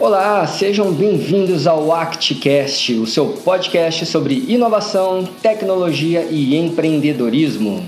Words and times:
Olá, 0.00 0.46
sejam 0.46 0.94
bem-vindos 0.94 1.66
ao 1.66 1.92
ActCast, 1.92 2.94
o 2.94 3.06
seu 3.06 3.34
podcast 3.44 4.06
sobre 4.06 4.46
inovação, 4.48 5.28
tecnologia 5.42 6.26
e 6.30 6.56
empreendedorismo. 6.56 7.86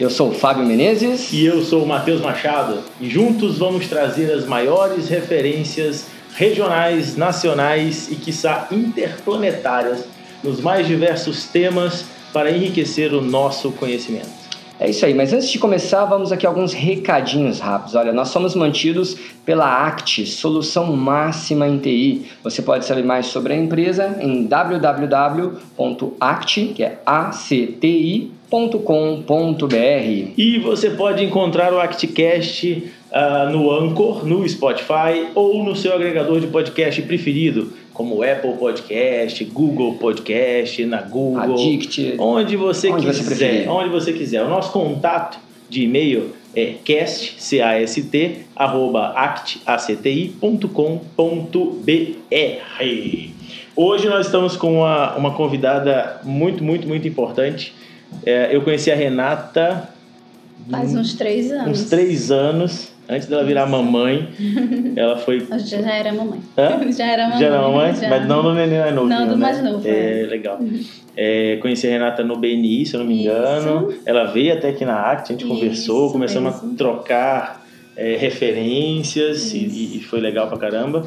Eu 0.00 0.10
sou 0.10 0.30
o 0.30 0.34
Fábio 0.34 0.66
Menezes. 0.66 1.32
E 1.32 1.44
eu 1.44 1.62
sou 1.62 1.84
o 1.84 1.86
Matheus 1.86 2.20
Machado. 2.20 2.80
E 3.00 3.08
juntos 3.08 3.58
vamos 3.58 3.86
trazer 3.86 4.28
as 4.32 4.44
maiores 4.44 5.08
referências 5.08 6.06
regionais, 6.34 7.16
nacionais 7.16 8.10
e, 8.10 8.16
quiçá, 8.16 8.66
interplanetárias 8.72 10.06
nos 10.42 10.60
mais 10.60 10.88
diversos 10.88 11.44
temas 11.44 12.06
para 12.32 12.50
enriquecer 12.50 13.14
o 13.14 13.20
nosso 13.20 13.70
conhecimento. 13.70 14.39
É 14.80 14.88
isso 14.88 15.04
aí, 15.04 15.12
mas 15.12 15.30
antes 15.34 15.50
de 15.50 15.58
começar, 15.58 16.06
vamos 16.06 16.32
aqui 16.32 16.46
alguns 16.46 16.72
recadinhos 16.72 17.60
rápidos. 17.60 17.94
Olha, 17.94 18.14
nós 18.14 18.28
somos 18.28 18.54
mantidos 18.54 19.14
pela 19.44 19.86
ACT, 19.86 20.24
Solução 20.24 20.96
Máxima 20.96 21.68
em 21.68 21.76
TI. 21.76 22.22
Você 22.42 22.62
pode 22.62 22.86
saber 22.86 23.04
mais 23.04 23.26
sobre 23.26 23.52
a 23.52 23.56
empresa 23.56 24.16
em 24.22 24.46
www.act, 24.46 25.52
que 26.74 26.82
é 26.82 26.98
acti.com.br. 27.04 28.32
E 30.38 30.58
você 30.60 30.88
pode 30.88 31.22
encontrar 31.22 31.74
o 31.74 31.78
ActCast 31.78 32.90
uh, 33.12 33.50
no 33.52 33.70
Anchor, 33.70 34.26
no 34.26 34.48
Spotify 34.48 35.26
ou 35.34 35.62
no 35.62 35.76
seu 35.76 35.92
agregador 35.92 36.40
de 36.40 36.46
podcast 36.46 37.02
preferido 37.02 37.70
como 38.00 38.22
Apple 38.22 38.54
Podcast, 38.54 39.44
Google 39.44 39.96
Podcast, 39.96 40.86
na 40.86 41.02
Google, 41.02 41.54
Addict, 41.54 42.14
onde 42.18 42.56
você 42.56 42.88
onde 42.88 43.04
quiser, 43.06 43.24
você 43.24 43.68
onde 43.68 43.90
você 43.90 44.12
quiser. 44.14 44.42
O 44.42 44.48
nosso 44.48 44.72
contato 44.72 45.38
de 45.68 45.82
e-mail 45.82 46.30
é 46.56 46.76
cast, 46.82 47.34
c 47.36 47.60
a 47.60 47.78
s 47.78 48.02
t 48.04 48.38
arroba 48.56 49.08
actacti.com.br. 49.08 50.70
Hoje 53.76 54.08
nós 54.08 54.24
estamos 54.24 54.56
com 54.56 54.76
uma, 54.78 55.14
uma 55.16 55.34
convidada 55.34 56.22
muito, 56.24 56.64
muito, 56.64 56.88
muito 56.88 57.06
importante. 57.06 57.74
É, 58.24 58.48
eu 58.50 58.62
conheci 58.62 58.90
a 58.90 58.96
Renata 58.96 59.90
faz 60.70 60.94
uns 60.94 61.12
três 61.12 61.52
anos. 61.52 61.82
Uns 61.82 61.90
três 61.90 62.30
anos 62.30 62.92
antes 63.10 63.28
dela 63.28 63.44
virar 63.44 63.66
mamãe, 63.66 64.28
ela 64.96 65.18
foi. 65.18 65.40
Já, 65.40 65.82
já 65.82 65.92
era 65.92 66.12
mamãe. 66.12 66.40
Hã? 66.56 66.90
Já 66.92 67.06
era 67.06 67.24
mamãe. 67.24 67.38
Já 67.40 67.46
era 67.46 67.60
mamãe, 67.62 67.94
já. 67.94 68.08
mas 68.08 68.26
não 68.26 68.42
do 68.42 68.54
neném 68.54 68.78
mais 68.78 68.94
novo. 68.94 69.08
Não, 69.08 69.26
do 69.26 69.36
né? 69.36 69.36
mais 69.36 69.62
novo. 69.62 69.88
É, 69.88 70.26
legal. 70.28 70.58
Uhum. 70.58 70.80
É, 71.16 71.56
conheci 71.56 71.86
a 71.86 71.90
Renata 71.90 72.22
no 72.22 72.36
BNI, 72.36 72.86
se 72.86 72.94
eu 72.94 73.00
não 73.00 73.06
me 73.06 73.20
engano. 73.20 73.90
Isso. 73.90 74.02
Ela 74.06 74.24
veio 74.26 74.54
até 74.54 74.70
aqui 74.70 74.86
na 74.86 75.10
ACT, 75.10 75.32
a 75.32 75.32
gente 75.32 75.44
Isso, 75.44 75.52
conversou, 75.52 76.12
começamos 76.12 76.54
mesmo. 76.54 76.72
a 76.72 76.76
trocar 76.76 77.66
é, 77.96 78.16
referências 78.16 79.52
e, 79.52 79.98
e, 79.98 80.00
foi 80.00 80.20
legal 80.20 80.48
pra 80.48 80.56
caramba. 80.56 81.06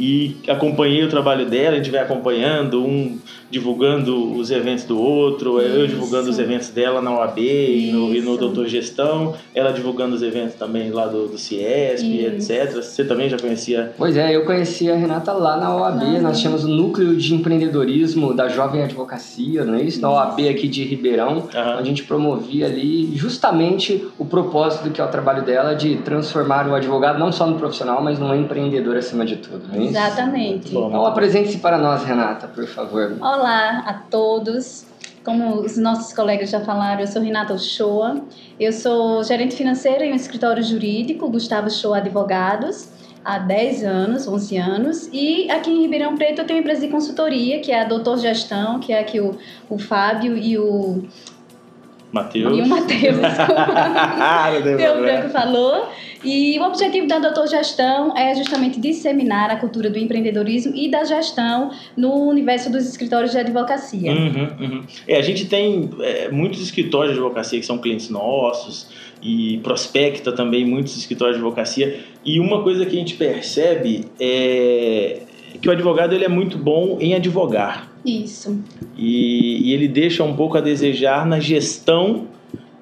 E 0.00 0.36
acompanhei 0.48 1.04
o 1.04 1.08
trabalho 1.10 1.44
dela, 1.44 1.74
a 1.74 1.76
gente 1.76 1.90
vai 1.90 2.00
acompanhando, 2.00 2.82
um 2.82 3.18
divulgando 3.50 4.32
os 4.32 4.50
eventos 4.50 4.84
do 4.84 4.98
outro, 4.98 5.60
Isso. 5.60 5.76
eu 5.76 5.86
divulgando 5.86 6.30
os 6.30 6.38
eventos 6.38 6.68
dela 6.68 7.02
na 7.02 7.12
OAB 7.12 7.38
e 7.38 7.90
no, 7.92 8.14
e 8.14 8.20
no, 8.20 8.36
Doutor 8.36 8.68
Gestão, 8.68 9.34
ela 9.54 9.72
divulgando 9.72 10.14
os 10.14 10.22
eventos 10.22 10.54
também 10.54 10.90
lá 10.90 11.06
do, 11.06 11.26
do 11.26 11.36
Ciesp, 11.36 12.06
Isso. 12.06 12.52
etc. 12.52 12.76
Você 12.76 13.04
também 13.04 13.28
já 13.28 13.36
conhecia? 13.36 13.92
Pois 13.98 14.16
é, 14.16 14.34
eu 14.34 14.44
conhecia 14.44 14.94
a 14.94 14.96
Renata 14.96 15.32
lá 15.32 15.56
na 15.56 15.76
OAB, 15.76 16.02
ah, 16.02 16.20
nós 16.20 16.38
tínhamos 16.38 16.64
o 16.64 16.68
núcleo 16.68 17.16
de 17.16 17.34
empreendedorismo 17.34 18.32
da 18.32 18.48
Jovem 18.48 18.84
Advocacia, 18.84 19.64
não 19.64 19.74
é 19.74 19.82
isso? 19.82 20.00
Na 20.00 20.10
OAB 20.10 20.48
aqui 20.48 20.68
de 20.68 20.84
Ribeirão, 20.84 21.48
uhum. 21.52 21.78
a 21.78 21.82
gente 21.82 22.04
promovia 22.04 22.66
ali 22.66 23.16
justamente 23.16 24.06
o 24.16 24.24
propósito 24.24 24.84
do 24.84 24.90
que 24.90 25.00
é 25.00 25.04
o 25.04 25.08
trabalho 25.08 25.44
dela 25.44 25.74
de 25.74 25.96
transformar 25.96 26.68
o 26.68 26.74
advogado 26.74 27.18
não 27.18 27.32
só 27.32 27.46
no 27.46 27.58
profissional, 27.58 28.02
mas 28.02 28.18
num 28.18 28.34
empreendedor 28.34 28.96
acima 28.96 29.26
de 29.26 29.36
tudo, 29.36 29.62
não 29.68 29.74
é 29.74 29.84
isso? 29.84 29.89
Exatamente. 29.90 30.68
Então 30.70 31.06
apresente-se 31.06 31.58
para 31.58 31.78
nós, 31.78 32.04
Renata, 32.04 32.46
por 32.48 32.66
favor. 32.66 33.16
Olá 33.20 33.84
a 33.86 33.94
todos. 33.94 34.86
Como 35.24 35.60
os 35.60 35.76
nossos 35.76 36.14
colegas 36.14 36.48
já 36.48 36.60
falaram, 36.60 37.00
eu 37.00 37.06
sou 37.06 37.20
Renata 37.20 37.52
Ochoa. 37.52 38.22
Eu 38.58 38.72
sou 38.72 39.22
gerente 39.22 39.54
financeira 39.54 40.04
em 40.04 40.12
um 40.12 40.16
escritório 40.16 40.62
jurídico, 40.62 41.28
Gustavo 41.28 41.70
Shoa 41.70 41.98
Advogados, 41.98 42.88
há 43.22 43.38
10 43.38 43.84
anos, 43.84 44.26
11 44.26 44.56
anos. 44.56 45.10
E 45.12 45.50
aqui 45.50 45.70
em 45.70 45.82
Ribeirão 45.82 46.16
Preto 46.16 46.40
eu 46.40 46.46
tenho 46.46 46.58
uma 46.58 46.62
empresa 46.62 46.80
de 46.80 46.88
consultoria, 46.88 47.60
que 47.60 47.70
é 47.70 47.82
a 47.82 47.84
Doutor 47.84 48.18
Gestão, 48.18 48.80
que 48.80 48.92
é 48.92 49.00
aqui 49.00 49.20
o, 49.20 49.36
o 49.68 49.78
Fábio 49.78 50.36
e 50.38 50.56
o 50.56 51.04
Matheus. 52.12 52.58
E 52.58 52.62
o 52.62 52.66
Matheus, 52.66 53.18
desculpa. 53.18 54.76
Teu 54.76 55.00
Branco 55.00 55.28
falou. 55.30 55.88
E 56.22 56.58
o 56.58 56.64
objetivo 56.64 57.06
da 57.06 57.18
Doutor 57.18 57.46
Gestão 57.48 58.14
é 58.14 58.34
justamente 58.34 58.78
disseminar 58.78 59.50
a 59.50 59.56
cultura 59.56 59.88
do 59.88 59.98
empreendedorismo 59.98 60.76
e 60.76 60.90
da 60.90 61.02
gestão 61.02 61.70
no 61.96 62.12
universo 62.28 62.70
dos 62.70 62.86
escritórios 62.86 63.30
de 63.32 63.38
advocacia. 63.38 64.12
Uhum, 64.12 64.48
uhum. 64.60 64.82
É, 65.08 65.16
a 65.16 65.22
gente 65.22 65.46
tem 65.46 65.88
é, 66.00 66.28
muitos 66.28 66.60
escritórios 66.60 67.14
de 67.14 67.20
advocacia 67.20 67.58
que 67.58 67.64
são 67.64 67.78
clientes 67.78 68.10
nossos 68.10 68.88
e 69.22 69.58
prospecta 69.62 70.30
também 70.30 70.66
muitos 70.66 70.94
escritórios 70.96 71.38
de 71.38 71.42
advocacia. 71.42 72.00
E 72.22 72.38
uma 72.38 72.62
coisa 72.62 72.84
que 72.84 72.96
a 72.96 72.98
gente 72.98 73.14
percebe 73.14 74.04
é 74.20 75.22
que 75.60 75.68
o 75.68 75.72
advogado 75.72 76.14
ele 76.14 76.24
é 76.24 76.28
muito 76.28 76.58
bom 76.58 76.98
em 77.00 77.14
advogar. 77.14 77.89
Isso. 78.04 78.58
E, 78.96 79.68
e 79.68 79.72
ele 79.72 79.88
deixa 79.88 80.24
um 80.24 80.34
pouco 80.34 80.56
a 80.56 80.60
desejar 80.60 81.26
na 81.26 81.40
gestão 81.40 82.28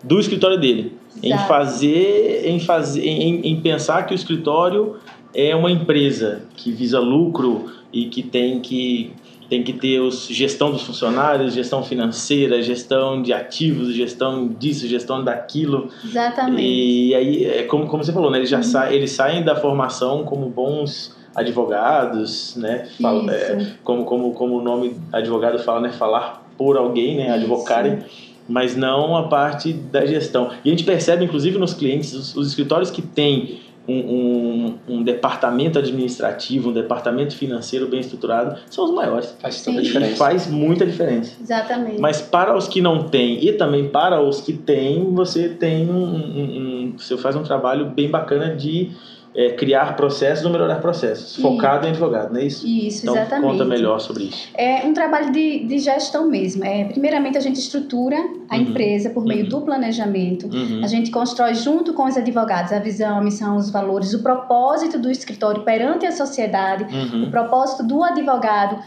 do 0.02 0.18
escritório 0.18 0.58
dele 0.58 0.98
em 1.22 1.36
fazer, 1.38 2.42
em 2.46 2.60
fazer, 2.60 3.04
em, 3.04 3.46
em 3.46 3.60
pensar 3.60 4.06
que 4.06 4.12
o 4.12 4.16
escritório 4.16 4.96
é 5.34 5.54
uma 5.54 5.70
empresa 5.70 6.42
que 6.56 6.70
visa 6.70 7.00
lucro 7.00 7.70
e 7.92 8.06
que 8.06 8.22
tem 8.22 8.60
que 8.60 9.12
tem 9.48 9.62
que 9.62 9.72
ter 9.72 9.98
os, 10.00 10.26
gestão 10.26 10.70
dos 10.70 10.82
funcionários, 10.82 11.54
gestão 11.54 11.82
financeira, 11.82 12.60
gestão 12.60 13.22
de 13.22 13.32
ativos, 13.32 13.94
gestão 13.94 14.46
disso, 14.46 14.86
gestão 14.86 15.24
daquilo. 15.24 15.88
Exatamente. 16.04 16.62
E 16.62 17.14
aí, 17.14 17.44
é 17.46 17.62
como, 17.62 17.86
como 17.86 18.04
você 18.04 18.12
falou, 18.12 18.30
né? 18.30 18.36
eles, 18.38 18.50
já 18.50 18.58
uhum. 18.58 18.62
sa, 18.62 18.92
eles 18.92 19.10
saem 19.10 19.42
da 19.42 19.56
formação 19.56 20.22
como 20.22 20.50
bons 20.50 21.16
advogados, 21.34 22.56
né? 22.56 22.89
Fala, 23.00 23.33
é, 23.33 23.72
como, 23.84 24.05
como, 24.05 24.33
como 24.33 24.59
o 24.59 24.62
nome 24.62 24.97
advogado 25.12 25.59
fala, 25.59 25.81
né? 25.81 25.93
Falar 25.93 26.47
por 26.56 26.77
alguém, 26.77 27.16
né? 27.16 27.31
Advocarem 27.31 28.05
mas 28.49 28.75
não 28.75 29.15
a 29.15 29.28
parte 29.28 29.72
da 29.72 30.06
gestão. 30.06 30.50
E 30.65 30.69
a 30.69 30.71
gente 30.71 30.84
percebe, 30.84 31.25
inclusive, 31.25 31.59
nos 31.59 31.75
clientes, 31.75 32.15
os, 32.15 32.34
os 32.34 32.49
escritórios 32.49 32.91
que 32.91 33.03
têm 33.03 33.61
um, 33.87 33.94
um, 33.94 34.78
um, 34.89 35.03
departamento 35.03 35.78
administrativo, 35.78 36.69
um 36.71 36.72
departamento 36.72 37.34
financeiro 37.34 37.87
bem 37.87 38.00
estruturado, 38.00 38.59
são 38.71 38.84
os 38.84 38.91
maiores. 38.91 39.34
Faz 39.41 39.62
toda 39.62 39.78
a 39.78 39.83
diferença. 39.83 40.16
Faz 40.16 40.47
muita 40.47 40.84
diferença. 40.84 41.37
Exatamente. 41.41 42.00
Mas 42.00 42.21
para 42.21 42.56
os 42.56 42.69
que 42.69 42.83
não 42.83 43.05
têm 43.05 43.47
e 43.47 43.53
também 43.55 43.89
para 43.89 44.21
os 44.21 44.43
que 44.43 44.53
têm, 44.53 45.05
você 45.15 45.49
tem 45.49 45.89
um, 45.89 46.05
um 46.05 46.95
você 46.99 47.16
faz 47.16 47.37
um 47.37 47.43
trabalho 47.43 47.87
bem 47.87 48.10
bacana 48.10 48.55
de 48.55 48.91
é, 49.34 49.50
criar 49.50 49.94
processos 49.97 50.44
ou 50.44 50.50
melhorar 50.50 50.77
processos, 50.77 51.33
isso. 51.33 51.43
focado 51.43 51.87
em 51.87 51.91
advogado, 51.91 52.33
não 52.33 52.41
é 52.41 52.44
isso? 52.44 52.66
Isso, 52.66 53.05
então, 53.05 53.15
exatamente. 53.15 53.50
conta 53.50 53.65
melhor 53.65 54.00
sobre 54.00 54.25
isso. 54.25 54.49
É 54.55 54.87
um 54.87 54.93
trabalho 54.93 55.31
de, 55.33 55.65
de 55.65 55.78
gestão 55.78 56.28
mesmo. 56.28 56.65
É, 56.65 56.84
primeiramente, 56.84 57.37
a 57.37 57.41
gente 57.41 57.59
estrutura 57.59 58.16
a 58.49 58.56
uhum. 58.56 58.62
empresa 58.62 59.11
por 59.11 59.25
meio 59.25 59.44
uhum. 59.44 59.49
do 59.49 59.61
planejamento. 59.62 60.47
Uhum. 60.47 60.81
A 60.83 60.87
gente 60.87 61.11
constrói 61.11 61.55
junto 61.55 61.93
com 61.93 62.05
os 62.05 62.16
advogados 62.16 62.72
a 62.72 62.78
visão, 62.78 63.19
a 63.19 63.21
missão, 63.21 63.56
os 63.56 63.71
valores, 63.71 64.15
o 64.15 64.22
propósito 64.22 64.99
do 64.99 65.11
escritório 65.11 65.62
perante 65.62 66.06
a 66.06 66.12
sociedade, 66.12 66.84
uhum. 66.84 67.25
o 67.25 67.31
propósito 67.31 67.87
do 67.87 68.03
advogado 68.03 68.78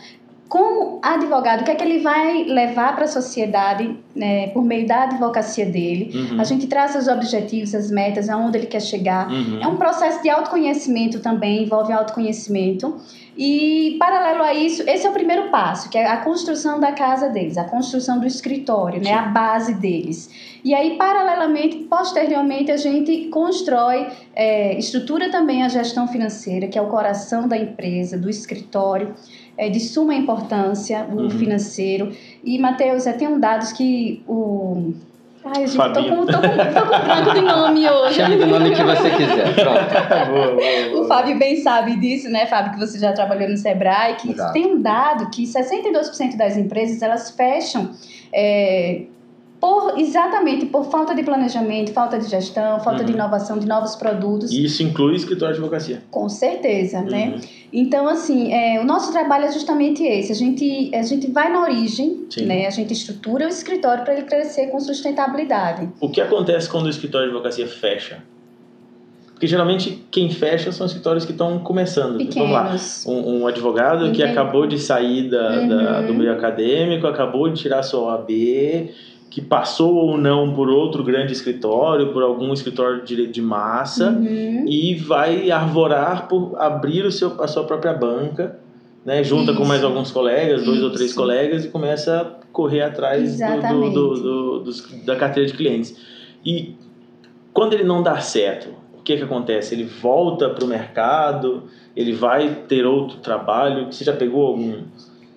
como 0.52 1.00
advogado, 1.02 1.62
o 1.62 1.64
que 1.64 1.72
é 1.72 1.76
que 1.76 1.82
ele 1.82 2.00
vai 2.00 2.44
levar 2.44 2.94
para 2.94 3.06
a 3.06 3.08
sociedade 3.08 3.98
né, 4.14 4.48
por 4.48 4.62
meio 4.62 4.86
da 4.86 5.04
advocacia 5.04 5.66
dele. 5.66 6.12
Uhum. 6.14 6.42
A 6.42 6.44
gente 6.44 6.68
traça 6.68 7.00
os 7.00 7.08
objetivos, 7.08 7.74
as 7.74 7.90
metas, 7.90 8.28
aonde 8.28 8.58
ele 8.58 8.68
quer 8.68 8.82
chegar. 8.82 9.32
Uhum. 9.32 9.62
É 9.64 9.68
um 9.68 9.78
processo 9.78 10.22
de 10.22 10.30
autoconhecimento 10.30 11.22
também, 11.22 11.64
envolve 11.64 11.94
autoconhecimento. 11.94 12.98
E, 13.38 13.96
paralelo 13.98 14.44
a 14.44 14.54
isso, 14.54 14.84
esse 14.90 15.08
é 15.08 15.10
o 15.10 15.14
primeiro 15.14 15.50
passo, 15.50 15.90
que 15.90 15.98
é 15.98 16.06
a 16.06 16.18
construção 16.18 16.82
da 16.82 16.92
casa 16.92 17.30
deles, 17.30 17.58
a 17.58 17.64
construção 17.64 18.20
do 18.20 18.28
escritório, 18.28 19.02
né, 19.02 19.14
a 19.14 19.22
base 19.22 19.76
deles. 19.76 20.30
E 20.66 20.76
aí, 20.76 20.98
paralelamente, 20.98 21.78
posteriormente, 21.90 22.70
a 22.72 22.78
gente 22.78 23.30
constrói, 23.30 24.06
é, 24.36 24.78
estrutura 24.78 25.32
também 25.32 25.64
a 25.64 25.70
gestão 25.70 26.10
financeira, 26.10 26.68
que 26.68 26.78
é 26.78 26.82
o 26.82 26.88
coração 26.88 27.48
da 27.48 27.56
empresa, 27.56 28.18
do 28.18 28.30
escritório 28.30 29.16
é 29.58 29.70
de 29.70 29.80
suma 29.80 30.16
importância, 30.16 31.06
o 31.12 31.22
uhum. 31.22 31.30
financeiro. 31.30 32.12
E, 32.44 32.58
Matheus, 32.60 33.06
é, 33.06 33.14
tem 33.14 33.28
um 33.28 33.40
dados 33.40 33.72
que 33.72 34.24
o. 34.28 34.94
Ai, 35.44 35.66
gente, 35.66 35.76
tô 35.76 36.04
com, 36.04 36.26
tô, 36.26 36.34
com, 36.34 36.42
tô 36.42 36.82
com 36.82 37.04
branco 37.04 37.34
de 37.34 37.42
nome 37.42 37.90
hoje. 37.90 38.14
Chame 38.14 38.36
do 38.36 38.46
nome 38.46 38.76
que 38.76 38.84
você 38.84 39.10
quiser. 39.10 39.56
Pronto. 39.56 40.30
boa, 40.30 40.48
boa, 40.48 40.90
boa. 40.92 41.02
O 41.02 41.08
Fábio 41.08 41.40
bem 41.40 41.56
sabe 41.58 41.96
disso, 42.00 42.30
né, 42.30 42.46
Fábio, 42.46 42.74
que 42.74 42.80
você 42.80 43.00
já 43.00 43.12
trabalhou 43.12 43.50
no 43.50 43.58
Sebrae, 43.58 44.18
que 44.18 44.32
Exato. 44.32 44.54
tem 44.54 44.68
um 44.68 44.80
dado 44.80 45.32
que 45.32 45.44
62% 45.44 46.38
das 46.38 46.58
empresas 46.58 47.02
elas 47.02 47.32
fecham 47.32 47.90
é, 48.32 49.02
por 49.62 50.00
exatamente 50.00 50.66
por 50.66 50.86
falta 50.86 51.14
de 51.14 51.22
planejamento, 51.22 51.94
falta 51.94 52.18
de 52.18 52.28
gestão, 52.28 52.80
falta 52.80 53.02
uhum. 53.02 53.06
de 53.06 53.12
inovação, 53.14 53.60
de 53.60 53.68
novos 53.68 53.96
produtos. 53.96 54.52
E 54.52 54.66
isso 54.66 54.82
inclui 54.82 55.16
escritório 55.16 55.54
de 55.54 55.62
advocacia? 55.62 56.02
Com 56.10 56.28
certeza, 56.28 57.02
né? 57.02 57.26
uhum. 57.26 57.32
né? 57.36 57.42
Então, 57.72 58.08
assim, 58.08 58.52
é, 58.52 58.82
o 58.82 58.84
nosso 58.84 59.12
trabalho 59.12 59.46
é 59.46 59.52
justamente 59.52 60.04
esse. 60.04 60.32
A 60.32 60.36
gente, 60.36 60.90
a 60.96 61.04
gente 61.04 61.30
vai 61.30 61.54
na 61.54 61.62
origem, 61.62 62.26
Sim. 62.30 62.46
né? 62.46 62.66
A 62.66 62.72
gente 62.72 62.92
estrutura 62.92 63.46
o 63.46 63.50
escritório 63.50 64.04
para 64.04 64.14
ele 64.14 64.24
crescer 64.24 64.68
com 64.68 64.80
sustentabilidade. 64.80 65.88
O 66.02 66.10
que 66.10 66.20
acontece 66.20 66.68
quando 66.68 66.88
o 66.88 66.90
escritório 66.90 67.30
de 67.30 67.36
advocacia 67.36 67.68
fecha? 67.68 68.24
Porque 69.32 69.48
geralmente 69.48 70.04
quem 70.12 70.30
fecha 70.30 70.72
são 70.72 70.86
escritórios 70.86 71.26
que 71.26 71.32
estão 71.32 71.60
começando. 71.60 72.18
Pequenos. 72.18 73.04
Vamos 73.04 73.06
lá, 73.06 73.12
um, 73.12 73.42
um 73.42 73.48
advogado 73.48 74.12
que 74.12 74.22
acabou 74.22 74.68
de 74.68 74.78
sair 74.78 75.30
da, 75.30 75.50
uhum. 75.52 75.68
da, 75.68 76.02
do 76.02 76.14
meio 76.14 76.32
acadêmico, 76.32 77.08
acabou 77.08 77.50
de 77.50 77.60
tirar 77.60 77.82
sua 77.82 78.02
OAB, 78.02 78.30
que 79.32 79.42
passou 79.42 79.96
ou 79.96 80.18
não 80.18 80.54
por 80.54 80.70
outro 80.70 81.06
grande 81.06 81.32
escritório, 81.32 82.12
por 82.12 82.22
algum 82.22 82.52
escritório 82.54 83.00
de 83.00 83.08
direito 83.08 83.32
de 83.32 83.42
massa, 83.42 84.10
uhum. 84.10 84.66
e 84.68 84.96
vai 84.96 85.50
arvorar 85.50 86.28
por 86.28 86.54
abrir 86.60 87.06
o 87.06 87.12
seu, 87.12 87.42
a 87.42 87.48
sua 87.48 87.64
própria 87.64 87.94
banca, 87.94 88.60
né? 89.06 89.24
junta 89.24 89.52
Isso. 89.52 89.62
com 89.62 89.66
mais 89.66 89.86
alguns 89.86 90.12
colegas, 90.12 90.66
dois 90.66 90.80
Isso. 90.80 90.86
ou 90.86 90.92
três 90.92 91.14
colegas, 91.14 91.64
e 91.64 91.70
começa 91.70 92.22
a 92.22 92.26
correr 92.52 92.82
atrás 92.82 93.40
do, 93.40 93.90
do, 93.90 93.90
do, 93.90 94.60
do, 94.60 95.06
da 95.06 95.16
carteira 95.16 95.48
de 95.48 95.56
clientes. 95.56 95.96
E 96.46 96.76
quando 97.54 97.72
ele 97.72 97.86
não 97.86 98.04
dá 98.04 98.20
certo, 98.20 98.68
o 98.94 99.02
que, 99.02 99.16
que 99.16 99.24
acontece? 99.24 99.74
Ele 99.74 99.86
volta 99.86 100.50
para 100.50 100.66
o 100.66 100.68
mercado, 100.68 101.64
ele 101.96 102.12
vai 102.12 102.64
ter 102.68 102.86
outro 102.86 103.20
trabalho. 103.20 103.86
Você 103.86 104.04
já 104.04 104.14
pegou 104.14 104.46
algum? 104.46 104.82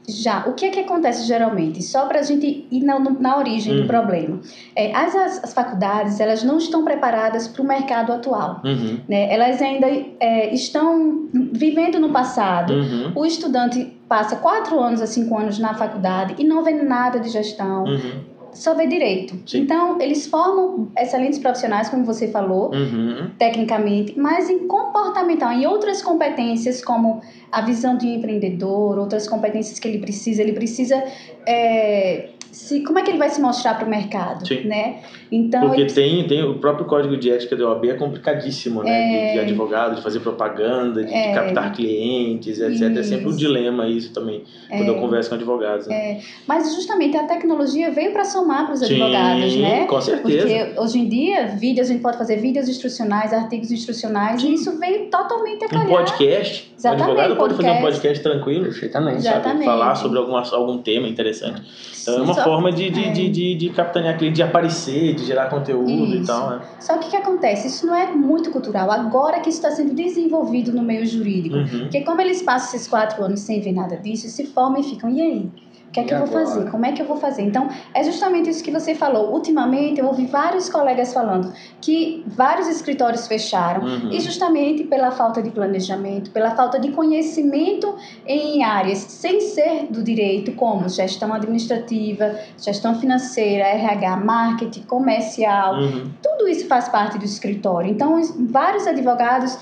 Já. 0.07 0.45
O 0.47 0.53
que 0.53 0.67
é 0.67 0.71
que 0.71 0.81
acontece 0.81 1.27
geralmente? 1.27 1.83
Só 1.83 2.07
para 2.07 2.21
a 2.21 2.23
gente 2.23 2.67
ir 2.71 2.85
na, 2.85 2.99
na 2.99 3.39
origem 3.39 3.75
uhum. 3.75 3.83
do 3.83 3.87
problema. 3.87 4.41
É, 4.77 4.95
as, 4.95 5.15
as, 5.15 5.55
faculdades, 5.55 6.21
elas 6.21 6.43
não 6.43 6.59
estão 6.59 6.85
preparadas 6.85 7.49
para 7.49 7.63
o 7.63 7.65
mercado 7.65 8.13
atual. 8.13 8.61
Uhum. 8.65 9.01
Né? 9.09 9.33
Elas 9.33 9.63
ainda 9.63 9.87
é, 10.21 10.53
estão 10.53 11.29
vivendo 11.33 11.99
no 11.99 12.11
passado. 12.11 12.75
Uhum. 12.75 13.13
O 13.15 13.25
estudante 13.25 13.93
passa 14.09 14.37
quatro 14.37 14.79
anos 14.79 15.01
a 15.01 15.07
cinco 15.07 15.39
anos 15.39 15.59
na 15.59 15.75
faculdade 15.75 16.35
e 16.39 16.45
não 16.45 16.63
vê 16.63 16.73
nada 16.73 17.19
de 17.19 17.31
gestão 17.31 17.85
uhum 17.85 18.34
só 18.55 18.75
vê 18.75 18.87
direito. 18.87 19.37
Sim. 19.47 19.61
Então, 19.61 20.01
eles 20.01 20.27
formam 20.27 20.89
excelentes 20.97 21.39
profissionais, 21.39 21.89
como 21.89 22.05
você 22.05 22.29
falou, 22.29 22.73
uhum. 22.73 23.31
tecnicamente, 23.39 24.19
mas 24.19 24.49
em 24.49 24.67
comportamental, 24.67 25.53
em 25.53 25.67
outras 25.67 26.01
competências, 26.01 26.83
como 26.83 27.21
a 27.51 27.61
visão 27.61 27.97
de 27.97 28.09
empreendedor, 28.09 28.99
outras 28.99 29.29
competências 29.29 29.79
que 29.79 29.87
ele 29.87 29.99
precisa, 29.99 30.43
ele 30.43 30.53
precisa 30.53 31.05
é, 31.47 32.31
se, 32.55 32.85
como 32.85 33.01
é 33.01 33.03
que 33.03 33.11
ele 33.11 33.19
vai 33.19 33.29
se 33.29 33.41
mostrar 33.41 33.75
para 33.75 33.85
o 33.85 33.91
mercado, 33.91 34.47
Sim. 34.47 34.61
né? 34.65 35.01
Então, 35.31 35.63
Porque 35.63 35.81
ele... 35.81 35.93
tem, 35.93 36.25
tem 36.29 36.45
o 36.45 36.55
próprio 36.55 36.87
código 36.87 37.17
de 37.17 37.29
ética 37.29 37.57
da 37.57 37.69
OAB 37.69 37.87
é 37.87 37.95
complicadíssimo, 37.95 38.85
né? 38.85 38.91
É... 38.91 39.27
De, 39.27 39.33
de, 39.33 39.41
advogado, 39.41 39.97
de 39.97 40.03
fazer 40.03 40.21
propaganda, 40.21 41.03
de, 41.03 41.13
é... 41.13 41.29
de 41.29 41.35
captar 41.35 41.73
clientes, 41.73 42.61
etc. 42.61 42.71
Isso. 42.71 42.99
É 43.01 43.03
sempre 43.03 43.27
um 43.27 43.35
dilema 43.35 43.89
isso 43.89 44.13
também, 44.13 44.45
quando 44.69 44.87
eu 44.87 44.97
é. 44.97 45.01
converso 45.01 45.31
com 45.31 45.35
advogados. 45.35 45.89
Né? 45.89 45.95
É. 45.95 46.21
Mas 46.47 46.73
justamente 46.77 47.17
a 47.17 47.25
tecnologia 47.25 47.91
veio 47.91 48.13
para 48.13 48.25
somar 48.25 48.67
para 48.67 48.75
os 48.75 48.83
advogados, 48.83 49.57
né? 49.57 49.87
com 49.87 50.01
certeza. 50.01 50.47
Porque 50.47 50.81
hoje 50.81 50.99
em 51.01 51.09
dia, 51.09 51.47
vídeos, 51.47 51.91
a 51.91 51.93
gente 51.93 52.03
pode 52.03 52.17
fazer 52.17 52.37
vídeos 52.37 52.69
instrucionais, 52.69 53.33
artigos 53.33 53.73
instrucionais, 53.73 54.41
Sim. 54.41 54.51
e 54.51 54.55
isso 54.55 54.79
veio 54.79 55.11
totalmente 55.11 55.65
a 55.65 55.69
calhar. 55.69 55.87
Um 55.87 55.91
podcast. 55.91 56.73
Exatamente, 56.79 57.09
o 57.09 57.11
advogado 57.11 57.37
pode 57.37 57.55
fazer 57.55 57.71
um 57.71 57.81
podcast 57.81 58.23
tranquilo. 58.23 58.67
Exatamente. 58.67 59.23
Sabe? 59.23 59.65
Falar 59.65 59.95
sobre 59.97 60.19
algum, 60.19 60.37
algum 60.37 60.79
tema 60.79 61.09
interessante. 61.09 61.63
Então 62.01 62.19
é 62.19 62.23
uma 62.23 62.44
forma 62.45 62.71
de, 62.71 62.91
de, 62.91 63.05
é. 63.05 63.11
de, 63.11 63.29
de, 63.29 63.55
de 63.55 63.71
capitanear 63.71 64.17
cliente, 64.17 64.37
de 64.37 64.43
aparecer, 64.43 65.15
de 65.15 65.25
gerar 65.25 65.49
conteúdo 65.49 65.91
isso. 65.91 66.23
e 66.23 66.27
tal. 66.27 66.51
Né? 66.51 66.61
Só 66.79 66.99
que 66.99 67.09
o 67.09 67.11
que 67.11 67.17
acontece? 67.17 67.67
Isso 67.67 67.87
não 67.87 67.95
é 67.95 68.07
muito 68.13 68.51
cultural. 68.51 68.91
Agora 68.91 69.41
que 69.41 69.49
isso 69.49 69.59
está 69.59 69.71
sendo 69.71 69.95
desenvolvido 69.95 70.73
no 70.73 70.83
meio 70.83 71.07
jurídico. 71.07 71.57
Uhum. 71.57 71.81
Porque 71.81 72.03
como 72.03 72.21
eles 72.21 72.43
passam 72.43 72.75
esses 72.75 72.87
quatro 72.87 73.25
anos 73.25 73.41
sem 73.41 73.61
ver 73.61 73.73
nada 73.73 73.97
disso, 73.97 74.29
se 74.29 74.47
formam 74.47 74.81
e 74.81 74.85
ficam, 74.85 75.11
e 75.11 75.21
aí? 75.21 75.51
Que 75.95 76.01
é 76.01 76.05
que 76.05 76.13
eu 76.13 76.19
vou 76.19 76.27
fazer? 76.27 76.71
Como 76.71 76.85
é 76.85 76.93
que 76.93 77.01
eu 77.01 77.07
vou 77.07 77.17
fazer? 77.17 77.43
Então, 77.43 77.69
é 77.95 78.03
justamente 78.03 78.51
isso 78.51 78.65
que 78.65 78.71
você 78.73 78.97
falou. 78.97 79.33
Ultimamente, 79.33 80.01
eu 80.01 80.07
ouvi 80.07 80.27
vários 80.27 80.69
colegas 80.69 81.15
falando 81.15 81.53
que 81.81 82.25
vários 82.27 82.67
escritórios 82.67 83.29
fecharam 83.29 83.85
uhum. 83.85 84.11
e 84.11 84.19
justamente 84.19 84.83
pela 84.83 85.13
falta 85.13 85.41
de 85.41 85.51
planejamento, 85.51 86.33
pela 86.33 86.51
falta 86.51 86.81
de 86.81 86.91
conhecimento 86.91 87.95
em 88.27 88.65
áreas 88.65 88.99
sem 88.99 89.41
ser 89.41 89.87
do 89.89 90.03
direito, 90.03 90.53
como 90.53 90.89
gestão 90.89 91.33
administrativa, 91.33 92.41
gestão 92.59 92.99
financeira, 92.99 93.65
RH, 93.65 94.17
marketing, 94.17 94.83
comercial. 94.83 95.77
Uhum. 95.77 96.11
Tudo 96.21 96.49
isso 96.49 96.67
faz 96.67 96.89
parte 96.89 97.19
do 97.19 97.25
escritório. 97.25 97.89
Então, 97.89 98.21
vários 98.51 98.85
advogados 98.89 99.57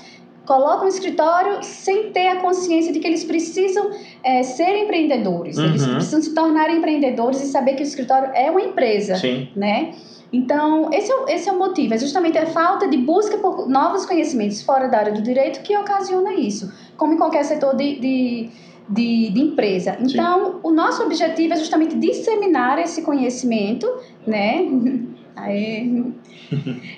colocam 0.45 0.85
o 0.85 0.87
escritório 0.87 1.63
sem 1.63 2.11
ter 2.11 2.27
a 2.27 2.35
consciência 2.37 2.91
de 2.91 2.99
que 2.99 3.07
eles 3.07 3.23
precisam 3.23 3.91
é, 4.23 4.43
ser 4.43 4.75
empreendedores. 4.77 5.57
Uhum. 5.57 5.65
Eles 5.65 5.85
precisam 5.85 6.21
se 6.21 6.33
tornar 6.33 6.69
empreendedores 6.69 7.41
e 7.41 7.47
saber 7.47 7.75
que 7.75 7.83
o 7.83 7.85
escritório 7.85 8.29
é 8.33 8.51
uma 8.51 8.61
empresa, 8.61 9.15
Sim. 9.15 9.47
né? 9.55 9.93
Então, 10.31 10.89
esse 10.91 11.11
é, 11.11 11.35
esse 11.35 11.47
é 11.47 11.51
o 11.51 11.59
motivo. 11.59 11.93
É 11.93 11.97
justamente 11.97 12.37
a 12.39 12.47
falta 12.47 12.87
de 12.87 12.97
busca 12.97 13.37
por 13.37 13.69
novos 13.69 14.05
conhecimentos 14.05 14.63
fora 14.63 14.87
da 14.87 14.97
área 14.97 15.13
do 15.13 15.21
direito 15.21 15.61
que 15.61 15.77
ocasiona 15.77 16.33
isso, 16.33 16.73
como 16.97 17.13
em 17.13 17.17
qualquer 17.17 17.45
setor 17.45 17.75
de, 17.75 17.99
de, 17.99 18.49
de, 18.89 19.29
de 19.29 19.39
empresa. 19.39 19.95
Então, 20.01 20.45
Sim. 20.45 20.59
o 20.63 20.71
nosso 20.71 21.03
objetivo 21.03 21.53
é 21.53 21.57
justamente 21.57 21.95
disseminar 21.95 22.79
esse 22.79 23.03
conhecimento, 23.03 23.87
né? 24.25 24.65
Aí, 25.35 26.13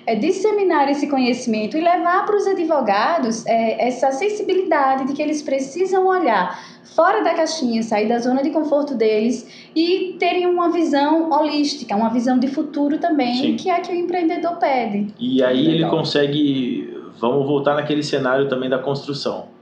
é 0.06 0.16
disseminar 0.16 0.90
esse 0.90 1.08
conhecimento 1.08 1.78
e 1.78 1.82
levar 1.82 2.26
para 2.26 2.36
os 2.36 2.46
advogados 2.48 3.46
é, 3.46 3.88
essa 3.88 4.12
sensibilidade 4.12 5.08
de 5.08 5.14
que 5.14 5.22
eles 5.22 5.42
precisam 5.42 6.08
olhar 6.08 6.60
fora 6.96 7.24
da 7.24 7.34
caixinha, 7.34 7.82
sair 7.84 8.08
da 8.08 8.20
zona 8.20 8.42
de 8.42 8.52
conforto 8.52 8.96
deles 8.96 9.70
e 9.76 10.16
terem 10.20 10.46
uma 10.48 10.72
visão 10.72 11.30
holística, 11.30 11.96
uma 11.96 12.10
visão 12.10 12.40
de 12.40 12.48
futuro 12.48 12.98
também, 12.98 13.36
Sim. 13.36 13.56
que 13.56 13.70
é 13.70 13.76
a 13.76 13.82
que 13.82 13.92
o 13.92 13.96
empreendedor 13.96 14.58
pede. 14.58 15.08
E 15.20 15.44
aí 15.44 15.58
Legal. 15.58 15.74
ele 15.74 15.86
consegue, 15.90 16.94
vamos 17.20 17.46
voltar 17.46 17.76
naquele 17.76 18.04
cenário 18.04 18.48
também 18.48 18.70
da 18.70 18.80
construção 18.80 19.55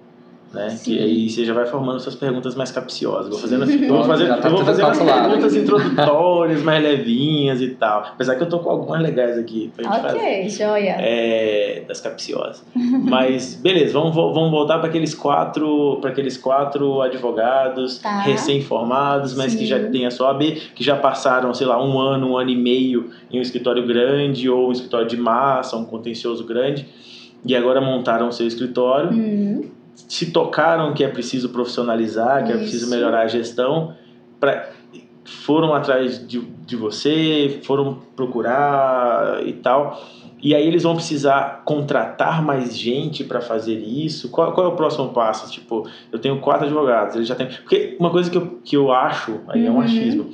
né? 0.53 0.69
Sim. 0.69 0.83
Que 0.83 1.03
aí 1.03 1.29
você 1.29 1.44
já 1.44 1.53
vai 1.53 1.65
formando 1.65 2.00
suas 2.00 2.15
perguntas 2.15 2.53
mais 2.53 2.71
capciosas. 2.71 3.29
Vou 3.29 3.39
fazendo, 3.39 3.63
assim, 3.63 3.88
vou 3.88 4.03
fazer, 4.05 4.27
tá 4.27 4.47
eu 4.47 4.55
vou 4.55 4.63
fazer 4.63 4.83
umas 4.83 5.00
perguntas 5.00 5.55
introdutórias, 5.55 6.61
mais 6.61 6.83
levinhas 6.83 7.59
e 7.59 7.69
tal. 7.69 8.03
Apesar 8.13 8.35
que 8.35 8.44
eu 8.44 8.50
tô 8.50 8.59
com 8.59 8.69
algumas 8.69 9.01
legais 9.01 9.38
aqui 9.38 9.71
pra 9.75 9.83
gente 9.83 10.00
okay, 10.00 10.10
fazer. 10.10 10.17
Ok, 10.19 10.50
joia. 10.50 10.95
É, 11.00 11.83
das 11.88 12.00
capciosas. 12.00 12.63
Mas, 12.75 13.55
beleza, 13.55 13.93
vamos, 13.93 14.13
vamos 14.13 14.51
voltar 14.51 14.77
para 14.77 14.89
aqueles 14.89 15.15
quatro 15.15 15.98
para 16.00 16.12
aqueles 16.12 16.38
quatro 16.38 17.01
advogados 17.01 17.98
tá. 17.98 18.22
recém-formados, 18.22 19.36
mas 19.36 19.53
Sim. 19.53 19.60
que 19.60 19.65
já 19.65 19.79
têm 19.89 20.05
a 20.05 20.12
sua 20.12 20.31
AB, 20.31 20.51
que 20.75 20.83
já 20.83 20.95
passaram, 20.95 21.53
sei 21.53 21.65
lá, 21.65 21.83
um 21.83 22.00
ano, 22.00 22.31
um 22.31 22.38
ano 22.38 22.50
e 22.50 22.55
meio 22.55 23.10
em 23.31 23.39
um 23.39 23.41
escritório 23.41 23.86
grande 23.86 24.50
ou 24.50 24.69
um 24.69 24.72
escritório 24.72 25.07
de 25.07 25.17
massa, 25.17 25.75
um 25.75 25.86
contencioso 25.86 26.45
grande, 26.45 26.88
e 27.45 27.55
agora 27.55 27.81
montaram 27.81 28.27
o 28.27 28.31
seu 28.31 28.48
escritório. 28.48 29.10
Uhum 29.10 29.73
se 29.95 30.31
tocaram 30.31 30.93
que 30.93 31.03
é 31.03 31.07
preciso 31.07 31.50
profissionalizar, 31.50 32.43
que 32.43 32.50
Isso. 32.50 32.57
é 32.57 32.62
preciso 32.62 32.89
melhorar 32.89 33.21
a 33.21 33.27
gestão, 33.27 33.95
pra, 34.39 34.69
foram 35.25 35.73
atrás 35.73 36.25
de, 36.27 36.39
de 36.41 36.75
você, 36.75 37.59
foram 37.63 38.00
procurar 38.15 39.45
e 39.45 39.53
tal. 39.53 40.01
E 40.41 40.53
aí 40.53 40.67
eles 40.67 40.83
vão 40.83 40.93
precisar 40.95 41.62
contratar 41.63 42.43
mais 42.43 42.77
gente 42.77 43.23
para 43.23 43.39
fazer 43.39 43.77
isso. 43.79 44.29
Qual, 44.29 44.51
qual, 44.51 44.67
é 44.67 44.69
o 44.69 44.75
próximo 44.75 45.09
passo? 45.09 45.50
Tipo, 45.50 45.88
eu 46.12 46.19
tenho 46.19 46.39
quatro 46.41 46.65
advogados, 46.65 47.15
eles 47.15 47.27
já 47.27 47.35
têm. 47.35 47.47
Porque 47.47 47.95
uma 47.97 48.09
coisa 48.09 48.29
que 48.29 48.38
eu, 48.38 48.59
que 48.63 48.75
eu 48.75 48.91
acho, 48.91 49.39
aí 49.47 49.62
uhum. 49.62 49.67
é 49.67 49.71
um 49.71 49.75
uhum. 49.75 49.81
achismo. 49.81 50.29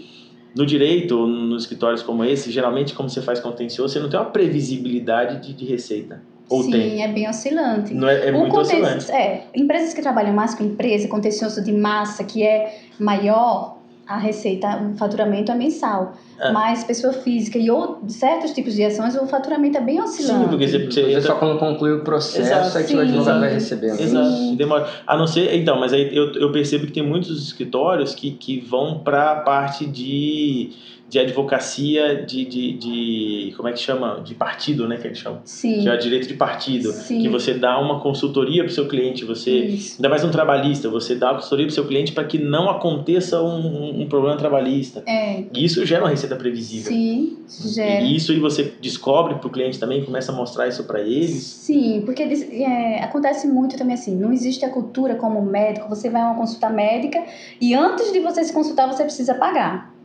No 0.56 0.66
direito, 0.66 1.28
nos 1.28 1.64
escritórios 1.64 2.02
como 2.02 2.26
esse, 2.26 2.52
geralmente, 2.52 2.96
como 2.96 3.08
você 3.08 3.22
faz 3.22 3.40
contencioso, 3.40 3.94
você 3.94 4.00
não 4.00 4.10
tem 4.10 4.20
uma 4.20 4.26
previsibilidade 4.26 5.46
de, 5.46 5.54
de 5.54 5.64
receita. 5.64 6.24
Ou 6.50 6.64
Sim, 6.64 6.72
tem? 6.72 7.04
é 7.04 7.08
bem 7.08 7.30
oscilante. 7.30 7.94
Não 7.94 8.10
é, 8.10 8.28
é 8.28 8.32
muito 8.32 8.58
oscilante. 8.58 9.12
É, 9.12 9.46
empresas 9.56 9.94
que 9.94 10.02
trabalham 10.02 10.34
mais 10.34 10.56
com 10.56 10.64
empresa, 10.64 11.08
contencioso 11.08 11.64
de 11.64 11.72
massa, 11.72 12.24
que 12.24 12.44
é 12.44 12.80
maior, 13.00 13.78
a 14.10 14.18
receita, 14.18 14.68
o 14.92 14.98
faturamento 14.98 15.52
é 15.52 15.56
mensal. 15.56 16.16
É. 16.40 16.52
Mas 16.52 16.84
pessoa 16.84 17.14
física 17.14 17.60
e 17.60 17.70
outros, 17.70 18.16
certos 18.16 18.52
tipos 18.54 18.74
de 18.74 18.84
ações, 18.84 19.16
o 19.16 19.28
faturamento 19.28 19.78
é 19.78 19.82
bem 19.82 20.02
oscilante. 20.02 20.46
Sim, 20.46 20.50
porque 20.50 20.68
você, 20.68 20.86
você 20.86 21.14
é 21.14 21.22
só 21.22 21.36
quando 21.36 21.60
conclui 21.60 21.92
o 21.92 22.04
processo 22.04 22.42
Exato, 22.42 22.78
é 22.80 22.84
que 22.84 22.96
o 22.96 23.02
advogado 23.02 23.40
vai 23.40 23.54
recebendo. 23.54 24.00
Exato, 24.00 24.56
demora. 24.56 24.90
A 25.06 25.16
não 25.16 25.28
ser, 25.28 25.54
então, 25.56 25.80
mas 25.80 25.94
aí 25.94 26.10
eu, 26.12 26.34
eu 26.34 26.52
percebo 26.52 26.88
que 26.88 26.94
tem 26.94 27.06
muitos 27.06 27.46
escritórios 27.46 28.16
que, 28.16 28.32
que 28.32 28.60
vão 28.60 28.98
para 28.98 29.34
a 29.34 29.36
parte 29.42 29.86
de 29.86 30.72
de 31.10 31.18
advocacia 31.18 32.24
de, 32.24 32.46
de, 32.46 32.74
de, 32.74 33.54
como 33.58 33.68
é 33.68 33.74
que 33.74 33.80
chama? 33.80 34.22
De 34.24 34.36
partido, 34.36 34.88
né? 34.88 34.98
Que 34.98 35.08
eles 35.08 35.18
chamam. 35.18 35.42
Sim. 35.44 35.82
Que 35.82 35.90
é 35.90 35.94
o 35.96 35.98
direito 35.98 36.28
de 36.28 36.36
partido. 36.36 36.92
Sim. 36.92 37.24
Que 37.24 37.28
você 37.28 37.56
dá 37.56 37.80
uma 37.80 38.00
consultoria 38.00 38.64
para 38.64 38.70
o 38.70 38.74
seu 38.74 38.88
cliente, 38.88 39.26
você, 39.26 39.52
Isso. 39.52 39.96
ainda 39.98 40.08
mais 40.08 40.24
um 40.24 40.30
trabalhista, 40.30 40.88
você 40.88 41.16
dá 41.16 41.32
uma 41.32 41.36
consultoria 41.36 41.66
para 41.66 41.72
o 41.72 41.76
seu 41.76 41.88
cliente 41.88 42.12
para 42.12 42.24
que 42.26 42.38
não 42.38 42.70
aconteça 42.70 43.42
um, 43.42 44.02
um, 44.02 44.08
problema 44.08 44.38
trabalhista. 44.38 45.02
É. 45.08 45.46
E 45.52 45.66
isso 45.66 45.84
gera 45.84 46.04
uma 46.04 46.10
receita 46.10 46.36
previsível. 46.36 46.92
Sim, 46.92 47.40
gera. 47.48 48.02
E 48.02 48.16
isso 48.16 48.32
aí 48.32 48.40
você 48.40 48.72
descobre 48.80 49.36
para 49.36 49.48
o 49.48 49.50
cliente 49.50 49.80
também, 49.80 50.06
começa 50.06 50.32
a 50.32 50.36
mostrar 50.36 50.68
isso 50.68 50.84
para 50.84 51.02
eles. 51.02 51.42
Sim, 51.42 52.04
porque 52.06 52.22
é, 52.22 53.04
acontece 53.04 53.48
muito 53.48 53.76
também 53.76 53.96
assim, 53.96 54.16
não 54.16 54.32
existe 54.32 54.64
a 54.64 54.70
cultura 54.70 55.16
como 55.16 55.42
médico, 55.42 55.90
você 55.90 56.08
vai 56.08 56.22
a 56.22 56.26
uma 56.26 56.36
consulta 56.36 56.70
médica 56.70 57.24
e 57.60 57.74
antes 57.74 58.14
de 58.14 58.20
você 58.20 58.44
se 58.44 58.54
consultar 58.54 58.86
você 58.86 59.04
precisa 59.04 59.34
pagar. 59.34 59.99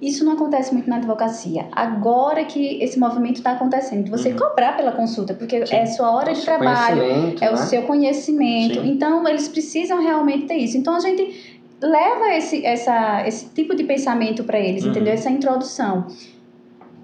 Isso 0.00 0.24
não 0.24 0.32
acontece 0.32 0.74
muito 0.74 0.88
na 0.90 0.96
advocacia. 0.96 1.66
Agora 1.72 2.44
que 2.44 2.82
esse 2.82 2.98
movimento 2.98 3.36
está 3.36 3.52
acontecendo, 3.52 4.04
de 4.04 4.10
você 4.10 4.30
uhum. 4.30 4.36
cobrar 4.36 4.76
pela 4.76 4.92
consulta, 4.92 5.32
porque 5.32 5.66
Sim. 5.66 5.74
é 5.74 5.86
sua 5.86 6.10
hora 6.10 6.32
é 6.32 6.34
de 6.34 6.42
trabalho, 6.42 7.02
é 7.02 7.40
né? 7.40 7.50
o 7.50 7.56
seu 7.56 7.82
conhecimento. 7.82 8.82
Sim. 8.82 8.90
Então, 8.90 9.26
eles 9.26 9.48
precisam 9.48 10.02
realmente 10.02 10.46
ter 10.46 10.56
isso. 10.56 10.76
Então, 10.76 10.94
a 10.94 11.00
gente 11.00 11.58
leva 11.80 12.34
esse, 12.34 12.64
essa, 12.64 13.26
esse 13.26 13.48
tipo 13.54 13.74
de 13.74 13.84
pensamento 13.84 14.44
para 14.44 14.58
eles, 14.58 14.84
uhum. 14.84 14.90
entendeu? 14.90 15.14
Essa 15.14 15.30
introdução. 15.30 16.06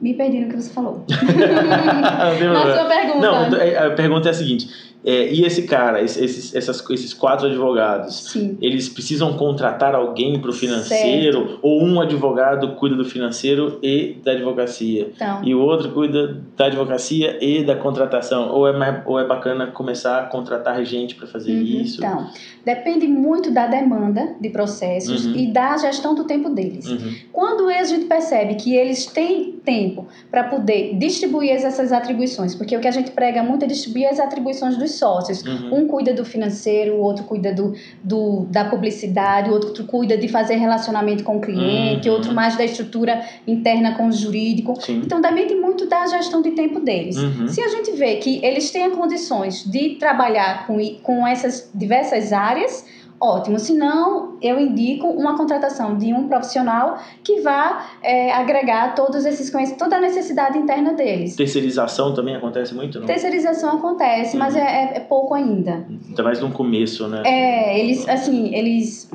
Me 0.00 0.12
perdi 0.14 0.40
no 0.40 0.48
que 0.50 0.56
você 0.56 0.70
falou. 0.70 1.04
Na 1.08 2.76
sua 2.76 2.84
pergunta. 2.84 3.20
Não, 3.20 3.86
a 3.86 3.90
pergunta 3.90 4.28
é 4.28 4.32
a 4.32 4.34
seguinte 4.34 4.91
é, 5.04 5.32
e 5.32 5.44
esse 5.44 5.62
cara, 5.62 6.00
esses, 6.00 6.54
essas, 6.54 6.88
esses 6.90 7.12
quatro 7.12 7.46
advogados, 7.46 8.30
Sim. 8.30 8.56
eles 8.60 8.88
precisam 8.88 9.36
contratar 9.36 9.94
alguém 9.94 10.40
para 10.40 10.50
o 10.50 10.52
financeiro? 10.52 11.46
Certo. 11.46 11.58
Ou 11.62 11.82
um 11.82 12.00
advogado 12.00 12.76
cuida 12.76 12.94
do 12.94 13.04
financeiro 13.04 13.78
e 13.82 14.16
da 14.22 14.32
advocacia? 14.32 15.10
Então. 15.14 15.40
E 15.42 15.54
o 15.54 15.60
outro 15.60 15.90
cuida 15.90 16.40
da 16.56 16.66
advocacia 16.66 17.38
e 17.44 17.64
da 17.64 17.74
contratação? 17.74 18.50
Ou 18.50 18.68
é, 18.68 18.72
mais, 18.76 19.02
ou 19.04 19.18
é 19.18 19.26
bacana 19.26 19.66
começar 19.66 20.20
a 20.20 20.26
contratar 20.26 20.84
gente 20.84 21.16
para 21.16 21.26
fazer 21.26 21.52
uhum. 21.52 21.62
isso? 21.62 21.98
Então, 21.98 22.28
depende 22.64 23.08
muito 23.08 23.50
da 23.50 23.66
demanda 23.66 24.36
de 24.40 24.50
processos 24.50 25.26
uhum. 25.26 25.34
e 25.34 25.46
da 25.48 25.76
gestão 25.78 26.14
do 26.14 26.24
tempo 26.24 26.48
deles. 26.50 26.88
Uhum. 26.88 27.14
Quando 27.32 27.68
a 27.68 27.84
gente 27.84 28.06
percebe 28.06 28.54
que 28.54 28.74
eles 28.76 29.06
têm 29.06 29.52
tempo 29.64 30.06
para 30.30 30.44
poder 30.44 30.96
distribuir 30.96 31.50
essas 31.50 31.92
atribuições, 31.92 32.54
porque 32.54 32.76
o 32.76 32.80
que 32.80 32.88
a 32.88 32.92
gente 32.92 33.10
prega 33.10 33.42
muito 33.42 33.64
é 33.64 33.68
distribuir 33.68 34.08
as 34.08 34.20
atribuições 34.20 34.76
dos 34.76 34.91
sócios. 34.94 35.42
Uhum. 35.42 35.82
Um 35.82 35.88
cuida 35.88 36.12
do 36.12 36.24
financeiro, 36.24 36.94
o 36.94 37.00
outro 37.00 37.24
cuida 37.24 37.52
do, 37.52 37.74
do, 38.02 38.46
da 38.50 38.64
publicidade, 38.64 39.50
o 39.50 39.52
outro 39.52 39.84
cuida 39.84 40.16
de 40.16 40.28
fazer 40.28 40.56
relacionamento 40.56 41.24
com 41.24 41.36
o 41.38 41.40
cliente, 41.40 42.08
uhum. 42.08 42.14
outro 42.14 42.34
mais 42.34 42.56
da 42.56 42.64
estrutura 42.64 43.24
interna 43.46 43.94
com 43.94 44.08
o 44.08 44.12
jurídico. 44.12 44.80
Sim. 44.80 45.02
Então, 45.04 45.20
depende 45.20 45.54
muito 45.54 45.86
da 45.86 46.06
gestão 46.06 46.42
de 46.42 46.52
tempo 46.52 46.80
deles. 46.80 47.16
Uhum. 47.16 47.48
Se 47.48 47.60
a 47.60 47.68
gente 47.68 47.92
vê 47.92 48.16
que 48.16 48.44
eles 48.44 48.70
têm 48.70 48.90
condições 48.90 49.64
de 49.64 49.96
trabalhar 49.96 50.66
com, 50.66 50.78
com 51.02 51.26
essas 51.26 51.70
diversas 51.74 52.32
áreas, 52.32 52.84
ótimo. 53.22 53.58
Se 53.58 53.72
não, 53.72 54.36
eu 54.42 54.58
indico 54.58 55.06
uma 55.06 55.36
contratação 55.36 55.96
de 55.96 56.12
um 56.12 56.26
profissional 56.26 56.98
que 57.22 57.40
vá 57.40 57.86
é, 58.02 58.32
agregar 58.32 58.96
todos 58.96 59.24
esses 59.24 59.48
conhecimentos, 59.48 59.78
toda 59.78 59.96
a 59.96 60.00
necessidade 60.00 60.58
interna 60.58 60.92
deles. 60.92 61.36
Terceirização 61.36 62.12
também 62.12 62.34
acontece 62.34 62.74
muito, 62.74 62.98
não? 62.98 63.06
Terceirização 63.06 63.76
acontece, 63.76 64.36
uhum. 64.36 64.42
mas 64.42 64.56
é, 64.56 64.96
é, 64.96 65.00
pouco 65.00 65.34
ainda. 65.34 65.86
Ainda 66.08 66.22
mais 66.24 66.40
no 66.40 66.50
começo, 66.50 67.06
né? 67.06 67.22
É, 67.24 67.78
eles, 67.78 68.08
assim, 68.08 68.52
eles 68.54 69.08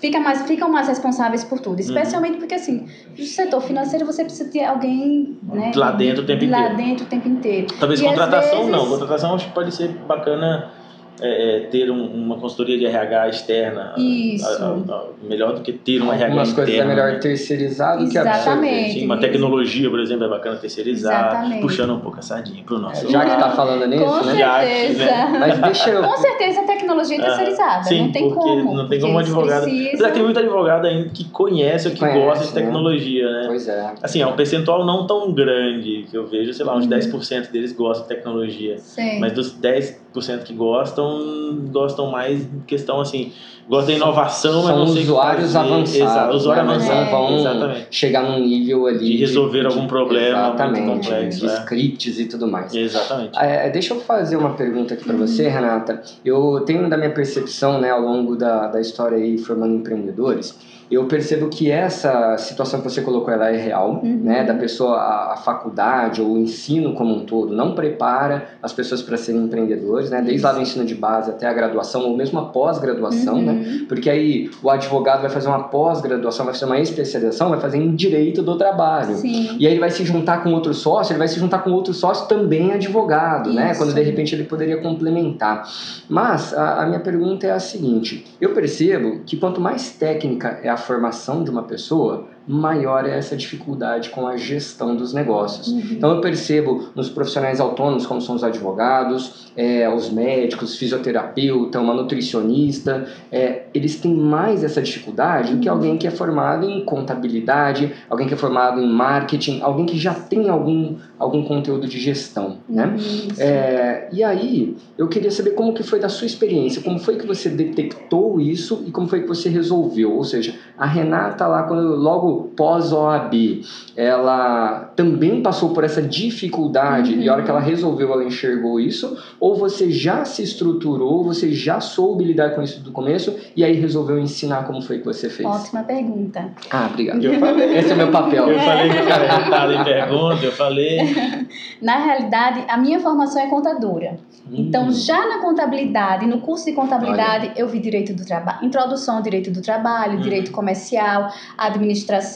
fica 0.00 0.20
mais, 0.20 0.42
ficam 0.46 0.70
mais 0.70 0.86
responsáveis 0.86 1.42
por 1.42 1.60
tudo. 1.60 1.80
Especialmente 1.80 2.34
uhum. 2.34 2.40
porque, 2.40 2.54
assim, 2.54 2.86
no 3.16 3.24
setor 3.24 3.62
financeiro 3.62 4.04
você 4.04 4.22
precisa 4.22 4.50
ter 4.50 4.64
alguém 4.64 5.38
né, 5.42 5.72
lá 5.74 5.92
dentro 5.92 6.24
o 6.24 6.26
tempo 6.26 6.44
lá 6.44 6.58
inteiro. 6.58 6.68
Lá 6.68 6.76
dentro 6.76 7.06
o 7.06 7.08
tempo 7.08 7.28
inteiro. 7.28 7.66
Talvez 7.80 8.00
e 8.00 8.04
contratação 8.04 8.58
vezes... 8.58 8.70
não. 8.70 8.86
Contratação 8.86 9.34
acho 9.34 9.46
que 9.46 9.52
pode 9.52 9.74
ser 9.74 9.88
bacana 10.06 10.70
é, 11.20 11.56
é, 11.56 11.60
ter 11.60 11.90
um, 11.90 12.06
uma 12.06 12.38
consultoria 12.38 12.78
de 12.78 12.86
RH 12.86 13.28
externa. 13.28 13.94
Isso. 13.96 14.46
A, 14.46 14.66
a, 14.66 14.68
a, 14.68 15.04
melhor 15.22 15.54
do 15.54 15.62
que 15.62 15.72
ter 15.72 16.00
uma 16.00 16.14
RH 16.14 16.26
Algumas 16.26 16.50
interna. 16.50 16.66
coisas 16.66 16.84
é 16.84 16.88
melhor 16.88 17.20
terceirizar 17.20 17.98
do 17.98 18.08
que 18.08 18.18
absorver. 18.18 18.88
Sim, 18.90 19.04
uma 19.04 19.18
tecnologia, 19.18 19.90
por 19.90 20.00
exemplo, 20.00 20.24
é 20.24 20.28
bacana 20.28 20.56
terceirizar, 20.56 21.30
Exatamente. 21.30 21.60
puxando 21.62 21.94
um 21.94 22.00
pouco 22.00 22.18
a 22.18 22.22
sardinha 22.22 22.62
para 22.62 22.74
o 22.76 22.78
nosso. 22.78 23.06
É, 23.06 23.10
já 23.10 23.24
que 23.24 23.32
está 23.32 23.50
falando 23.50 23.86
nisso, 23.86 24.04
Com 24.04 24.24
né? 24.24 24.34
Certeza. 24.34 25.04
Já 25.04 25.28
né? 25.28 25.38
Mas 25.38 25.58
deixa 25.58 25.90
eu... 25.90 26.02
Com 26.02 26.16
certeza 26.16 26.60
a 26.60 26.64
tecnologia 26.64 27.18
é 27.18 27.20
terceirizada. 27.20 27.84
sim, 27.84 28.02
não 28.02 28.12
tem 28.12 28.28
porque 28.28 28.40
como. 28.40 28.74
Não 28.74 28.88
tem 28.88 29.00
como 29.00 29.12
um 29.14 29.18
advogado. 29.18 29.62
Precisam... 29.64 29.98
Já 29.98 30.10
tem 30.10 30.22
muito 30.22 30.38
advogado 30.38 30.86
ainda 30.86 31.08
que 31.08 31.24
conhece 31.24 31.88
ou 31.88 31.94
que 31.94 32.00
conhece, 32.00 32.18
gosta 32.18 32.44
de 32.44 32.54
né? 32.54 32.60
tecnologia, 32.60 33.30
né? 33.30 33.44
Pois 33.46 33.68
é. 33.68 33.94
Assim, 34.02 34.22
é 34.22 34.26
um 34.26 34.36
percentual 34.36 34.84
não 34.86 35.06
tão 35.06 35.32
grande 35.32 36.06
que 36.10 36.16
eu 36.16 36.26
vejo, 36.26 36.52
sei 36.52 36.64
lá, 36.64 36.76
uns 36.76 36.84
uhum. 36.84 36.90
10% 36.90 37.50
deles 37.50 37.72
gostam 37.72 38.06
de 38.06 38.14
tecnologia. 38.14 38.78
Sim. 38.78 39.18
Mas 39.20 39.32
dos 39.32 39.58
10% 39.58 40.07
que 40.44 40.54
gostam, 40.54 41.58
gostam 41.70 42.10
mais 42.10 42.48
questão 42.66 43.00
assim, 43.00 43.32
gostam 43.68 43.86
da 43.86 43.92
inovação, 43.92 44.62
mas 44.62 44.76
não 44.76 44.86
sei 44.86 45.02
usuários 45.02 45.54
avançados. 45.54 45.94
Exato, 45.94 46.36
usuários 46.36 46.66
né? 46.66 46.74
avançados. 46.74 47.10
vão 47.10 47.38
exatamente. 47.38 47.86
chegar 47.90 48.22
num 48.22 48.40
nível 48.40 48.86
ali 48.86 48.98
de 48.98 49.16
resolver 49.18 49.60
de, 49.60 49.66
algum 49.66 49.86
problema 49.86 50.38
exatamente, 50.38 50.80
muito 50.80 51.06
complexo, 51.06 51.40
de 51.40 51.46
é. 51.46 51.54
scripts 51.54 52.18
e 52.18 52.24
tudo 52.24 52.48
mais. 52.48 52.74
Exatamente. 52.74 53.38
É, 53.38 53.68
deixa 53.70 53.94
eu 53.94 54.00
fazer 54.00 54.36
uma 54.36 54.54
pergunta 54.54 54.94
aqui 54.94 55.04
para 55.04 55.14
uhum. 55.14 55.26
você, 55.26 55.48
Renata. 55.48 56.02
Eu 56.24 56.60
tenho 56.64 56.88
da 56.88 56.96
minha 56.96 57.10
percepção, 57.10 57.80
né, 57.80 57.90
ao 57.90 58.00
longo 58.00 58.36
da, 58.36 58.68
da 58.68 58.80
história 58.80 59.18
aí 59.18 59.36
formando 59.38 59.74
empreendedores, 59.74 60.56
eu 60.90 61.04
percebo 61.04 61.48
que 61.48 61.70
essa 61.70 62.38
situação 62.38 62.80
que 62.80 62.88
você 62.88 63.02
colocou 63.02 63.32
ela 63.32 63.50
é 63.50 63.56
real, 63.56 64.00
uhum. 64.02 64.20
né? 64.22 64.42
Da 64.42 64.54
pessoa, 64.54 64.96
a, 64.96 65.34
a, 65.34 65.36
faculdade 65.36 66.22
ou 66.22 66.32
o 66.32 66.38
ensino 66.38 66.94
como 66.94 67.14
um 67.14 67.26
todo 67.26 67.54
não 67.54 67.74
prepara 67.74 68.48
as 68.62 68.72
pessoas 68.72 69.02
para 69.02 69.18
serem 69.18 69.42
empreendedores, 69.42 70.08
né? 70.08 70.22
Desde 70.22 70.42
lá 70.42 70.52
do 70.52 70.62
ensino 70.62 70.86
de 70.86 70.94
base 70.94 71.30
até 71.30 71.46
a 71.46 71.52
graduação 71.52 72.04
ou 72.04 72.16
mesmo 72.16 72.38
a 72.38 72.46
pós-graduação, 72.46 73.42
né? 73.42 73.57
Uhum. 73.58 73.86
Porque 73.88 74.08
aí 74.08 74.50
o 74.62 74.70
advogado 74.70 75.20
vai 75.20 75.30
fazer 75.30 75.48
uma 75.48 75.64
pós-graduação, 75.64 76.44
vai 76.44 76.54
fazer 76.54 76.66
uma 76.66 76.78
especialização, 76.80 77.50
vai 77.50 77.60
fazer 77.60 77.78
em 77.78 77.94
direito 77.94 78.42
do 78.42 78.56
trabalho. 78.56 79.16
Sim. 79.16 79.56
E 79.58 79.66
aí 79.66 79.72
ele 79.72 79.80
vai 79.80 79.90
se 79.90 80.04
juntar 80.04 80.42
com 80.42 80.52
outro 80.52 80.72
sócio, 80.74 81.12
ele 81.12 81.18
vai 81.18 81.28
se 81.28 81.38
juntar 81.38 81.60
com 81.60 81.70
outro 81.70 81.92
sócio 81.92 82.26
também 82.28 82.72
advogado, 82.72 83.52
né? 83.52 83.70
Isso. 83.70 83.72
né? 83.72 83.74
Quando 83.76 83.94
de 83.94 84.02
repente 84.02 84.34
ele 84.34 84.44
poderia 84.44 84.78
complementar. 84.78 85.68
Mas 86.08 86.54
a, 86.54 86.82
a 86.82 86.86
minha 86.86 87.00
pergunta 87.00 87.46
é 87.46 87.50
a 87.50 87.60
seguinte: 87.60 88.24
eu 88.40 88.50
percebo 88.50 89.20
que 89.24 89.36
quanto 89.36 89.60
mais 89.60 89.90
técnica 89.90 90.60
é 90.62 90.68
a 90.68 90.76
formação 90.76 91.42
de 91.42 91.50
uma 91.50 91.62
pessoa, 91.62 92.26
maior 92.48 93.04
é 93.04 93.16
essa 93.16 93.36
dificuldade 93.36 94.08
com 94.08 94.26
a 94.26 94.36
gestão 94.36 94.96
dos 94.96 95.12
negócios. 95.12 95.68
Uhum. 95.68 95.82
Então 95.92 96.14
eu 96.14 96.20
percebo 96.20 96.88
nos 96.94 97.10
profissionais 97.10 97.60
autônomos, 97.60 98.06
como 98.06 98.20
são 98.22 98.34
os 98.34 98.42
advogados, 98.42 99.48
é, 99.54 99.88
os 99.92 100.10
médicos, 100.10 100.76
fisioterapeuta, 100.76 101.78
uma 101.78 101.92
nutricionista, 101.92 103.06
é, 103.30 103.64
eles 103.74 104.00
têm 104.00 104.14
mais 104.14 104.64
essa 104.64 104.80
dificuldade 104.80 105.54
do 105.54 105.60
que 105.60 105.68
alguém 105.68 105.98
que 105.98 106.06
é 106.06 106.10
formado 106.10 106.68
em 106.68 106.84
contabilidade, 106.84 107.92
alguém 108.08 108.26
que 108.26 108.34
é 108.34 108.36
formado 108.36 108.80
em 108.80 108.88
marketing, 108.88 109.60
alguém 109.60 109.84
que 109.84 109.98
já 109.98 110.14
tem 110.14 110.48
algum, 110.48 110.96
algum 111.18 111.44
conteúdo 111.44 111.86
de 111.86 111.98
gestão, 111.98 112.58
né? 112.68 112.86
Uhum, 112.86 113.28
é, 113.38 114.08
e 114.12 114.24
aí 114.24 114.76
eu 114.96 115.08
queria 115.08 115.30
saber 115.30 115.50
como 115.50 115.74
que 115.74 115.82
foi 115.82 115.98
da 115.98 116.08
sua 116.08 116.26
experiência, 116.26 116.80
como 116.80 116.98
foi 116.98 117.16
que 117.16 117.26
você 117.26 117.48
detectou 117.48 118.40
isso 118.40 118.84
e 118.86 118.90
como 118.90 119.08
foi 119.08 119.22
que 119.22 119.28
você 119.28 119.48
resolveu, 119.48 120.14
ou 120.14 120.24
seja, 120.24 120.54
a 120.78 120.86
Renata 120.86 121.46
lá 121.46 121.64
quando 121.64 121.96
logo 121.96 122.37
pós-OAB, 122.56 123.62
ela 123.96 124.92
também 124.96 125.42
passou 125.42 125.70
por 125.70 125.84
essa 125.84 126.02
dificuldade 126.02 127.14
uhum. 127.14 127.20
e 127.20 127.28
a 127.28 127.32
hora 127.32 127.42
que 127.42 127.50
ela 127.50 127.60
resolveu, 127.60 128.12
ela 128.12 128.24
enxergou 128.24 128.80
isso? 128.80 129.16
Ou 129.38 129.56
você 129.56 129.90
já 129.90 130.24
se 130.24 130.42
estruturou, 130.42 131.24
você 131.24 131.52
já 131.52 131.80
soube 131.80 132.24
lidar 132.24 132.54
com 132.54 132.62
isso 132.62 132.80
do 132.80 132.92
começo 132.92 133.34
e 133.56 133.64
aí 133.64 133.74
resolveu 133.74 134.18
ensinar 134.18 134.64
como 134.64 134.82
foi 134.82 134.98
que 134.98 135.04
você 135.04 135.28
fez? 135.28 135.48
Ótima 135.48 135.82
pergunta. 135.82 136.50
Ah, 136.70 136.88
obrigado. 136.90 137.22
Falei. 137.38 137.78
Esse 137.78 137.90
é 137.90 137.94
o 137.94 137.96
meu 137.96 138.10
papel. 138.10 138.48
Eu 138.48 138.60
falei 138.60 138.90
que 138.90 138.96
eu 138.96 139.08
era 139.08 139.74
em 139.74 139.84
pergunta, 139.84 140.44
eu 140.44 140.52
falei. 140.52 140.98
Na 141.82 141.98
realidade, 141.98 142.64
a 142.68 142.76
minha 142.76 143.00
formação 143.00 143.40
é 143.42 143.46
contadora. 143.46 144.18
Então, 144.50 144.86
hum. 144.86 144.92
já 144.92 145.26
na 145.26 145.38
contabilidade, 145.38 146.26
no 146.26 146.40
curso 146.40 146.64
de 146.64 146.72
contabilidade, 146.72 147.48
Olha. 147.48 147.54
eu 147.56 147.68
vi 147.68 147.78
direito 147.78 148.14
do 148.14 148.24
trabalho, 148.24 148.64
introdução 148.64 149.16
ao 149.16 149.22
direito 149.22 149.50
do 149.50 149.60
trabalho, 149.60 150.14
uhum. 150.14 150.20
direito 150.20 150.50
comercial, 150.50 151.30
administração. 151.56 152.27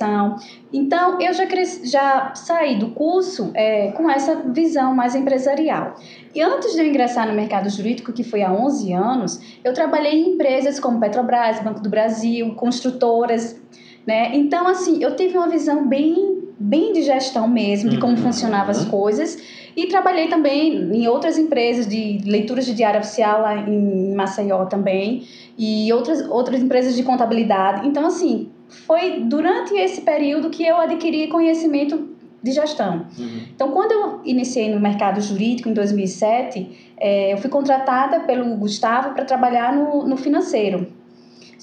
Então, 0.72 1.20
eu 1.20 1.32
já, 1.32 1.46
cresci, 1.46 1.86
já 1.86 2.32
saí 2.34 2.78
do 2.78 2.90
curso 2.90 3.50
é, 3.54 3.92
com 3.92 4.08
essa 4.10 4.36
visão 4.36 4.94
mais 4.94 5.14
empresarial. 5.14 5.94
E 6.34 6.40
antes 6.40 6.72
de 6.72 6.80
eu 6.80 6.86
ingressar 6.86 7.28
no 7.28 7.34
mercado 7.34 7.68
jurídico, 7.68 8.12
que 8.12 8.24
foi 8.24 8.42
há 8.42 8.52
11 8.52 8.92
anos, 8.92 9.58
eu 9.62 9.74
trabalhei 9.74 10.12
em 10.12 10.34
empresas 10.34 10.80
como 10.80 10.98
Petrobras, 10.98 11.60
Banco 11.60 11.80
do 11.80 11.90
Brasil, 11.90 12.54
construtoras, 12.54 13.60
né? 14.06 14.34
Então, 14.34 14.66
assim, 14.66 15.02
eu 15.02 15.14
tive 15.14 15.36
uma 15.36 15.48
visão 15.48 15.86
bem, 15.86 16.42
bem 16.58 16.92
de 16.92 17.02
gestão 17.02 17.46
mesmo, 17.46 17.90
de 17.90 17.98
como 17.98 18.16
uhum. 18.16 18.22
funcionavam 18.22 18.70
as 18.70 18.84
coisas. 18.84 19.38
E 19.76 19.86
trabalhei 19.86 20.28
também 20.28 20.74
em 20.92 21.06
outras 21.08 21.38
empresas 21.38 21.86
de 21.86 22.20
leituras 22.26 22.66
de 22.66 22.74
diário 22.74 23.00
oficial 23.00 23.40
lá 23.40 23.56
em 23.56 24.14
Maceió 24.14 24.66
também. 24.66 25.26
E 25.56 25.92
outras, 25.92 26.28
outras 26.28 26.62
empresas 26.62 26.96
de 26.96 27.02
contabilidade. 27.02 27.86
Então, 27.86 28.06
assim, 28.06 28.50
foi 28.72 29.20
durante 29.20 29.74
esse 29.74 30.00
período 30.00 30.50
que 30.50 30.64
eu 30.64 30.76
adquiri 30.76 31.28
conhecimento 31.28 32.10
de 32.42 32.52
gestão. 32.52 33.06
Uhum. 33.18 33.40
Então, 33.54 33.70
quando 33.70 33.92
eu 33.92 34.20
iniciei 34.24 34.68
no 34.68 34.80
mercado 34.80 35.20
jurídico 35.20 35.68
em 35.68 35.72
2007, 35.72 36.92
é, 36.98 37.32
eu 37.32 37.38
fui 37.38 37.48
contratada 37.48 38.20
pelo 38.20 38.56
Gustavo 38.56 39.14
para 39.14 39.24
trabalhar 39.24 39.72
no, 39.72 40.06
no 40.08 40.16
financeiro. 40.16 40.88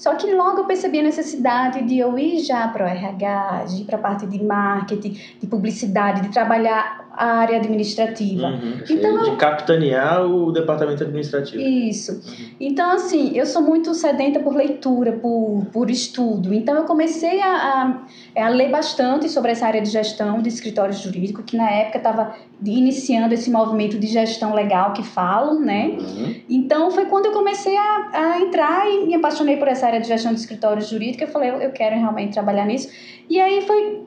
Só 0.00 0.14
que 0.14 0.32
logo 0.32 0.60
eu 0.60 0.64
percebi 0.64 1.00
a 1.00 1.02
necessidade 1.02 1.82
de 1.82 1.98
eu 1.98 2.18
ir 2.18 2.38
já 2.38 2.66
para 2.68 2.86
o 2.86 2.88
RH, 2.88 3.64
de 3.68 3.82
ir 3.82 3.84
para 3.84 3.98
a 3.98 4.00
parte 4.00 4.26
de 4.26 4.42
marketing, 4.42 5.20
de 5.38 5.46
publicidade, 5.46 6.22
de 6.22 6.30
trabalhar 6.30 7.10
a 7.12 7.26
área 7.40 7.58
administrativa. 7.58 8.46
Uhum, 8.46 8.80
então, 8.88 9.22
de 9.22 9.36
capitanear 9.36 10.24
o 10.24 10.50
departamento 10.52 11.02
administrativo. 11.02 11.60
Isso. 11.60 12.12
Uhum. 12.12 12.48
Então, 12.58 12.92
assim, 12.92 13.36
eu 13.36 13.44
sou 13.44 13.60
muito 13.60 13.92
sedenta 13.92 14.40
por 14.40 14.54
leitura, 14.54 15.12
por, 15.12 15.66
por 15.70 15.90
estudo. 15.90 16.54
Então, 16.54 16.76
eu 16.76 16.84
comecei 16.84 17.38
a, 17.42 18.00
a, 18.34 18.42
a 18.42 18.48
ler 18.48 18.70
bastante 18.70 19.28
sobre 19.28 19.50
essa 19.50 19.66
área 19.66 19.82
de 19.82 19.90
gestão 19.90 20.40
de 20.40 20.48
escritório 20.48 20.94
jurídico, 20.94 21.42
que 21.42 21.58
na 21.58 21.70
época 21.70 21.98
estava 21.98 22.34
iniciando 22.64 23.34
esse 23.34 23.50
movimento 23.50 23.98
de 23.98 24.06
gestão 24.06 24.54
legal 24.54 24.94
que 24.94 25.02
falam, 25.02 25.60
né? 25.60 25.98
Uhum. 25.98 26.34
Então, 26.48 26.90
foi 26.90 27.04
quando 27.04 27.26
eu 27.26 27.32
comecei 27.32 27.76
a, 27.76 28.10
a 28.14 28.40
entrar 28.40 28.88
e 28.88 29.04
me 29.04 29.14
apaixonei 29.14 29.58
por 29.58 29.68
essa 29.68 29.89
área 29.90 30.00
de 30.00 30.08
gestão 30.08 30.32
de 30.32 30.40
escritório 30.40 30.82
jurídico. 30.82 31.24
Eu 31.24 31.28
falei, 31.28 31.50
eu, 31.50 31.70
quero 31.70 31.96
realmente 31.96 32.32
trabalhar 32.32 32.64
nisso. 32.64 32.88
E 33.28 33.40
aí 33.40 33.62
foi 33.62 34.02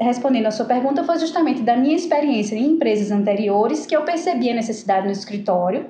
respondendo 0.00 0.46
a 0.46 0.50
sua 0.50 0.66
pergunta, 0.66 1.04
foi 1.04 1.18
justamente 1.18 1.62
da 1.62 1.76
minha 1.76 1.96
experiência 1.96 2.54
em 2.54 2.72
empresas 2.72 3.10
anteriores 3.10 3.84
que 3.84 3.96
eu 3.96 4.02
percebi 4.02 4.50
a 4.50 4.54
necessidade 4.54 5.06
no 5.06 5.12
escritório. 5.12 5.86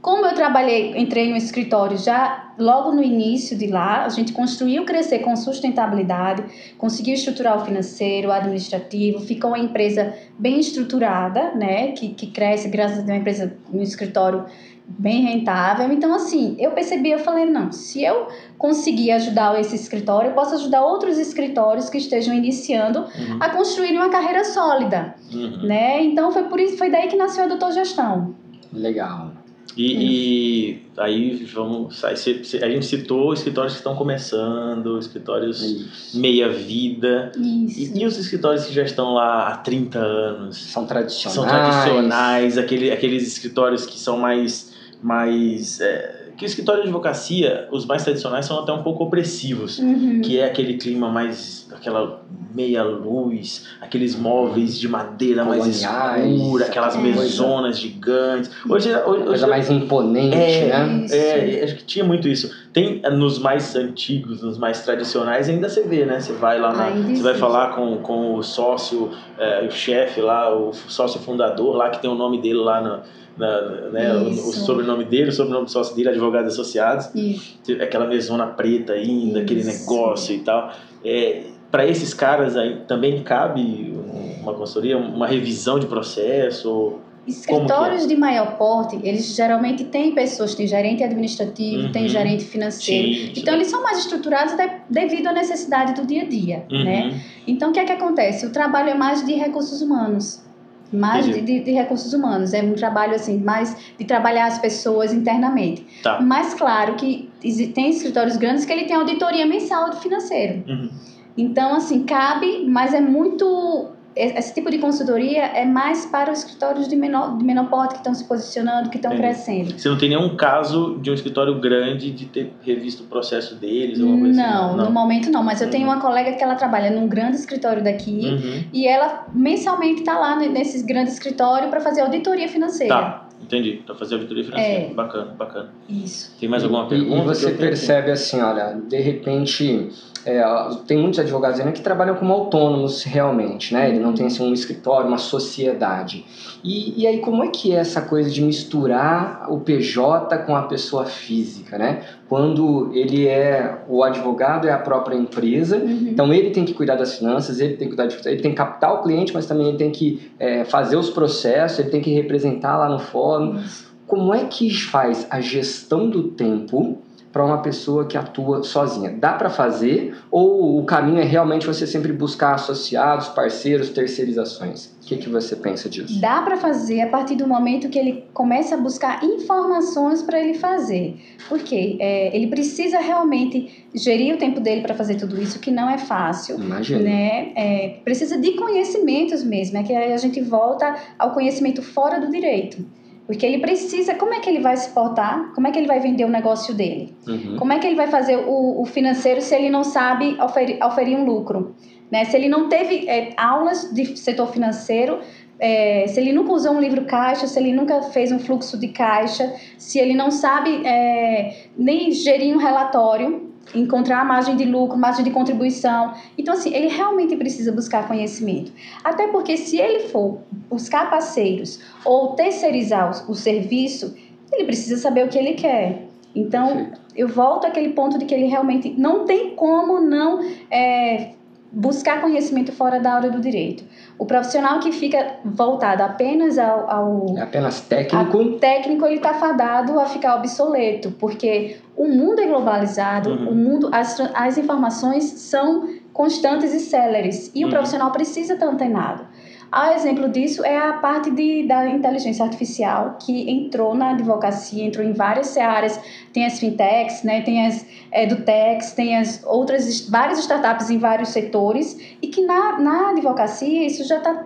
Como 0.00 0.26
eu 0.26 0.34
trabalhei, 0.34 0.98
entrei 0.98 1.30
no 1.30 1.36
escritório 1.36 1.96
já 1.96 2.52
logo 2.58 2.92
no 2.92 3.02
início 3.02 3.56
de 3.56 3.68
lá, 3.68 4.04
a 4.04 4.08
gente 4.10 4.34
construiu 4.34 4.84
crescer 4.84 5.20
com 5.20 5.34
sustentabilidade, 5.34 6.44
conseguiu 6.76 7.14
estruturar 7.14 7.56
o 7.56 7.64
financeiro, 7.64 8.28
o 8.28 8.32
administrativo, 8.32 9.20
ficou 9.20 9.52
uma 9.52 9.58
empresa 9.58 10.14
bem 10.38 10.60
estruturada, 10.60 11.54
né, 11.54 11.92
que, 11.92 12.10
que 12.10 12.26
cresce 12.26 12.68
graças 12.68 12.98
a 12.98 13.02
uma 13.02 13.16
empresa, 13.16 13.56
um 13.72 13.80
escritório 13.80 14.44
bem 14.86 15.22
rentável. 15.22 15.90
Então, 15.92 16.14
assim, 16.14 16.56
eu 16.58 16.72
percebi, 16.72 17.10
eu 17.10 17.18
falei, 17.18 17.46
não, 17.46 17.72
se 17.72 18.02
eu 18.02 18.28
conseguir 18.58 19.10
ajudar 19.12 19.58
esse 19.58 19.74
escritório, 19.74 20.30
eu 20.30 20.34
posso 20.34 20.54
ajudar 20.54 20.84
outros 20.84 21.18
escritórios 21.18 21.88
que 21.88 21.98
estejam 21.98 22.34
iniciando 22.34 23.00
uhum. 23.00 23.38
a 23.40 23.48
construir 23.48 23.96
uma 23.96 24.10
carreira 24.10 24.44
sólida, 24.44 25.14
uhum. 25.32 25.66
né? 25.66 26.02
Então, 26.04 26.30
foi 26.30 26.44
por 26.44 26.60
isso, 26.60 26.76
foi 26.76 26.90
daí 26.90 27.08
que 27.08 27.16
nasceu 27.16 27.44
a 27.44 27.46
Doutor 27.46 27.72
Gestão. 27.72 28.34
Legal. 28.72 29.32
E, 29.76 30.76
e, 30.76 30.82
aí 30.96 31.44
vamos. 31.46 32.04
a 32.04 32.14
gente 32.14 32.86
citou 32.86 33.32
escritórios 33.32 33.72
que 33.72 33.78
estão 33.78 33.96
começando, 33.96 34.98
escritórios 34.98 36.14
meia-vida. 36.14 37.32
E, 37.36 38.00
e, 38.00 38.06
os 38.06 38.16
escritórios 38.16 38.66
que 38.66 38.72
já 38.72 38.84
estão 38.84 39.14
lá 39.14 39.48
há 39.48 39.56
30 39.56 39.98
anos? 39.98 40.58
São 40.58 40.86
tradicionais. 40.86 41.34
São 41.34 41.44
tradicionais, 41.44 42.56
aquele, 42.56 42.92
aqueles 42.92 43.26
escritórios 43.26 43.84
que 43.84 43.98
são 43.98 44.16
mais 44.16 44.73
mais. 45.04 45.80
É, 45.80 46.22
que 46.36 46.44
o 46.44 46.46
escritório 46.46 46.82
de 46.82 46.88
advocacia, 46.88 47.68
os 47.70 47.86
mais 47.86 48.02
tradicionais, 48.02 48.46
são 48.46 48.58
até 48.58 48.72
um 48.72 48.82
pouco 48.82 49.04
opressivos, 49.04 49.78
uhum. 49.78 50.20
que 50.22 50.40
é 50.40 50.46
aquele 50.46 50.78
clima 50.78 51.10
mais. 51.10 51.68
aquela 51.70 52.24
meia 52.54 52.84
luz, 52.84 53.66
aqueles 53.80 54.14
móveis 54.14 54.78
de 54.78 54.88
madeira 54.88 55.44
mais 55.44 55.66
escura, 55.66 56.66
aquelas 56.66 56.96
mesonas 56.96 57.78
gigantes. 57.78 58.50
Hoje, 58.68 58.88
hoje, 58.94 59.06
hoje 59.06 59.24
coisa 59.24 59.46
mais 59.48 59.70
imponente, 59.70 60.36
é, 60.36 60.68
né? 60.68 61.06
É, 61.10 61.64
acho 61.64 61.76
que 61.76 61.84
tinha 61.84 62.04
muito 62.04 62.28
isso. 62.28 62.63
Tem 62.74 63.00
nos 63.12 63.38
mais 63.38 63.76
antigos, 63.76 64.42
nos 64.42 64.58
mais 64.58 64.82
tradicionais, 64.82 65.48
ainda 65.48 65.68
você 65.68 65.84
vê, 65.84 66.04
né? 66.04 66.20
Você 66.20 66.32
vai 66.32 66.58
lá, 66.58 66.74
na, 66.74 66.90
você 66.90 67.22
vai 67.22 67.34
falar 67.34 67.76
com, 67.76 67.98
com 67.98 68.34
o 68.34 68.42
sócio, 68.42 69.12
é, 69.38 69.64
o 69.64 69.70
chefe 69.70 70.20
lá, 70.20 70.52
o 70.52 70.72
sócio 70.72 71.20
fundador 71.20 71.76
lá, 71.76 71.88
que 71.88 72.02
tem 72.02 72.10
o 72.10 72.16
nome 72.16 72.42
dele 72.42 72.58
lá 72.58 72.80
na 72.80 73.02
na, 73.36 73.60
né, 73.90 74.14
o, 74.14 74.28
o, 74.28 74.52
sobrenome 74.52 75.04
dele, 75.04 75.30
o 75.30 75.32
sobrenome 75.32 75.64
do 75.64 75.70
sócio 75.70 75.94
dele, 75.96 76.10
advogados 76.10 76.52
associados, 76.52 77.12
Isso. 77.14 77.58
aquela 77.80 78.06
mesona 78.06 78.46
preta 78.46 78.92
ainda, 78.92 79.38
Isso. 79.38 79.38
aquele 79.38 79.64
negócio 79.64 80.34
e 80.34 80.38
tal. 80.40 80.72
É, 81.04 81.42
para 81.70 81.84
esses 81.84 82.14
caras 82.14 82.56
aí 82.56 82.76
também 82.86 83.22
cabe 83.22 83.92
uma 84.40 84.54
consultoria, 84.54 84.96
uma 84.96 85.26
revisão 85.26 85.78
de 85.78 85.86
processo? 85.86 87.00
Escritórios 87.26 88.04
é? 88.04 88.06
de 88.06 88.16
maior 88.16 88.56
porte, 88.56 88.98
eles 89.02 89.34
geralmente 89.34 89.84
têm 89.84 90.12
pessoas, 90.12 90.54
tem 90.54 90.66
gerente 90.66 91.02
administrativo, 91.02 91.86
uhum. 91.86 91.92
tem 91.92 92.08
gerente 92.08 92.44
financeiro. 92.44 93.08
Sim, 93.08 93.32
então, 93.36 93.54
sim. 93.54 93.60
eles 93.60 93.68
são 93.68 93.82
mais 93.82 93.98
estruturados 93.98 94.54
de, 94.54 94.70
devido 94.90 95.28
à 95.28 95.32
necessidade 95.32 95.94
do 95.94 96.06
dia 96.06 96.22
a 96.22 96.26
dia, 96.26 96.64
uhum. 96.70 96.84
né? 96.84 97.20
Então, 97.46 97.70
o 97.70 97.72
que 97.72 97.80
é 97.80 97.84
que 97.84 97.92
acontece? 97.92 98.44
O 98.46 98.50
trabalho 98.50 98.90
é 98.90 98.94
mais 98.94 99.24
de 99.24 99.32
recursos 99.34 99.80
humanos 99.80 100.44
mais 100.92 101.24
de, 101.24 101.40
de, 101.40 101.60
de, 101.60 101.72
recursos 101.72 102.12
humanos. 102.12 102.54
É 102.54 102.62
um 102.62 102.74
trabalho 102.74 103.16
assim, 103.16 103.38
mais 103.38 103.76
de 103.98 104.04
trabalhar 104.04 104.46
as 104.46 104.58
pessoas 104.58 105.12
internamente. 105.12 105.84
Tá. 106.02 106.20
Mas 106.20 106.54
claro 106.54 106.94
que 106.94 107.28
tem 107.74 107.90
escritórios 107.90 108.36
grandes 108.36 108.64
que 108.64 108.72
ele 108.72 108.84
tem 108.84 108.94
auditoria 108.94 109.44
mensal 109.44 109.90
do 109.90 109.96
financeiro. 109.96 110.62
Uhum. 110.68 110.88
Então, 111.36 111.74
assim, 111.74 112.04
cabe, 112.04 112.64
mas 112.68 112.94
é 112.94 113.00
muito 113.00 113.88
esse 114.16 114.54
tipo 114.54 114.70
de 114.70 114.78
consultoria 114.78 115.42
é 115.42 115.64
mais 115.64 116.06
para 116.06 116.32
os 116.32 116.40
escritórios 116.40 116.86
de 116.86 116.94
menor, 116.94 117.36
de 117.36 117.44
menor 117.44 117.68
porte 117.68 117.94
que 117.94 118.00
estão 118.00 118.14
se 118.14 118.24
posicionando, 118.24 118.88
que 118.88 118.96
estão 118.96 119.12
é. 119.12 119.16
crescendo. 119.16 119.78
Você 119.78 119.88
não 119.88 119.98
tem 119.98 120.08
nenhum 120.08 120.36
caso 120.36 120.98
de 121.00 121.10
um 121.10 121.14
escritório 121.14 121.58
grande 121.60 122.10
de 122.10 122.26
ter 122.26 122.52
revisto 122.62 123.02
o 123.02 123.06
processo 123.06 123.56
deles? 123.56 123.98
Ou 124.00 124.06
não, 124.06 124.30
assim, 124.30 124.36
não, 124.36 124.76
no 124.76 124.90
momento 124.90 125.30
não, 125.30 125.42
mas 125.42 125.60
eu 125.60 125.66
uhum. 125.66 125.72
tenho 125.72 125.84
uma 125.86 126.00
colega 126.00 126.32
que 126.32 126.42
ela 126.42 126.54
trabalha 126.54 126.90
num 126.90 127.08
grande 127.08 127.36
escritório 127.36 127.82
daqui 127.82 128.28
uhum. 128.28 128.64
e 128.72 128.86
ela 128.86 129.26
mensalmente 129.34 130.00
está 130.00 130.18
lá 130.18 130.36
nesses 130.36 130.82
grandes 130.82 131.14
escritórios 131.14 131.68
para 131.68 131.80
fazer 131.80 132.02
auditoria 132.02 132.48
financeira. 132.48 132.94
Tá. 132.94 133.20
Entendi, 133.42 133.82
para 133.84 133.94
fazer 133.94 134.14
auditoria 134.14 134.44
financeira. 134.44 134.90
É. 134.90 134.94
Bacana, 134.94 135.34
bacana. 135.36 135.68
Isso. 135.88 136.34
Tem 136.40 136.48
mais 136.48 136.62
alguma 136.62 136.86
pergunta? 136.86 137.22
E 137.22 137.24
você 137.26 137.50
percebe 137.50 138.10
assim, 138.10 138.40
olha, 138.40 138.74
de 138.88 138.98
repente 138.98 139.90
é, 140.26 140.42
tem 140.86 140.98
muitos 140.98 141.20
advogados 141.20 141.60
ainda 141.60 141.72
que 141.72 141.82
trabalham 141.82 142.14
como 142.14 142.32
autônomos 142.32 143.02
realmente, 143.02 143.74
né? 143.74 143.90
Ele 143.90 143.98
não 143.98 144.14
tem 144.14 144.26
assim, 144.26 144.42
um 144.42 144.54
escritório, 144.54 145.06
uma 145.06 145.18
sociedade. 145.18 146.24
E, 146.62 147.02
e 147.02 147.06
aí 147.06 147.18
como 147.18 147.44
é 147.44 147.48
que 147.48 147.72
é 147.72 147.76
essa 147.76 148.00
coisa 148.00 148.30
de 148.30 148.40
misturar 148.40 149.46
o 149.50 149.60
PJ 149.60 150.38
com 150.38 150.56
a 150.56 150.62
pessoa 150.62 151.04
física, 151.04 151.76
né? 151.76 152.02
Quando 152.26 152.90
ele 152.94 153.28
é 153.28 153.82
o 153.86 154.02
advogado 154.02 154.66
é 154.66 154.72
a 154.72 154.78
própria 154.78 155.14
empresa, 155.14 155.76
uhum. 155.76 156.08
então 156.08 156.32
ele 156.32 156.50
tem 156.50 156.64
que 156.64 156.72
cuidar 156.72 156.96
das 156.96 157.18
finanças, 157.18 157.60
ele 157.60 157.76
tem 157.76 157.88
que 157.90 157.94
cuidar 157.94 158.06
de, 158.06 158.16
ele 158.26 158.40
tem 158.40 158.50
que 158.52 158.56
captar 158.56 158.94
o 158.94 159.02
cliente, 159.02 159.34
mas 159.34 159.44
também 159.44 159.68
ele 159.68 159.76
tem 159.76 159.90
que 159.90 160.32
é, 160.38 160.64
fazer 160.64 160.96
os 160.96 161.10
processos, 161.10 161.80
ele 161.80 161.90
tem 161.90 162.00
que 162.00 162.10
representar 162.14 162.78
lá 162.78 162.88
no 162.88 162.98
fórum. 162.98 163.60
Como 164.06 164.34
é 164.34 164.44
que 164.44 164.70
faz 164.70 165.26
a 165.28 165.40
gestão 165.40 166.08
do 166.08 166.28
tempo? 166.28 166.98
Para 167.34 167.44
uma 167.44 167.58
pessoa 167.58 168.06
que 168.06 168.16
atua 168.16 168.62
sozinha? 168.62 169.10
Dá 169.10 169.32
para 169.32 169.50
fazer 169.50 170.16
ou 170.30 170.78
o 170.78 170.84
caminho 170.84 171.18
é 171.18 171.24
realmente 171.24 171.66
você 171.66 171.84
sempre 171.84 172.12
buscar 172.12 172.54
associados, 172.54 173.26
parceiros, 173.26 173.88
terceirizações? 173.88 174.86
O 175.02 175.06
que, 175.06 175.16
que 175.16 175.28
você 175.28 175.56
pensa 175.56 175.88
disso? 175.88 176.20
Dá 176.20 176.42
para 176.42 176.56
fazer 176.56 177.00
a 177.00 177.08
partir 177.08 177.34
do 177.34 177.44
momento 177.44 177.88
que 177.88 177.98
ele 177.98 178.24
começa 178.32 178.76
a 178.76 178.78
buscar 178.78 179.24
informações 179.24 180.22
para 180.22 180.40
ele 180.40 180.54
fazer. 180.54 181.16
Porque 181.48 181.96
é, 181.98 182.34
ele 182.34 182.46
precisa 182.46 183.00
realmente 183.00 183.84
gerir 183.92 184.36
o 184.36 184.38
tempo 184.38 184.60
dele 184.60 184.82
para 184.82 184.94
fazer 184.94 185.16
tudo 185.16 185.42
isso, 185.42 185.58
que 185.58 185.72
não 185.72 185.90
é 185.90 185.98
fácil. 185.98 186.54
Imagina. 186.54 187.02
Né? 187.02 187.52
É, 187.56 187.88
precisa 188.04 188.38
de 188.38 188.52
conhecimentos 188.52 189.42
mesmo, 189.42 189.76
é 189.76 189.82
que 189.82 189.92
a 189.92 190.16
gente 190.18 190.40
volta 190.40 190.94
ao 191.18 191.32
conhecimento 191.32 191.82
fora 191.82 192.20
do 192.20 192.30
direito. 192.30 192.86
Porque 193.26 193.46
ele 193.46 193.58
precisa, 193.58 194.14
como 194.14 194.34
é 194.34 194.40
que 194.40 194.50
ele 194.50 194.60
vai 194.60 194.76
se 194.76 194.90
portar? 194.90 195.52
Como 195.54 195.66
é 195.66 195.70
que 195.70 195.78
ele 195.78 195.86
vai 195.86 195.98
vender 195.98 196.24
o 196.24 196.28
negócio 196.28 196.74
dele? 196.74 197.16
Uhum. 197.26 197.56
Como 197.56 197.72
é 197.72 197.78
que 197.78 197.86
ele 197.86 197.96
vai 197.96 198.06
fazer 198.06 198.36
o, 198.36 198.82
o 198.82 198.84
financeiro 198.84 199.40
se 199.40 199.54
ele 199.54 199.70
não 199.70 199.82
sabe 199.82 200.36
oferir, 200.40 200.82
oferir 200.84 201.16
um 201.16 201.24
lucro? 201.24 201.74
Né? 202.10 202.26
Se 202.26 202.36
ele 202.36 202.48
não 202.48 202.68
teve 202.68 203.08
é, 203.08 203.32
aulas 203.36 203.92
de 203.94 204.16
setor 204.18 204.48
financeiro, 204.48 205.20
é, 205.58 206.06
se 206.06 206.20
ele 206.20 206.32
nunca 206.32 206.52
usou 206.52 206.72
um 206.72 206.80
livro 206.80 207.06
caixa, 207.06 207.46
se 207.46 207.58
ele 207.58 207.72
nunca 207.72 208.02
fez 208.02 208.30
um 208.30 208.38
fluxo 208.38 208.78
de 208.78 208.88
caixa, 208.88 209.54
se 209.78 209.98
ele 209.98 210.12
não 210.12 210.30
sabe 210.30 210.86
é, 210.86 211.68
nem 211.78 212.10
gerir 212.12 212.54
um 212.54 212.58
relatório, 212.58 213.53
encontrar 213.74 214.20
a 214.20 214.24
margem 214.24 214.56
de 214.56 214.64
lucro, 214.64 214.98
margem 214.98 215.24
de 215.24 215.30
contribuição. 215.30 216.14
Então, 216.36 216.54
assim, 216.54 216.74
ele 216.74 216.88
realmente 216.88 217.36
precisa 217.36 217.72
buscar 217.72 218.06
conhecimento. 218.06 218.72
Até 219.02 219.28
porque 219.28 219.56
se 219.56 219.78
ele 219.78 220.08
for 220.08 220.40
buscar 220.68 221.10
parceiros 221.10 221.80
ou 222.04 222.34
terceirizar 222.34 223.26
o, 223.28 223.32
o 223.32 223.34
serviço, 223.34 224.14
ele 224.52 224.64
precisa 224.64 224.96
saber 224.96 225.24
o 225.24 225.28
que 225.28 225.38
ele 225.38 225.54
quer. 225.54 226.04
Então, 226.34 226.90
eu 227.16 227.28
volto 227.28 227.66
àquele 227.66 227.90
ponto 227.90 228.18
de 228.18 228.24
que 228.24 228.34
ele 228.34 228.46
realmente 228.46 228.92
não 228.98 229.24
tem 229.24 229.54
como 229.54 230.00
não 230.00 230.40
é, 230.70 231.30
buscar 231.74 232.20
conhecimento 232.20 232.72
fora 232.72 233.00
da 233.00 233.14
área 233.14 233.30
do 233.30 233.40
direito. 233.40 233.84
O 234.16 234.24
profissional 234.24 234.78
que 234.78 234.92
fica 234.92 235.36
voltado 235.44 236.02
apenas 236.02 236.56
ao, 236.56 236.90
ao 236.90 237.36
é 237.36 237.42
apenas 237.42 237.80
técnico, 237.80 238.58
técnico 238.58 239.04
ele 239.06 239.16
está 239.16 239.34
fadado 239.34 239.98
a 239.98 240.06
ficar 240.06 240.36
obsoleto, 240.36 241.10
porque 241.12 241.76
o 241.96 242.06
mundo 242.06 242.40
é 242.40 242.46
globalizado, 242.46 243.30
uhum. 243.30 243.48
o 243.48 243.54
mundo 243.54 243.90
as, 243.92 244.18
as 244.34 244.56
informações 244.56 245.24
são 245.24 245.88
constantes 246.12 246.72
e 246.72 246.80
céleres 246.80 247.50
e 247.54 247.62
uhum. 247.64 247.68
o 247.68 247.72
profissional 247.72 248.12
precisa 248.12 248.54
estar 248.54 248.66
antenado. 248.66 249.26
A 249.74 249.92
exemplo 249.94 250.28
disso 250.28 250.64
é 250.64 250.78
a 250.78 250.92
parte 250.92 251.32
de, 251.32 251.66
da 251.66 251.88
inteligência 251.88 252.44
artificial 252.44 253.18
que 253.20 253.50
entrou 253.50 253.92
na 253.92 254.10
advocacia, 254.10 254.84
entrou 254.84 255.04
em 255.04 255.12
várias 255.12 255.48
searas. 255.48 256.00
Tem 256.34 256.44
as 256.44 256.58
fintechs, 256.58 257.22
né, 257.22 257.40
tem 257.40 257.64
as 257.64 257.86
edutechs, 258.12 258.92
tem 258.92 259.16
as 259.16 259.42
outras 259.44 260.08
várias 260.08 260.40
startups 260.40 260.90
em 260.90 260.98
vários 260.98 261.30
setores 261.30 261.98
e 262.20 262.26
que 262.26 262.44
na, 262.44 262.78
na 262.78 263.10
advocacia 263.10 263.86
isso 263.86 264.06
já 264.06 264.18
está 264.18 264.44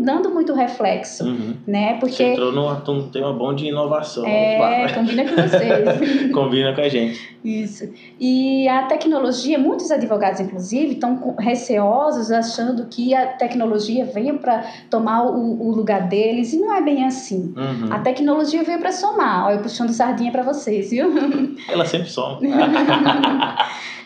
dando 0.00 0.30
muito 0.30 0.54
reflexo, 0.54 1.24
uhum. 1.24 1.54
né? 1.66 1.98
Porque 2.00 2.14
Você 2.14 2.24
entrou 2.32 2.52
num 2.52 3.08
tema 3.10 3.32
bom 3.32 3.54
de 3.54 3.66
inovação. 3.66 4.24
É, 4.24 4.88
combina 4.94 5.24
com 5.24 5.34
vocês. 5.34 6.30
combina 6.32 6.74
com 6.74 6.80
a 6.80 6.88
gente. 6.88 7.36
Isso. 7.44 7.88
E 8.18 8.66
a 8.66 8.82
tecnologia, 8.82 9.56
muitos 9.56 9.90
advogados 9.90 10.40
inclusive 10.40 10.94
estão 10.94 11.36
receosos 11.38 12.32
achando 12.32 12.86
que 12.86 13.14
a 13.14 13.26
tecnologia 13.26 14.04
venha 14.04 14.34
para 14.34 14.64
tomar 14.90 15.24
o, 15.24 15.62
o, 15.62 15.70
lugar 15.70 16.08
deles, 16.08 16.52
e 16.52 16.58
não 16.58 16.74
é 16.74 16.82
bem 16.82 17.04
assim. 17.04 17.54
Uhum. 17.56 17.92
A 17.92 18.00
tecnologia 18.00 18.64
veio 18.64 18.80
para 18.80 18.90
somar. 18.90 19.46
Olha, 19.46 19.54
eu 19.54 19.62
puxando 19.62 19.90
sardinha 19.90 20.32
para 20.32 20.42
vocês, 20.42 20.90
viu? 20.90 21.08
Ela 21.68 21.84
sempre 21.84 22.08
soma. 22.08 22.40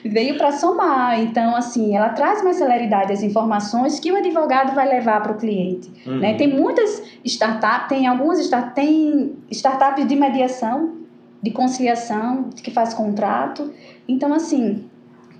veio 0.04 0.36
para 0.36 0.52
somar. 0.52 1.20
Então, 1.20 1.54
assim, 1.54 1.96
ela 1.96 2.10
traz 2.10 2.42
mais 2.42 2.56
celeridade 2.56 3.12
às 3.12 3.22
informações 3.22 4.00
que 4.00 4.10
o 4.10 4.16
advogado 4.16 4.74
vai 4.74 4.88
levar 4.88 5.22
para 5.22 5.32
o 5.32 5.36
cliente. 5.36 5.90
Uhum. 6.06 6.18
Né? 6.18 6.34
Tem 6.34 6.48
muitas 6.48 7.02
startups, 7.24 7.88
tem 7.88 8.06
algumas 8.06 8.38
start, 8.40 8.74
tem 8.74 9.36
startups 9.50 10.06
de 10.06 10.16
mediação, 10.16 10.96
de 11.42 11.50
conciliação, 11.50 12.50
que 12.62 12.70
faz 12.70 12.94
contrato. 12.94 13.72
Então, 14.08 14.32
assim, 14.32 14.84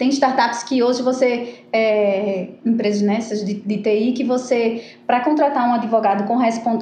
tem 0.01 0.09
startups 0.09 0.63
que 0.63 0.83
hoje 0.83 1.03
você, 1.03 1.63
é, 1.71 2.49
empresas 2.65 3.03
nessas 3.03 3.45
de, 3.45 3.53
de 3.53 3.77
TI, 3.83 4.13
que 4.13 4.25
você, 4.25 4.83
para 5.07 5.21
contratar 5.21 5.69
um 5.69 5.75
advogado 5.75 6.25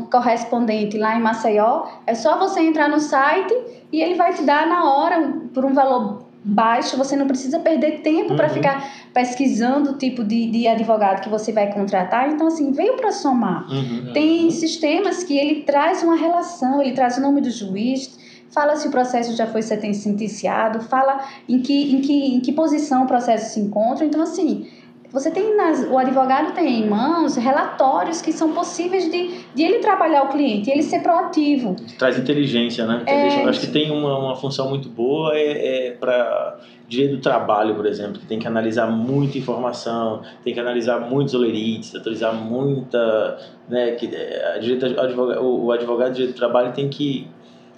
correspondente 0.09 0.97
lá 0.97 1.17
em 1.17 1.21
Maceió, 1.21 1.87
é 2.07 2.15
só 2.15 2.39
você 2.39 2.61
entrar 2.61 2.89
no 2.89 3.01
site 3.01 3.53
e 3.91 4.01
ele 4.01 4.15
vai 4.15 4.35
te 4.35 4.45
dar 4.45 4.69
na 4.69 4.89
hora, 4.89 5.33
por 5.53 5.65
um 5.65 5.75
valor 5.75 6.29
baixo, 6.45 6.97
você 6.97 7.17
não 7.17 7.27
precisa 7.27 7.59
perder 7.59 8.03
tempo 8.03 8.31
uhum. 8.31 8.37
para 8.37 8.49
ficar 8.51 8.89
pesquisando 9.13 9.91
o 9.91 9.99
tipo 9.99 10.23
de, 10.23 10.49
de 10.53 10.69
advogado 10.69 11.21
que 11.21 11.29
você 11.29 11.51
vai 11.51 11.73
contratar. 11.73 12.31
Então, 12.31 12.47
assim, 12.47 12.71
veio 12.71 12.95
para 12.95 13.11
somar. 13.11 13.69
Uhum. 13.69 14.13
Tem 14.13 14.49
sistemas 14.53 15.25
que 15.25 15.37
ele 15.37 15.63
traz 15.63 16.05
uma 16.05 16.15
relação, 16.15 16.81
ele 16.81 16.93
traz 16.93 17.19
o 17.19 17.21
nome 17.21 17.41
do 17.41 17.51
juiz, 17.51 18.17
fala 18.51 18.77
se 18.77 18.89
o 18.89 18.91
processo 18.91 19.37
já 19.37 19.47
foi 19.47 19.63
sentenciado, 19.63 20.81
fala 20.81 21.25
em 21.49 21.61
que, 21.61 21.95
em 21.95 22.01
que, 22.01 22.37
em 22.37 22.41
que 22.41 22.53
posição 22.53 23.05
o 23.05 23.07
processo 23.07 23.55
se 23.55 23.61
encontra. 23.61 24.05
Então, 24.05 24.23
assim, 24.23 24.67
você 25.11 25.31
tem 25.31 25.57
nas, 25.57 25.89
o 25.91 25.97
advogado 25.97 26.53
tem 26.53 26.83
em 26.83 26.89
mãos 26.89 27.37
relatórios 27.37 28.21
que 28.21 28.31
são 28.31 28.53
possíveis 28.53 29.11
de, 29.11 29.41
de 29.55 29.63
ele 29.63 29.79
trabalhar 29.79 30.25
o 30.25 30.29
cliente, 30.29 30.71
ele 30.71 30.83
ser 30.83 31.03
proativo. 31.03 31.75
Traz 31.99 32.19
inteligência, 32.19 32.87
né? 32.87 33.03
É, 33.07 33.45
acho 33.45 33.61
que 33.61 33.69
tem 33.69 33.91
uma, 33.91 34.19
uma 34.19 34.37
função 34.37 34.69
muito 34.69 34.89
boa 34.91 35.35
é, 35.35 35.87
é 35.87 35.91
para 35.93 36.59
direito 36.87 37.17
do 37.17 37.23
trabalho, 37.23 37.75
por 37.75 37.87
exemplo, 37.87 38.19
que 38.19 38.27
tem 38.27 38.39
que 38.39 38.47
analisar 38.47 38.87
muita 38.87 39.39
informação, 39.39 40.23
tem 40.45 40.53
que 40.53 40.61
analisar 40.61 41.01
muitos 41.01 41.33
olerites, 41.35 41.95
atualizar 41.95 42.35
muita, 42.35 43.39
né, 43.69 43.93
que 43.93 44.15
é, 44.15 44.59
advogado, 44.99 45.43
o 45.43 45.73
advogado 45.73 46.11
de 46.11 46.17
direito 46.17 46.35
do 46.35 46.39
trabalho 46.39 46.73
tem 46.73 46.89
que 46.89 47.27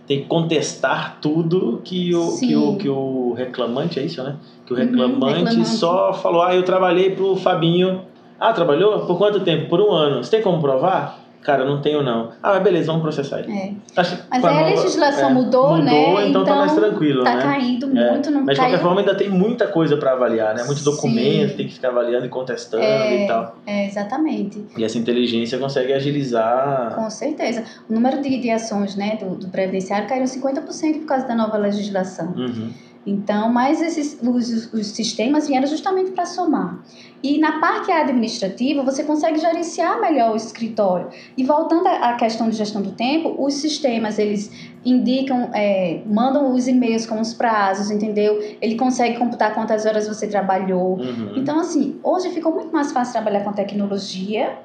tem 0.07 0.23
que 0.23 0.27
contestar 0.27 1.19
tudo 1.21 1.81
que 1.85 2.15
o, 2.15 2.39
que 2.39 2.57
o, 2.57 2.77
que 2.77 2.89
o 2.89 3.33
reclamante, 3.33 4.01
é 4.01 4.05
isso, 4.05 4.23
né? 4.23 4.37
Que 4.67 4.73
o 4.73 4.77
uhum, 4.77 4.83
reclamante, 4.83 5.23
uhum, 5.23 5.45
reclamante. 5.45 5.69
só 5.69 6.13
falou, 6.13 6.43
ah, 6.43 6.55
eu 6.55 6.65
trabalhei 6.65 7.11
pro 7.11 7.37
Fabinho. 7.37 8.03
Ah, 8.39 8.53
trabalhou? 8.53 9.07
Por 9.07 9.19
quanto 9.19 9.41
tempo? 9.41 9.69
Por 9.69 9.81
um 9.81 9.93
ano. 9.93 10.25
Você 10.25 10.31
tem 10.31 10.43
como 10.43 10.61
provar? 10.61 11.20
Cara, 11.43 11.65
não 11.65 11.81
tenho 11.81 12.03
não. 12.03 12.33
Ah, 12.43 12.59
beleza, 12.59 12.89
vamos 12.89 13.03
processar 13.03 13.41
ele. 13.41 13.53
É. 13.53 13.73
Acho, 13.97 14.19
mas 14.31 14.45
aí 14.45 14.59
a 14.59 14.67
legislação 14.67 15.31
é, 15.31 15.33
mudou, 15.33 15.71
mudou, 15.71 15.83
né? 15.83 16.07
Mudou, 16.07 16.23
então, 16.23 16.45
tá 16.45 16.55
mais 16.55 16.73
então 16.73 16.85
tranquilo, 16.85 17.25
tá 17.25 17.35
né? 17.35 17.43
Tá 17.43 17.49
caindo 17.49 17.99
é. 17.99 18.11
muito, 18.11 18.31
não 18.31 18.45
Mas 18.45 18.57
de 18.57 18.61
qualquer 18.61 18.81
forma 18.81 19.01
ainda 19.01 19.15
tem 19.15 19.31
muita 19.31 19.67
coisa 19.67 19.97
para 19.97 20.13
avaliar, 20.13 20.55
né? 20.55 20.65
Muito 20.65 20.83
documento, 20.83 21.53
Sim. 21.53 21.57
tem 21.57 21.67
que 21.67 21.75
ficar 21.75 21.89
avaliando 21.89 22.27
e 22.27 22.29
contestando 22.29 22.85
é, 22.85 23.25
e 23.25 23.27
tal. 23.27 23.57
É, 23.67 23.87
exatamente. 23.87 24.63
E 24.77 24.85
essa 24.85 24.99
inteligência 24.99 25.59
consegue 25.59 25.95
agilizar... 25.95 26.95
Com 26.95 27.09
certeza. 27.09 27.65
O 27.89 27.95
número 27.95 28.21
de, 28.21 28.39
de 28.39 28.51
ações 28.51 28.95
né, 28.95 29.17
do, 29.17 29.37
do 29.37 29.49
previdenciário 29.49 30.07
caiu 30.07 30.25
50% 30.25 31.01
por 31.01 31.07
causa 31.07 31.27
da 31.27 31.35
nova 31.35 31.57
legislação. 31.57 32.35
Uhum. 32.37 32.71
Então, 33.07 33.51
mas 33.51 33.81
esses, 33.81 34.19
os, 34.23 34.73
os 34.75 34.87
sistemas 34.89 35.49
vieram 35.49 35.67
justamente 35.67 36.11
para 36.11 36.27
somar. 36.27 36.85
E 37.23 37.39
na 37.39 37.59
parte 37.59 37.91
administrativa, 37.91 38.83
você 38.83 39.05
consegue 39.05 39.39
gerenciar 39.39 40.01
melhor 40.01 40.33
o 40.33 40.37
escritório. 40.37 41.09
E 41.37 41.43
voltando 41.43 41.87
à 41.87 42.15
questão 42.15 42.51
de 42.51 42.57
gestão 42.57 42.83
do 42.83 42.93
tempo, 42.93 43.35
os 43.39 43.55
sistemas, 43.55 44.19
eles 44.19 44.51
indicam, 44.85 45.51
é, 45.55 46.03
mandam 46.07 46.53
os 46.53 46.69
e-mails 46.69 47.07
com 47.07 47.21
os 47.21 47.33
prazos, 47.33 47.91
entendeu? 47.91 48.39
Ele 48.61 48.77
consegue 48.77 49.19
computar 49.19 49.55
quantas 49.55 49.87
horas 49.87 50.07
você 50.07 50.27
trabalhou. 50.27 50.99
Uhum. 50.99 51.35
Então, 51.37 51.59
assim, 51.61 51.99
hoje 52.03 52.31
ficou 52.31 52.53
muito 52.53 52.71
mais 52.71 52.93
fácil 52.93 53.13
trabalhar 53.13 53.45
com 53.45 53.53
tecnologia, 53.53 54.59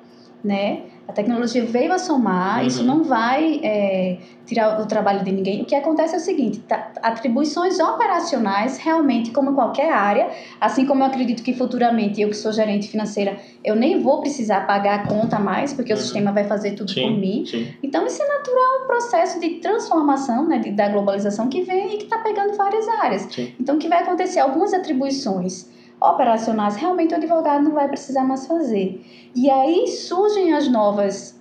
né? 0.43 0.83
A 1.07 1.11
tecnologia 1.11 1.63
veio 1.63 1.93
a 1.93 1.99
somar, 1.99 2.61
uhum. 2.61 2.67
isso 2.67 2.83
não 2.83 3.03
vai 3.03 3.59
é, 3.63 4.17
tirar 4.45 4.81
o 4.81 4.87
trabalho 4.87 5.23
de 5.23 5.31
ninguém. 5.31 5.61
O 5.61 5.65
que 5.65 5.75
acontece 5.75 6.15
é 6.15 6.17
o 6.17 6.21
seguinte: 6.21 6.59
tá, 6.59 6.91
atribuições 7.01 7.79
operacionais, 7.79 8.77
realmente, 8.77 9.29
como 9.29 9.53
qualquer 9.53 9.91
área, 9.91 10.29
assim 10.59 10.85
como 10.85 11.03
eu 11.03 11.07
acredito 11.07 11.43
que 11.43 11.53
futuramente 11.53 12.19
eu, 12.19 12.29
que 12.29 12.35
sou 12.35 12.51
gerente 12.51 12.87
financeira, 12.87 13.37
eu 13.63 13.75
nem 13.75 14.01
vou 14.01 14.19
precisar 14.19 14.61
pagar 14.61 15.01
a 15.01 15.07
conta 15.07 15.37
mais, 15.37 15.73
porque 15.73 15.93
uhum. 15.93 15.99
o 15.99 16.01
sistema 16.01 16.31
vai 16.31 16.45
fazer 16.45 16.71
tudo 16.71 16.91
sim, 16.91 17.01
por 17.01 17.11
mim. 17.11 17.45
Sim. 17.45 17.67
Então, 17.83 18.05
isso 18.07 18.21
é 18.23 18.27
natural, 18.27 18.83
um 18.83 18.87
processo 18.87 19.39
de 19.39 19.49
transformação 19.59 20.47
né, 20.47 20.57
de, 20.57 20.71
da 20.71 20.89
globalização 20.89 21.47
que 21.49 21.61
vem 21.61 21.93
e 21.93 21.97
que 21.97 22.05
está 22.05 22.17
pegando 22.17 22.57
várias 22.57 22.87
áreas. 22.87 23.21
Sim. 23.29 23.53
Então, 23.59 23.75
o 23.75 23.79
que 23.79 23.87
vai 23.87 24.01
acontecer? 24.01 24.39
Algumas 24.39 24.73
atribuições 24.73 25.74
operacionais, 26.01 26.75
realmente 26.75 27.13
o 27.13 27.17
advogado 27.17 27.63
não 27.63 27.71
vai 27.71 27.87
precisar 27.87 28.23
mais 28.23 28.45
fazer. 28.45 29.03
E 29.35 29.49
aí 29.49 29.87
surgem 29.87 30.53
as 30.53 30.67
novas, 30.67 31.39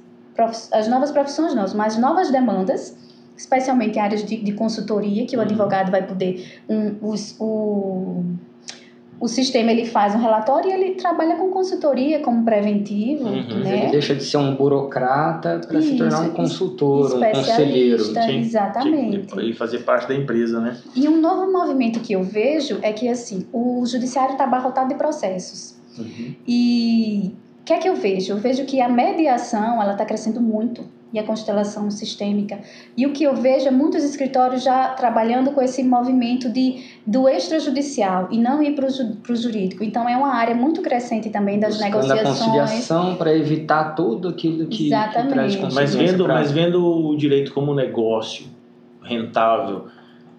as 0.72 0.88
novas 0.88 1.10
profissões, 1.10 1.54
não, 1.54 1.64
mas 1.74 1.96
novas 1.96 2.30
demandas, 2.30 2.96
especialmente 3.36 3.98
em 3.98 4.00
áreas 4.00 4.24
de, 4.24 4.36
de 4.36 4.52
consultoria, 4.52 5.26
que 5.26 5.36
o 5.36 5.38
uhum. 5.38 5.44
advogado 5.44 5.90
vai 5.90 6.06
poder. 6.06 6.62
Um, 6.68 6.96
os, 7.02 7.36
o, 7.40 8.24
o 9.20 9.28
sistema 9.28 9.70
ele 9.70 9.86
faz 9.86 10.14
um 10.14 10.18
relatório 10.18 10.70
e 10.70 10.72
ele 10.72 10.94
trabalha 10.94 11.36
com 11.36 11.50
consultoria 11.50 12.20
como 12.20 12.44
preventivo, 12.44 13.24
uhum. 13.24 13.60
né? 13.60 13.82
Ele 13.82 13.92
deixa 13.92 14.14
de 14.14 14.24
ser 14.24 14.36
um 14.36 14.54
burocrata 14.54 15.60
para 15.66 15.80
se 15.80 15.96
tornar 15.96 16.20
um 16.20 16.30
consultor, 16.30 17.16
um 17.16 17.20
conselheiro. 17.32 18.04
Sim, 18.04 18.40
exatamente. 18.40 19.40
E 19.40 19.52
fazer 19.52 19.78
parte 19.80 20.08
da 20.08 20.14
empresa, 20.14 20.60
né? 20.60 20.76
E 20.94 21.08
um 21.08 21.20
novo 21.20 21.50
movimento 21.50 22.00
que 22.00 22.12
eu 22.12 22.22
vejo 22.22 22.78
é 22.82 22.92
que 22.92 23.08
assim, 23.08 23.46
o 23.52 23.84
judiciário 23.86 24.32
está 24.32 24.44
abarrotado 24.44 24.88
de 24.88 24.94
processos. 24.94 25.76
Uhum. 25.98 26.34
E 26.46 27.34
o 27.60 27.64
que 27.64 27.72
é 27.72 27.78
que 27.78 27.88
eu 27.88 27.96
vejo? 27.96 28.32
Eu 28.32 28.38
vejo 28.38 28.64
que 28.64 28.80
a 28.80 28.88
mediação 28.88 29.80
ela 29.80 29.92
está 29.92 30.04
crescendo 30.04 30.40
muito 30.40 30.84
e 31.14 31.18
a 31.18 31.22
constelação 31.22 31.88
sistêmica. 31.92 32.58
E 32.96 33.06
o 33.06 33.12
que 33.12 33.22
eu 33.22 33.36
vejo 33.36 33.68
é 33.68 33.70
muitos 33.70 34.02
escritórios 34.02 34.64
já 34.64 34.88
trabalhando 34.88 35.52
com 35.52 35.62
esse 35.62 35.80
movimento 35.84 36.50
de, 36.50 36.84
do 37.06 37.28
extrajudicial 37.28 38.26
e 38.32 38.38
não 38.38 38.60
ir 38.60 38.74
para 38.74 38.86
o 39.32 39.36
jurídico. 39.36 39.84
Então, 39.84 40.08
é 40.08 40.16
uma 40.16 40.34
área 40.34 40.56
muito 40.56 40.82
crescente 40.82 41.30
também 41.30 41.60
das 41.60 41.74
Buscando 41.74 41.92
negociações. 41.92 42.40
a 42.40 42.44
conciliação 42.44 43.14
para 43.14 43.32
evitar 43.32 43.94
tudo 43.94 44.28
aquilo 44.28 44.66
que, 44.66 44.88
Exatamente. 44.88 45.56
que 45.56 45.58
traz 45.58 45.74
mas 45.74 45.94
vendo, 45.94 46.24
pra... 46.24 46.34
mas 46.34 46.50
vendo 46.50 46.84
o 46.84 47.16
direito 47.16 47.52
como 47.54 47.72
negócio 47.72 48.46
rentável, 49.00 49.86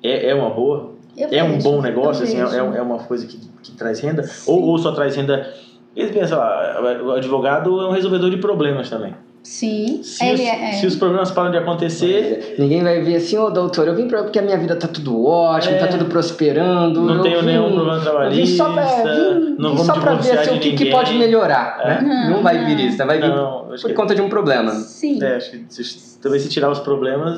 é, 0.04 0.32
é 0.32 0.36
uma 0.36 0.50
boa? 0.50 0.94
Eu 1.16 1.30
é 1.30 1.42
vejo, 1.42 1.46
um 1.46 1.60
bom 1.60 1.82
negócio? 1.82 2.26
Assim, 2.26 2.36
é, 2.36 2.58
é 2.58 2.82
uma 2.82 3.00
coisa 3.00 3.26
que, 3.26 3.40
que 3.64 3.72
traz 3.72 4.02
renda? 4.02 4.30
Ou, 4.46 4.62
ou 4.62 4.78
só 4.78 4.92
traz 4.92 5.16
renda... 5.16 5.54
Eles 5.96 6.12
pensam, 6.12 6.38
lá, 6.38 6.82
o 7.02 7.12
advogado 7.12 7.80
é 7.80 7.88
um 7.88 7.92
resolvedor 7.92 8.30
de 8.30 8.36
problemas 8.36 8.90
também. 8.90 9.14
Sim, 9.46 10.02
se 10.02 10.26
ele 10.26 10.42
os, 10.42 10.50
é, 10.50 10.70
é. 10.70 10.72
Se 10.72 10.88
os 10.88 10.96
problemas 10.96 11.30
param 11.30 11.52
de 11.52 11.58
acontecer. 11.58 12.56
Ninguém 12.58 12.82
vai 12.82 13.00
ver 13.02 13.18
assim, 13.18 13.38
ô 13.38 13.46
oh, 13.46 13.52
doutor, 13.52 13.88
eu 13.88 13.96
vim 13.96 14.08
pra, 14.08 14.24
porque 14.24 14.40
a 14.40 14.42
minha 14.42 14.58
vida 14.58 14.76
tá 14.76 14.88
tudo 14.88 15.24
ótimo, 15.24 15.78
tá 15.78 15.86
é, 15.86 15.88
tá 15.88 15.88
tudo 15.88 16.06
prosperando. 16.06 17.00
Não 17.02 17.22
tenho 17.22 17.42
vim, 17.42 17.46
nenhum 17.46 17.72
problema 17.72 18.00
trabalhista. 18.00 18.42
Vim 18.44 18.58
só 18.58 18.74
pra, 18.74 18.84
vim, 18.84 19.56
não 19.60 19.76
vim 19.76 19.84
só 19.84 19.94
pra 19.94 20.16
ver 20.16 20.40
assim, 20.40 20.58
o 20.58 20.60
que, 20.60 20.72
que, 20.74 20.90
pode 20.90 21.14
melhorar. 21.14 21.80
É. 21.80 22.02
Né? 22.02 22.28
Não, 22.28 22.38
não, 22.38 22.44
vai 22.44 22.66
vir 22.66 22.88
isso, 22.88 22.98
vai 22.98 23.20
vir 23.20 23.30
não, 23.30 23.68
por 23.80 23.94
conta 23.94 24.16
de 24.16 24.22
um 24.24 24.30
problema. 24.30 24.72
Sim. 24.72 25.24
É, 25.24 25.36
acho 25.36 25.52
que 25.52 25.66
se, 25.70 26.20
talvez 26.20 26.42
se 26.42 26.50
tirar 26.50 26.72
os 26.72 26.80
problemas, 26.80 27.38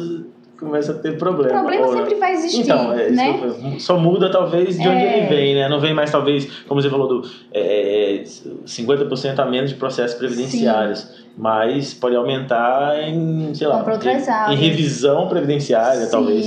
começa 0.58 0.94
a 0.94 0.96
ter 0.96 1.18
problema. 1.18 1.60
O 1.60 1.66
problema 1.66 1.88
sempre 1.92 2.16
vai 2.16 2.32
existir. 2.32 2.62
Então, 2.62 2.94
é, 2.94 3.10
né? 3.10 3.78
só 3.80 4.00
muda 4.00 4.32
talvez 4.32 4.80
de 4.80 4.88
onde 4.88 5.04
é. 5.04 5.18
ele 5.18 5.28
vem, 5.28 5.56
né? 5.56 5.68
Não 5.68 5.82
vem 5.82 5.94
mais, 5.94 6.10
talvez, 6.10 6.48
como 6.70 6.82
você 6.82 6.90
falou, 6.90 7.08
do 7.08 7.30
é, 7.54 8.24
50% 8.66 9.40
a 9.40 9.46
menos 9.46 9.72
de 9.72 9.76
processos 9.76 10.18
previdenciários. 10.18 11.00
Sim. 11.00 11.27
Mas 11.38 11.94
pode 11.94 12.16
aumentar 12.16 13.08
em, 13.08 13.54
sei 13.54 13.68
lá, 13.68 13.84
em, 14.50 14.54
em, 14.54 14.58
revisão 14.58 15.28
previdenciária, 15.28 16.06
Sim. 16.06 16.12
talvez. 16.12 16.46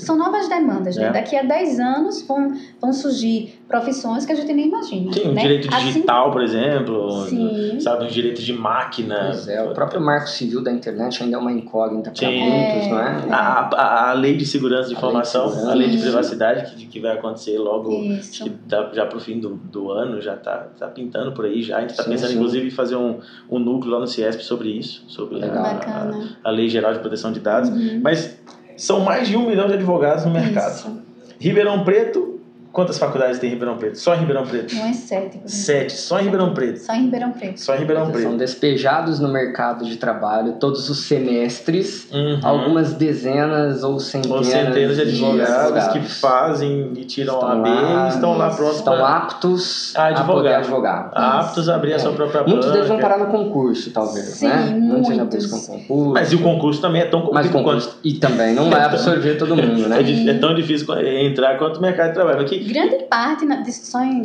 São 0.00 0.16
novas 0.16 0.48
demandas, 0.48 0.96
né? 0.96 1.06
É. 1.06 1.12
Daqui 1.12 1.36
a 1.36 1.42
10 1.42 1.80
anos 1.80 2.22
vão, 2.22 2.52
vão 2.80 2.92
surgir 2.92 3.60
profissões 3.68 4.26
que 4.26 4.32
a 4.32 4.34
gente 4.34 4.52
nem 4.52 4.66
imagina. 4.66 5.12
Sim, 5.12 5.32
né? 5.32 5.42
direito 5.42 5.68
assim 5.72 5.86
digital, 5.86 6.24
assim, 6.24 6.32
por 6.32 6.42
exemplo, 6.42 7.26
Sim. 7.26 7.80
sabe, 7.80 8.04
um 8.04 8.08
direito 8.08 8.42
de 8.42 8.52
máquina. 8.52 9.26
Pois 9.26 9.48
é, 9.48 9.62
o 9.62 9.72
próprio 9.72 10.00
marco 10.00 10.28
civil 10.28 10.62
da 10.62 10.72
internet 10.72 11.22
ainda 11.22 11.36
é 11.36 11.38
uma 11.38 11.52
incógnita 11.52 12.10
para 12.10 12.28
muitos, 12.28 12.86
é. 12.86 12.90
não 12.90 13.00
é? 13.00 13.26
A, 13.30 13.70
a, 13.72 14.10
a, 14.10 14.12
lei 14.12 14.36
de 14.36 14.44
segurança 14.44 14.88
de 14.88 14.94
informação, 14.94 15.46
a 15.46 15.46
lei 15.46 15.60
de, 15.62 15.70
a 15.70 15.74
lei 15.74 15.88
de 15.88 15.98
privacidade 15.98 16.74
que, 16.74 16.86
que 16.86 17.00
vai 17.00 17.12
acontecer 17.16 17.58
logo, 17.58 17.90
acho 18.18 18.44
que 18.44 18.52
já 18.92 19.06
para 19.06 19.16
o 19.16 19.20
fim 19.20 19.38
do, 19.38 19.50
do 19.50 19.90
ano, 19.92 20.20
já 20.20 20.34
está 20.34 20.68
tá 20.78 20.88
pintando 20.88 21.32
por 21.32 21.44
aí 21.44 21.62
já. 21.62 21.78
A 21.78 21.80
gente 21.82 21.90
está 21.90 22.04
pensando, 22.04 22.30
sim. 22.30 22.36
inclusive, 22.36 22.66
em 22.66 22.70
fazer 22.70 22.96
um, 22.96 23.20
um 23.48 23.58
núcleo 23.58 23.92
lá 23.92 24.00
no 24.00 24.06
CIESP 24.06 24.42
sobre 24.42 24.70
isso, 24.70 25.04
sobre 25.06 25.44
a, 25.44 26.10
a, 26.42 26.50
Lei 26.50 26.68
Geral 26.68 26.92
de 26.92 26.98
Proteção 26.98 27.32
de 27.32 27.40
Dados. 27.40 27.70
Uhum. 27.70 28.00
Mas 28.02 28.38
são 28.80 29.00
mais 29.00 29.28
de 29.28 29.36
um 29.36 29.46
milhão 29.46 29.68
de 29.68 29.74
advogados 29.74 30.24
no 30.24 30.30
mercado. 30.30 30.74
Isso. 30.74 31.02
Ribeirão 31.38 31.84
Preto 31.84 32.39
Quantas 32.80 32.96
faculdades 32.96 33.38
tem 33.38 33.50
em 33.50 33.52
Ribeirão 33.52 33.76
Preto? 33.76 33.98
Só 33.98 34.14
em 34.14 34.20
Ribeirão 34.20 34.46
Preto? 34.46 34.74
Não 34.74 34.86
é 34.86 34.92
sete. 34.94 35.38
Sete, 35.44 35.92
só 35.92 36.18
em 36.18 36.22
Ribeirão 36.24 36.54
Preto. 36.54 36.78
Só 36.78 36.94
em 36.94 37.02
Ribeirão 37.02 37.30
Preto. 37.30 37.60
Só 37.60 37.74
em 37.74 37.78
Ribeirão 37.78 38.10
Preto. 38.10 38.22
São 38.22 38.36
despejados 38.38 39.20
no 39.20 39.28
mercado 39.28 39.84
de 39.84 39.98
trabalho 39.98 40.54
todos 40.54 40.88
os 40.88 41.00
semestres, 41.00 42.08
uhum. 42.10 42.40
algumas 42.42 42.94
dezenas 42.94 43.84
ou 43.84 44.00
centenas, 44.00 44.38
ou 44.38 44.44
centenas 44.44 44.96
de 44.96 45.02
advogados, 45.02 45.88
que 45.88 46.00
fazem 46.00 46.92
e 46.96 47.04
tiram 47.04 47.34
estão 47.34 47.48
a 47.50 47.52
AB 47.52 47.68
lá, 47.68 48.06
e 48.06 48.08
estão 48.08 48.38
lá 48.38 48.48
prontos 48.48 48.76
Estão 48.76 48.96
pra... 48.96 49.08
aptos 49.08 49.92
a, 49.94 50.08
a 50.08 50.24
poder 50.24 50.54
advogar. 50.54 51.10
Aptos 51.14 51.68
a 51.68 51.74
abrir 51.74 51.92
é. 51.92 51.96
a 51.96 51.98
sua 51.98 52.12
própria 52.12 52.44
Muitos 52.44 52.64
banca. 52.64 52.72
deles 52.72 52.88
vão 52.88 52.98
parar 52.98 53.18
no 53.18 53.26
concurso, 53.26 53.90
talvez, 53.90 54.24
Sim, 54.24 54.46
né? 54.46 54.74
Muitos. 54.80 55.14
já 55.14 55.24
buscam 55.26 55.58
concurso. 55.58 56.12
Mas 56.14 56.32
e 56.32 56.36
o 56.36 56.42
concurso 56.42 56.80
também 56.80 57.02
é 57.02 57.06
tão 57.06 57.20
complicado 57.20 57.62
quanto... 57.62 57.90
E 58.02 58.14
também 58.14 58.54
não 58.54 58.70
vai 58.70 58.80
absorver 58.84 59.34
todo 59.36 59.54
mundo, 59.54 59.86
né? 59.86 59.98
É, 60.00 60.30
é 60.30 60.34
tão 60.34 60.54
difícil 60.54 60.86
entrar 60.98 61.58
quanto 61.58 61.78
o 61.78 61.82
mercado 61.82 62.08
de 62.08 62.14
trabalho. 62.14 62.40
Aqui, 62.40 62.69
Grande 62.72 63.04
parte 63.04 63.44
na, 63.44 63.64
só 63.64 64.02
em, 64.02 64.22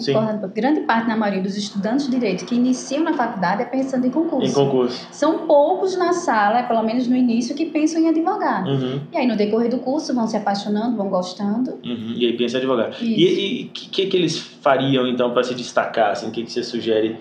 grande 0.54 0.82
parte 0.82 1.08
na 1.08 1.18
maioria 1.18 1.42
dos 1.42 1.58
estudantes 1.58 2.06
de 2.06 2.12
direito 2.12 2.46
que 2.46 2.56
iniciam 2.56 3.04
na 3.04 3.14
faculdade 3.14 3.62
é 3.62 3.66
pensando 3.66 4.06
em 4.06 4.10
concurso. 4.10 4.48
Em 4.48 4.54
concurso. 4.54 5.08
São 5.12 5.48
poucos 5.48 5.98
na 5.98 6.14
sala, 6.14 6.64
pelo 6.64 6.84
menos 6.84 7.08
no 7.08 7.16
início, 7.16 7.56
que 7.56 7.66
pensam 7.66 8.02
em 8.02 8.10
advogar. 8.10 8.66
Uhum. 8.66 9.02
E 9.12 9.18
aí 9.18 9.28
no 9.28 9.36
decorrer 9.36 9.70
do 9.70 9.80
curso 9.80 10.14
vão 10.14 10.28
se 10.28 10.38
apaixonando, 10.38 10.96
vão 10.96 11.10
gostando. 11.10 11.72
Uhum. 11.84 12.14
E 12.16 12.26
aí 12.26 12.38
pensa 12.38 12.58
em 12.58 12.60
advogar. 12.60 12.92
Isso. 12.92 13.04
E 13.04 13.66
o 13.66 13.74
que, 13.74 13.90
que, 13.90 14.06
que 14.08 14.18
eles 14.18 14.38
fariam 14.38 15.08
então 15.08 15.32
para 15.32 15.44
se 15.44 15.56
destacar? 15.56 16.12
Assim, 16.12 16.28
o 16.28 16.32
que, 16.32 16.44
que 16.44 16.52
você 16.52 16.64
sugere 16.64 17.18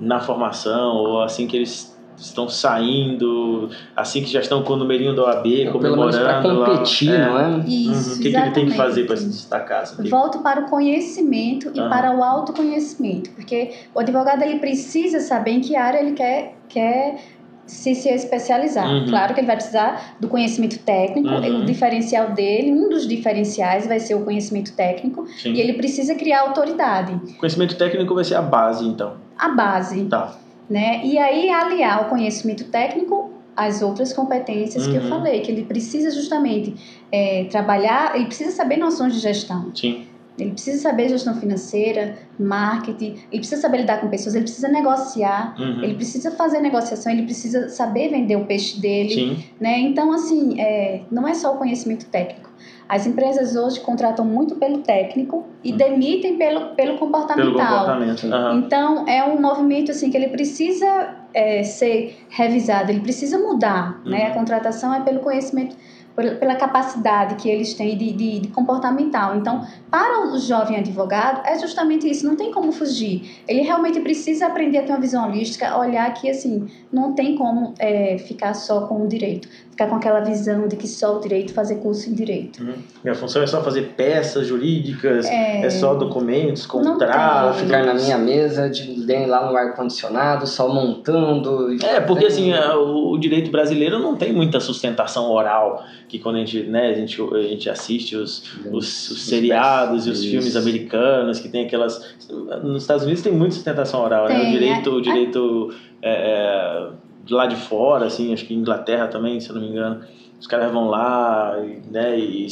na 0.00 0.20
formação 0.20 0.94
ou 0.94 1.22
assim 1.22 1.46
que 1.46 1.56
eles 1.56 1.87
estão 2.20 2.48
saindo, 2.48 3.70
assim 3.96 4.22
que 4.22 4.30
já 4.30 4.40
estão 4.40 4.62
com 4.62 4.74
o 4.74 4.76
numerinho 4.76 5.14
da 5.14 5.24
OAB, 5.24 5.46
é, 5.46 5.70
comemorando. 5.70 6.18
Para 6.18 6.42
competir, 6.42 7.10
lá. 7.10 7.26
não 7.26 7.40
é? 7.40 7.64
Isso, 7.66 8.10
uhum. 8.10 8.16
O 8.16 8.20
que, 8.20 8.30
que, 8.30 8.36
ele 8.36 8.50
tem 8.50 8.66
que 8.66 8.76
fazer 8.76 9.04
para 9.04 9.16
se 9.16 9.26
destacar? 9.26 9.82
Assim? 9.82 10.08
Volto 10.08 10.38
para 10.40 10.60
o 10.60 10.68
conhecimento 10.68 11.70
e 11.74 11.80
uhum. 11.80 11.88
para 11.88 12.16
o 12.16 12.22
autoconhecimento, 12.22 13.30
porque 13.30 13.72
o 13.94 14.00
advogado 14.00 14.42
ele 14.42 14.58
precisa 14.58 15.20
saber 15.20 15.52
em 15.52 15.60
que 15.60 15.76
área 15.76 16.00
ele 16.00 16.12
quer, 16.12 16.56
quer 16.68 17.18
se 17.66 17.94
se 17.94 18.08
especializar. 18.08 18.88
Uhum. 18.88 19.06
Claro 19.06 19.34
que 19.34 19.40
ele 19.40 19.46
vai 19.46 19.56
precisar 19.56 20.16
do 20.18 20.26
conhecimento 20.26 20.78
técnico, 20.78 21.28
uhum. 21.28 21.62
o 21.62 21.64
diferencial 21.66 22.32
dele, 22.32 22.72
um 22.72 22.88
dos 22.88 23.06
diferenciais 23.06 23.86
vai 23.86 24.00
ser 24.00 24.14
o 24.14 24.24
conhecimento 24.24 24.72
técnico, 24.72 25.26
Sim. 25.40 25.52
e 25.52 25.60
ele 25.60 25.74
precisa 25.74 26.14
criar 26.14 26.40
autoridade. 26.40 27.12
O 27.12 27.36
conhecimento 27.36 27.76
técnico 27.76 28.14
vai 28.14 28.24
ser 28.24 28.36
a 28.36 28.42
base, 28.42 28.86
então. 28.86 29.16
A 29.38 29.50
base. 29.50 30.04
Tá. 30.06 30.34
Né? 30.68 31.00
E 31.04 31.18
aí 31.18 31.50
aliar 31.50 32.06
o 32.06 32.08
conhecimento 32.08 32.64
técnico 32.64 33.30
às 33.56 33.82
outras 33.82 34.12
competências 34.12 34.86
uhum. 34.86 34.92
que 34.92 34.98
eu 34.98 35.02
uhum. 35.02 35.08
falei, 35.08 35.40
que 35.40 35.50
ele 35.50 35.64
precisa 35.64 36.10
justamente 36.10 36.74
é, 37.10 37.44
trabalhar, 37.44 38.14
ele 38.14 38.26
precisa 38.26 38.50
saber 38.52 38.76
noções 38.76 39.14
de 39.14 39.20
gestão. 39.20 39.74
Sim. 39.74 40.06
Ele 40.38 40.52
precisa 40.52 40.80
saber 40.80 41.08
gestão 41.08 41.34
financeira, 41.34 42.16
marketing, 42.38 43.16
ele 43.32 43.40
precisa 43.40 43.60
saber 43.60 43.78
lidar 43.78 44.00
com 44.00 44.08
pessoas, 44.08 44.36
ele 44.36 44.44
precisa 44.44 44.68
negociar, 44.68 45.56
uhum. 45.58 45.82
ele 45.82 45.94
precisa 45.94 46.30
fazer 46.30 46.60
negociação, 46.60 47.10
ele 47.10 47.24
precisa 47.24 47.68
saber 47.68 48.10
vender 48.10 48.36
o 48.36 48.44
peixe 48.44 48.80
dele. 48.80 49.14
Sim. 49.14 49.44
Né? 49.60 49.80
Então, 49.80 50.12
assim, 50.12 50.60
é, 50.60 51.00
não 51.10 51.26
é 51.26 51.34
só 51.34 51.54
o 51.54 51.56
conhecimento 51.56 52.06
técnico 52.06 52.47
as 52.88 53.06
empresas 53.06 53.54
hoje 53.54 53.80
contratam 53.80 54.24
muito 54.24 54.56
pelo 54.56 54.78
técnico 54.78 55.44
e 55.62 55.72
hum. 55.72 55.76
demitem 55.76 56.38
pelo, 56.38 56.74
pelo 56.74 56.96
comportamental. 56.96 57.54
Pelo 57.54 57.68
comportamento. 57.68 58.26
Uhum. 58.26 58.58
Então, 58.58 59.06
é 59.06 59.22
um 59.24 59.40
movimento 59.40 59.90
assim 59.90 60.10
que 60.10 60.16
ele 60.16 60.28
precisa 60.28 61.16
é, 61.34 61.62
ser 61.62 62.18
revisado, 62.30 62.90
ele 62.90 63.00
precisa 63.00 63.38
mudar. 63.38 64.00
Uhum. 64.04 64.12
Né? 64.12 64.26
A 64.28 64.30
contratação 64.30 64.94
é 64.94 65.00
pelo 65.00 65.20
conhecimento 65.20 65.76
pela 66.40 66.56
capacidade 66.56 67.36
que 67.36 67.48
eles 67.48 67.74
têm 67.74 67.96
de, 67.96 68.12
de, 68.12 68.40
de, 68.40 68.48
comportamental. 68.48 69.36
Então, 69.36 69.64
para 69.88 70.26
o 70.26 70.38
jovem 70.38 70.76
advogado, 70.76 71.46
é 71.46 71.56
justamente 71.58 72.10
isso, 72.10 72.26
não 72.26 72.34
tem 72.34 72.50
como 72.50 72.72
fugir. 72.72 73.40
Ele 73.46 73.60
realmente 73.60 74.00
precisa 74.00 74.46
aprender 74.46 74.78
a 74.78 74.82
ter 74.82 74.90
uma 74.92 75.00
visão 75.00 75.28
holística, 75.28 75.78
olhar 75.78 76.12
que, 76.14 76.28
assim, 76.28 76.66
não 76.92 77.12
tem 77.12 77.36
como 77.36 77.72
é, 77.78 78.18
ficar 78.18 78.54
só 78.54 78.88
com 78.88 79.04
o 79.04 79.06
direito, 79.06 79.48
ficar 79.78 79.86
com 79.86 79.94
aquela 79.94 80.18
visão 80.18 80.66
de 80.66 80.74
que 80.74 80.88
só 80.88 81.16
o 81.16 81.20
direito, 81.20 81.54
fazer 81.54 81.76
curso 81.76 82.10
em 82.10 82.12
direito. 82.12 82.60
Uhum. 82.60 82.74
Minha 83.04 83.14
função 83.14 83.40
é 83.40 83.46
só 83.46 83.62
fazer 83.62 83.92
peças 83.96 84.48
jurídicas, 84.48 85.24
é, 85.26 85.64
é 85.64 85.70
só 85.70 85.94
documentos, 85.94 86.66
contratos. 86.66 87.60
Ficar 87.60 87.84
na 87.84 87.94
minha 87.94 88.18
mesa, 88.18 88.68
de, 88.68 89.06
lá 89.26 89.48
no 89.48 89.56
ar-condicionado, 89.56 90.48
só 90.48 90.68
montando. 90.68 91.76
É, 91.84 92.00
porque 92.00 92.26
assim, 92.26 92.52
o 92.52 93.16
direito 93.18 93.52
brasileiro 93.52 94.00
não 94.00 94.16
tem 94.16 94.32
muita 94.32 94.58
sustentação 94.58 95.30
oral 95.30 95.84
que 96.08 96.18
quando 96.18 96.36
a 96.36 96.38
gente, 96.40 96.64
né, 96.64 96.88
a 96.88 96.94
gente, 96.94 97.22
a 97.22 97.42
gente 97.42 97.70
assiste 97.70 98.16
os, 98.16 98.42
os, 98.72 99.10
os 99.10 99.26
seriados 99.26 100.06
e 100.06 100.10
os 100.10 100.18
Isso. 100.18 100.30
filmes 100.30 100.56
americanos, 100.56 101.38
que 101.38 101.48
tem 101.48 101.66
aquelas... 101.66 102.16
Nos 102.64 102.82
Estados 102.82 103.04
Unidos 103.04 103.22
tem 103.22 103.32
muita 103.32 103.54
sustentação 103.54 104.02
oral, 104.02 104.26
tem, 104.26 104.38
né? 104.38 104.48
O 104.48 104.50
direito, 104.50 104.90
é, 104.90 104.92
o 104.92 105.00
direito 105.00 105.74
é, 106.02 106.88
é, 107.30 107.34
lá 107.34 107.46
de 107.46 107.56
fora, 107.56 108.06
assim, 108.06 108.32
acho 108.32 108.44
que 108.44 108.54
Inglaterra 108.54 109.08
também, 109.08 109.40
se 109.40 109.48
eu 109.48 109.54
não 109.54 109.62
me 109.62 109.68
engano, 109.68 110.00
os 110.40 110.46
caras 110.46 110.70
vão 110.72 110.88
lá 110.88 111.56
né, 111.90 112.16
e 112.16 112.46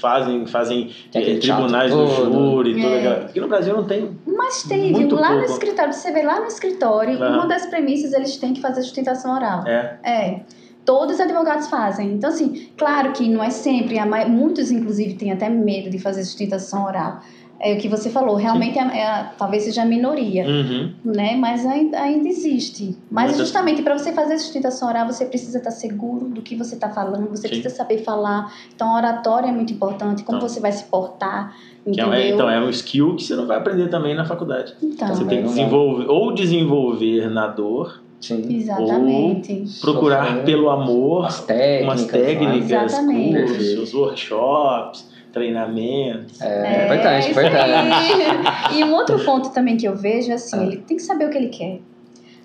fazem, 0.00 0.46
fazem 0.46 0.90
é, 1.12 1.36
tribunais 1.36 1.92
do 1.92 2.06
júri, 2.06 2.78
é. 2.78 2.82
toda 2.82 2.96
aquela... 2.96 3.26
Aqui 3.26 3.40
no 3.40 3.48
Brasil 3.48 3.76
não 3.76 3.84
tem. 3.84 4.16
Mas 4.26 4.62
tem, 4.62 4.94
viu? 4.94 5.14
Lá 5.14 5.28
pouco. 5.28 5.42
no 5.42 5.44
escritório, 5.44 5.92
você 5.92 6.12
vê 6.12 6.22
lá 6.22 6.40
no 6.40 6.46
escritório, 6.46 7.18
uhum. 7.18 7.34
uma 7.34 7.46
das 7.46 7.66
premissas 7.66 8.12
eles 8.12 8.36
têm 8.38 8.54
que 8.54 8.60
fazer 8.60 8.82
sustentação 8.82 9.34
oral. 9.34 9.66
É. 9.66 9.98
É 10.02 10.40
todos 10.86 11.16
os 11.16 11.20
advogados 11.20 11.68
fazem. 11.68 12.12
Então, 12.12 12.30
assim, 12.30 12.70
claro 12.78 13.12
que 13.12 13.28
não 13.28 13.42
é 13.42 13.50
sempre, 13.50 13.98
muitos, 14.28 14.70
inclusive, 14.70 15.14
têm 15.14 15.32
até 15.32 15.50
medo 15.50 15.90
de 15.90 15.98
fazer 15.98 16.24
sustentação 16.24 16.86
oral. 16.86 17.20
É 17.58 17.72
o 17.72 17.78
que 17.78 17.88
você 17.88 18.10
falou, 18.10 18.36
realmente 18.36 18.78
é, 18.78 18.82
é, 18.82 19.30
talvez 19.38 19.62
seja 19.62 19.82
a 19.82 19.84
minoria, 19.86 20.46
uhum. 20.46 20.92
né? 21.04 21.36
Mas 21.36 21.64
ainda, 21.64 21.98
ainda 21.98 22.28
existe. 22.28 22.94
Mas 23.10 23.30
Muitas... 23.30 23.46
justamente 23.46 23.82
para 23.82 23.96
você 23.96 24.12
fazer 24.12 24.38
sustentação 24.38 24.88
oral, 24.88 25.06
você 25.06 25.24
precisa 25.24 25.56
estar 25.56 25.70
seguro 25.70 26.26
do 26.26 26.42
que 26.42 26.54
você 26.54 26.74
está 26.74 26.90
falando, 26.90 27.28
você 27.30 27.48
Sim. 27.48 27.60
precisa 27.60 27.74
saber 27.74 27.98
falar. 27.98 28.52
Então, 28.74 28.94
a 28.94 28.98
oratória 28.98 29.48
é 29.48 29.52
muito 29.52 29.72
importante, 29.72 30.22
como 30.22 30.36
então. 30.36 30.48
você 30.48 30.60
vai 30.60 30.70
se 30.70 30.84
portar, 30.84 31.56
entendeu? 31.86 32.12
É, 32.12 32.28
então, 32.28 32.50
é 32.50 32.60
um 32.60 32.68
skill 32.68 33.16
que 33.16 33.24
você 33.24 33.34
não 33.34 33.46
vai 33.46 33.56
aprender 33.56 33.88
também 33.88 34.14
na 34.14 34.26
faculdade. 34.26 34.74
Então, 34.82 35.08
você 35.08 35.24
tem 35.24 35.42
que 35.42 35.48
desenvolver, 35.48 36.06
ou 36.08 36.34
desenvolver 36.34 37.30
na 37.30 37.46
dor, 37.46 38.02
Sim. 38.20 38.44
Exatamente. 38.50 39.52
Ou 39.52 39.92
procurar 39.92 40.26
Sofrer. 40.26 40.44
pelo 40.44 40.70
amor 40.70 41.26
As 41.26 41.44
técnicas, 41.44 41.84
umas 41.84 42.04
técnicas, 42.06 43.50
cursos, 43.50 43.94
workshops, 43.94 45.15
treinamentos. 45.36 46.40
É, 46.40 46.46
é 46.46 46.84
importante, 46.86 47.30
importante. 47.30 48.72
e 48.74 48.84
um 48.84 48.94
outro 48.94 49.22
ponto 49.22 49.50
também 49.50 49.76
que 49.76 49.86
eu 49.86 49.94
vejo 49.94 50.30
é 50.30 50.34
assim, 50.34 50.58
ah. 50.58 50.62
ele 50.62 50.78
tem 50.78 50.96
que 50.96 51.02
saber 51.02 51.26
o 51.26 51.30
que 51.30 51.36
ele 51.36 51.48
quer. 51.48 51.78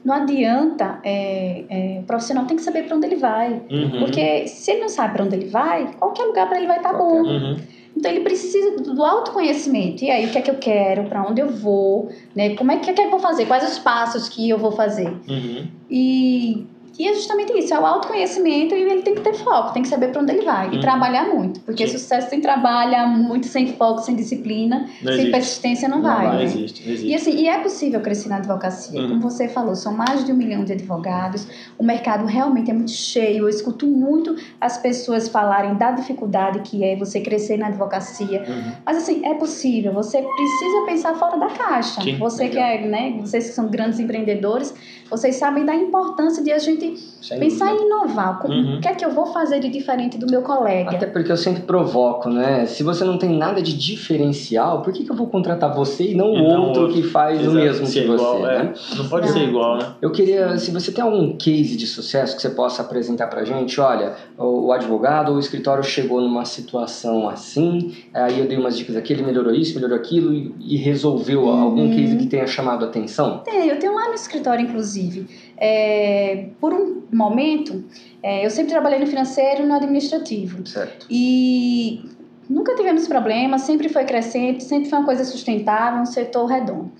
Não 0.03 0.15
adianta, 0.15 0.99
é, 1.03 1.63
é, 1.69 1.99
o 1.99 2.03
profissional 2.03 2.45
tem 2.45 2.57
que 2.57 2.63
saber 2.63 2.83
para 2.83 2.97
onde 2.97 3.05
ele 3.05 3.15
vai. 3.15 3.61
Uhum. 3.69 3.99
Porque 3.99 4.45
se 4.47 4.71
ele 4.71 4.81
não 4.81 4.89
sabe 4.89 5.13
para 5.13 5.23
onde 5.23 5.35
ele 5.35 5.47
vai, 5.47 5.93
qualquer 5.97 6.23
lugar 6.23 6.49
para 6.49 6.57
ele 6.57 6.67
vai 6.67 6.77
estar 6.77 6.91
tá 6.91 6.97
bom. 6.97 7.21
Uhum. 7.21 7.55
Então 7.95 8.11
ele 8.11 8.21
precisa 8.21 8.77
do 8.77 9.05
autoconhecimento. 9.05 10.03
E 10.03 10.09
aí, 10.09 10.25
o 10.25 10.29
que 10.29 10.37
é 10.37 10.41
que 10.41 10.49
eu 10.49 10.55
quero? 10.55 11.03
Para 11.03 11.23
onde 11.23 11.39
eu 11.39 11.49
vou? 11.49 12.09
Né? 12.35 12.55
Como 12.55 12.71
é 12.71 12.77
que, 12.77 12.89
é 12.89 12.93
que 12.93 13.01
eu 13.01 13.09
vou 13.09 13.19
fazer? 13.19 13.45
Quais 13.45 13.69
os 13.69 13.79
passos 13.79 14.27
que 14.27 14.49
eu 14.49 14.57
vou 14.57 14.71
fazer? 14.71 15.07
Uhum. 15.07 15.67
E, 15.89 16.65
E 16.99 17.07
é 17.07 17.13
justamente 17.13 17.57
isso, 17.57 17.73
é 17.73 17.79
o 17.79 17.85
autoconhecimento 17.85 18.75
e 18.75 18.81
ele 18.81 19.01
tem 19.01 19.15
que 19.15 19.21
ter 19.21 19.33
foco, 19.33 19.73
tem 19.73 19.81
que 19.81 19.87
saber 19.87 20.09
para 20.09 20.21
onde 20.21 20.33
ele 20.33 20.45
vai. 20.45 20.69
E 20.69 20.75
uhum. 20.75 20.81
trabalhar 20.81 21.25
muito. 21.25 21.59
Porque 21.61 21.87
Sim. 21.87 21.97
sucesso 21.97 22.29
sem 22.29 22.41
trabalho, 22.41 23.07
muito 23.09 23.47
sem 23.47 23.73
foco, 23.73 24.01
sem 24.01 24.15
disciplina, 24.15 24.79
não 24.79 24.87
sem 24.87 25.13
existe. 25.13 25.31
persistência 25.31 25.89
não, 25.89 25.97
não 25.97 26.03
vai. 26.03 26.27
Não, 26.27 26.33
né? 26.35 26.43
existe, 26.43 26.85
não 26.85 26.93
existe. 26.93 27.11
E 27.11 27.15
assim, 27.15 27.31
e 27.31 27.47
é 27.47 27.59
possível 27.59 28.01
crescer 28.01 28.29
na 28.29 28.37
advocacia. 28.37 28.99
Uhum. 28.99 29.09
Como 29.09 29.21
você 29.21 29.47
falou, 29.47 29.75
são 29.75 29.93
mais 29.93 30.25
de 30.25 30.31
um 30.31 30.35
milhão 30.35 30.63
de 30.63 30.73
advogados. 30.73 31.47
O 31.77 31.83
mercado 31.83 32.25
realmente 32.25 32.69
é 32.69 32.73
muito 32.73 32.91
cheio. 32.91 33.45
Eu 33.45 33.49
escuto 33.49 33.87
muito 33.87 34.35
as 34.59 34.77
pessoas 34.77 35.29
falarem 35.29 35.75
da 35.75 35.91
dificuldade 35.91 36.59
que 36.59 36.83
é 36.83 36.95
você 36.95 37.21
crescer 37.21 37.57
na 37.57 37.67
advocacia. 37.67 38.43
Uhum. 38.47 38.71
Mas 38.85 38.97
assim, 38.97 39.25
é 39.25 39.33
possível. 39.33 39.93
Você 39.93 40.21
precisa 40.21 40.85
pensar 40.85 41.15
fora 41.15 41.37
da 41.37 41.47
caixa. 41.47 42.01
Sim, 42.01 42.17
você 42.17 42.43
legal. 42.43 42.63
que 42.63 42.73
é, 42.77 42.87
né, 42.87 43.17
vocês 43.19 43.47
que 43.47 43.53
são 43.53 43.67
grandes 43.67 43.99
empreendedores, 43.99 44.73
vocês 45.09 45.35
sabem 45.35 45.65
da 45.65 45.75
importância 45.75 46.43
de 46.43 46.51
a 46.51 46.59
gente 46.59 46.80
Sem 47.21 47.39
pensar 47.39 47.71
dúvida. 47.71 47.83
em 47.83 47.87
inovar. 47.87 48.45
Uhum. 48.45 48.77
O 48.77 48.81
que 48.81 48.87
é 48.87 48.95
que 48.95 49.05
eu 49.05 49.11
vou 49.11 49.27
fazer 49.27 49.59
de 49.59 49.69
diferente 49.69 50.17
do 50.17 50.25
meu 50.25 50.41
colega? 50.41 50.91
Até 50.91 51.05
porque 51.05 51.31
eu 51.31 51.37
sempre 51.37 51.61
provoco, 51.61 52.29
né? 52.29 52.65
Se 52.65 52.81
você 52.81 53.03
não 53.03 53.17
tem 53.17 53.29
nada 53.37 53.61
de 53.61 53.77
diferencial, 53.77 54.81
por 54.81 54.91
que, 54.91 55.03
que 55.03 55.11
eu 55.11 55.15
vou 55.15 55.27
contratar 55.27 55.73
você 55.73 56.11
e 56.11 56.15
não 56.15 56.31
o 56.31 56.43
outro, 56.43 56.81
outro, 56.81 56.93
que 56.93 57.03
faz 57.03 57.39
Exato. 57.39 57.51
o 57.51 57.53
mesmo 57.53 57.85
que 57.85 57.91
você? 57.91 58.03
Igual, 58.03 58.47
é. 58.47 58.63
né? 58.63 58.73
Não 58.97 59.07
pode 59.07 59.27
não. 59.27 59.33
ser 59.33 59.43
igual, 59.43 59.77
né? 59.77 59.93
Eu 60.01 60.11
queria, 60.11 60.57
se 60.57 60.71
você 60.71 60.91
tem 60.91 61.03
algum 61.03 61.37
case 61.37 61.77
de 61.77 61.85
sucesso 61.85 62.35
que 62.35 62.41
você 62.41 62.49
possa 62.49 62.81
apresentar 62.81 63.27
pra 63.27 63.43
gente, 63.43 63.79
olha, 63.79 64.15
o 64.37 64.71
advogado 64.71 65.29
ou 65.29 65.35
o 65.35 65.39
escritório 65.39 65.83
chegou 65.83 66.21
numa 66.21 66.45
situação 66.45 67.29
assim, 67.29 67.95
aí 68.13 68.39
eu 68.39 68.47
dei 68.47 68.57
umas 68.57 68.77
dicas 68.77 68.95
aqui, 68.95 69.13
ele 69.13 69.23
melhorou 69.23 69.53
isso, 69.53 69.75
melhorou 69.75 69.97
aquilo 69.97 70.33
e, 70.59 70.77
resolveu 70.81 71.43
uhum. 71.43 71.61
algum 71.61 71.95
case 71.95 72.17
que 72.17 72.25
tenha 72.25 72.47
chamado 72.47 72.85
a 72.85 72.87
atenção? 72.87 73.39
Tem, 73.39 73.67
eu 73.67 73.77
tenho 73.77 73.93
lá 73.93 74.07
no 74.07 74.15
escritório, 74.15 74.63
inclusive. 74.63 75.27
É, 75.63 76.47
por 76.59 76.73
um 76.73 77.03
momento, 77.13 77.85
é, 78.23 78.43
eu 78.43 78.49
sempre 78.49 78.71
trabalhei 78.71 78.97
no 78.97 79.05
financeiro 79.05 79.61
e 79.61 79.65
no 79.67 79.75
administrativo. 79.75 80.65
Certo. 80.65 81.05
E 81.07 82.03
nunca 82.49 82.75
tivemos 82.75 83.07
problemas, 83.07 83.61
sempre 83.61 83.87
foi 83.87 84.03
crescente, 84.05 84.63
sempre 84.63 84.89
foi 84.89 84.97
uma 84.97 85.05
coisa 85.05 85.23
sustentável, 85.23 86.01
um 86.01 86.05
setor 86.07 86.47
redondo. 86.47 86.91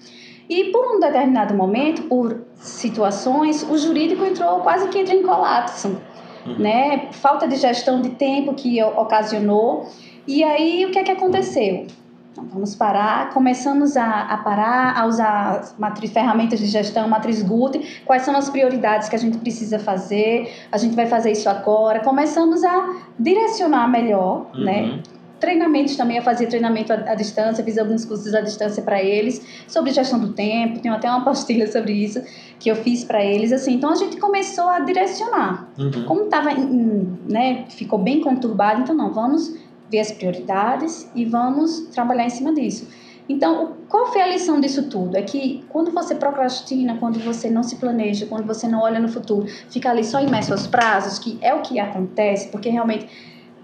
E 0.48 0.66
por 0.66 0.96
um 0.96 1.00
determinado 1.00 1.56
momento, 1.56 2.04
por 2.04 2.44
situações, 2.58 3.64
o 3.64 3.76
jurídico 3.80 4.24
entrou 4.24 4.60
quase 4.60 4.88
que 4.90 5.00
entra 5.00 5.16
em 5.16 5.24
colapso, 5.24 6.00
uhum. 6.46 6.60
né? 6.60 7.08
Falta 7.14 7.48
de 7.48 7.56
gestão 7.56 8.00
de 8.00 8.12
tempo 8.12 8.54
que 8.54 8.84
ocasionou. 8.84 9.88
E 10.28 10.44
aí 10.44 10.86
o 10.86 10.92
que 10.92 11.00
é 11.00 11.04
que 11.04 11.12
aconteceu? 11.12 11.88
Então, 12.32 12.46
vamos 12.46 12.76
parar. 12.76 13.30
Começamos 13.32 13.98
a, 13.98 14.22
a 14.22 14.38
parar, 14.38 14.98
a 14.98 15.06
usar 15.06 15.74
matriz, 15.78 16.12
ferramentas 16.12 16.60
de 16.60 16.66
gestão, 16.66 17.08
matriz 17.08 17.44
GUT. 17.44 18.02
Quais 18.06 18.24
são 18.24 18.36
as 18.36 18.50
prioridades 18.50 19.10
que 19.10 19.16
a 19.16 19.20
gente 19.20 19.38
precisa 19.38 19.78
fazer? 19.78 20.50
A 20.72 20.78
gente 20.78 20.96
vai 20.96 21.08
fazer 21.08 21.32
isso 21.32 21.50
agora. 21.50 22.00
Começamos 22.00 22.64
a 22.64 22.96
direcionar 23.20 23.88
melhor, 23.90 24.50
uhum. 24.56 24.64
né? 24.64 25.00
Treinamentos 25.42 25.96
também, 25.96 26.18
eu 26.18 26.24
fazia 26.24 26.48
treinamento 26.48 26.94
à, 26.94 26.98
à 26.98 27.16
distância, 27.16 27.64
fiz 27.64 27.78
alguns 27.78 28.06
cursos 28.06 28.34
à 28.36 28.42
distância 28.42 28.84
para 28.84 29.02
eles, 29.02 29.44
sobre 29.68 29.92
gestão 29.92 30.20
do 30.20 30.34
tempo, 30.34 30.80
tenho 30.80 30.94
até 30.94 31.10
uma 31.10 31.22
apostila 31.22 31.66
sobre 31.68 31.94
isso 31.94 32.22
que 32.60 32.70
eu 32.70 32.76
fiz 32.76 33.04
para 33.04 33.26
eles, 33.26 33.52
assim. 33.52 33.74
Então 33.74 33.92
a 33.92 33.96
gente 33.96 34.18
começou 34.18 34.70
a 34.70 34.80
direcionar. 34.82 35.68
Uhum. 35.78 36.06
Como 36.06 36.24
estava, 36.26 36.52
né, 36.54 37.66
ficou 37.70 37.98
bem 38.00 38.22
conturbado, 38.22 38.82
então 38.82 38.96
não, 38.96 39.12
vamos 39.12 39.52
ver 39.92 40.00
as 40.00 40.12
prioridades 40.12 41.10
e 41.14 41.26
vamos 41.26 41.82
trabalhar 41.92 42.26
em 42.26 42.30
cima 42.30 42.54
disso. 42.54 42.88
Então, 43.28 43.74
qual 43.88 44.08
foi 44.08 44.22
a 44.22 44.28
lição 44.28 44.60
disso 44.60 44.90
tudo? 44.90 45.16
É 45.16 45.22
que 45.22 45.64
quando 45.70 45.92
você 45.92 46.16
procrastina, 46.16 46.98
quando 46.98 47.20
você 47.20 47.50
não 47.50 47.64
se 47.64 47.76
planeja, 47.76 48.26
quando 48.26 48.46
você 48.46 48.68
não 48.68 48.82
olha 48.82 49.00
no 49.00 49.08
futuro, 49.08 49.48
fica 49.70 49.90
ali 49.90 50.04
só 50.04 50.22
imerso 50.22 50.52
aos 50.52 50.68
prazos, 50.68 51.20
que 51.20 51.38
é 51.42 51.54
o 51.54 51.62
que 51.62 51.80
acontece, 51.80 52.50
porque 52.50 52.70
realmente 52.70 53.08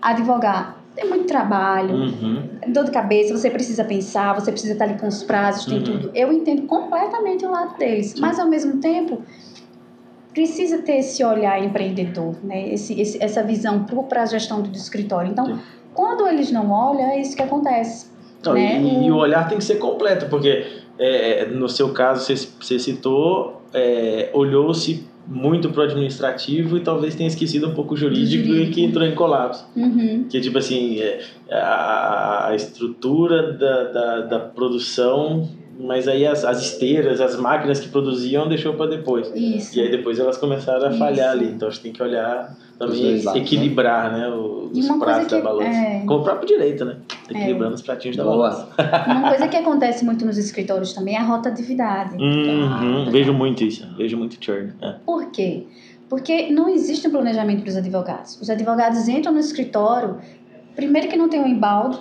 advogar 0.01 0.77
tem 0.95 1.07
muito 1.07 1.27
trabalho, 1.27 1.93
uhum. 1.93 2.49
dor 2.69 2.85
de 2.85 2.91
cabeça, 2.91 3.37
você 3.37 3.51
precisa 3.51 3.83
pensar, 3.83 4.33
você 4.33 4.51
precisa 4.51 4.73
estar 4.73 4.85
ali 4.85 4.97
com 4.97 5.07
os 5.07 5.21
prazos, 5.21 5.65
tem 5.65 5.77
uhum. 5.77 5.83
tudo. 5.83 6.11
Eu 6.15 6.33
entendo 6.33 6.63
completamente 6.63 7.45
o 7.45 7.51
lado 7.51 7.77
deles, 7.77 8.15
mas 8.19 8.39
ao 8.39 8.47
mesmo 8.47 8.77
tempo 8.77 9.21
precisa 10.33 10.79
ter 10.79 10.97
esse 10.97 11.23
olhar 11.23 11.63
empreendedor, 11.63 12.35
né? 12.43 12.73
Esse, 12.73 12.99
esse 12.99 13.23
essa 13.23 13.43
visão 13.43 13.83
para 14.09 14.23
a 14.23 14.25
gestão 14.25 14.59
do 14.61 14.75
escritório. 14.75 15.29
Então, 15.29 15.45
Sim 15.45 15.59
quando 15.97 16.27
eles 16.27 16.51
não 16.51 16.69
olham, 16.69 17.09
é 17.09 17.19
isso 17.19 17.35
que 17.35 17.41
acontece. 17.41 18.11
Não, 18.45 18.53
né? 18.53 18.79
e, 18.79 19.07
e, 19.07 19.11
o 19.11 19.15
olhar 19.15 19.49
tem 19.49 19.57
que 19.57 19.63
ser 19.63 19.77
completo, 19.77 20.27
porque 20.27 20.63
é, 20.99 21.47
no 21.47 21.67
seu 21.67 21.91
caso, 21.91 22.23
você, 22.23 22.35
você 22.35 22.77
citou, 22.77 23.63
é, 23.73 24.29
olhou-se 24.31 25.03
muito 25.25 25.71
pro 25.71 25.81
administrativo 25.81 26.77
e 26.77 26.81
talvez 26.81 27.15
tenha 27.15 27.27
esquecido 27.27 27.67
um 27.67 27.73
pouco 27.73 27.95
o 27.95 27.97
jurídico, 27.97 28.45
jurídico. 28.45 28.71
e 28.71 28.73
que 28.75 28.83
entrou 28.83 29.05
em 29.07 29.15
colapso. 29.15 29.65
Uhum. 29.75 30.25
Que 30.29 30.39
tipo 30.39 30.59
assim, 30.59 30.99
é, 30.99 31.19
a, 31.51 32.49
a 32.49 32.55
estrutura 32.55 33.53
da, 33.53 33.83
da, 33.85 34.21
da 34.21 34.39
produção 34.39 35.49
mas 35.79 36.07
aí 36.07 36.25
as, 36.25 36.43
as 36.43 36.61
esteiras, 36.61 37.21
as 37.21 37.35
máquinas 37.35 37.79
que 37.79 37.87
produziam 37.89 38.47
deixou 38.47 38.73
para 38.73 38.87
depois. 38.87 39.31
Isso. 39.35 39.77
E 39.77 39.81
aí 39.81 39.91
depois 39.91 40.17
elas 40.17 40.37
começaram 40.37 40.87
a 40.87 40.89
Isso. 40.89 40.97
falhar 40.97 41.31
ali. 41.31 41.45
Então 41.45 41.67
a 41.67 41.71
gente 41.71 41.83
tem 41.83 41.93
que 41.93 42.01
olhar 42.01 42.55
também 42.79 43.21
lados, 43.23 43.41
equilibrar, 43.41 44.11
né, 44.11 44.27
né 44.27 44.29
os 44.29 44.87
pratos 44.87 45.27
da 45.27 45.41
balança. 45.41 45.69
É... 45.69 46.03
Com 46.05 46.15
o 46.15 46.23
próprio 46.23 46.47
direito, 46.47 46.83
né? 46.83 46.97
Equilibrando 47.29 47.73
é. 47.73 47.75
os 47.75 47.81
pratinhos 47.81 48.17
da 48.17 48.23
balança. 48.23 48.67
Uma 49.07 49.29
coisa 49.29 49.47
que 49.47 49.55
acontece 49.55 50.03
muito 50.03 50.25
nos 50.25 50.37
escritórios 50.37 50.93
também 50.93 51.15
é 51.15 51.19
a 51.19 51.23
rotatividade. 51.23 52.15
Uhum, 52.15 53.05
ah, 53.07 53.09
vejo 53.11 53.33
muito 53.33 53.63
isso, 53.63 53.87
vejo 53.95 54.17
muito 54.17 54.43
churn. 54.43 54.73
É. 54.81 54.95
Por 55.05 55.29
quê? 55.31 55.67
Porque 56.09 56.49
não 56.49 56.69
existe 56.69 57.07
um 57.07 57.11
planejamento 57.11 57.61
para 57.61 57.69
os 57.69 57.75
advogados. 57.75 58.41
Os 58.41 58.49
advogados 58.49 59.07
entram 59.07 59.33
no 59.33 59.39
escritório, 59.39 60.17
primeiro 60.75 61.07
que 61.07 61.17
não 61.17 61.27
tem 61.27 61.41
um 61.41 61.47
embalde, 61.47 61.99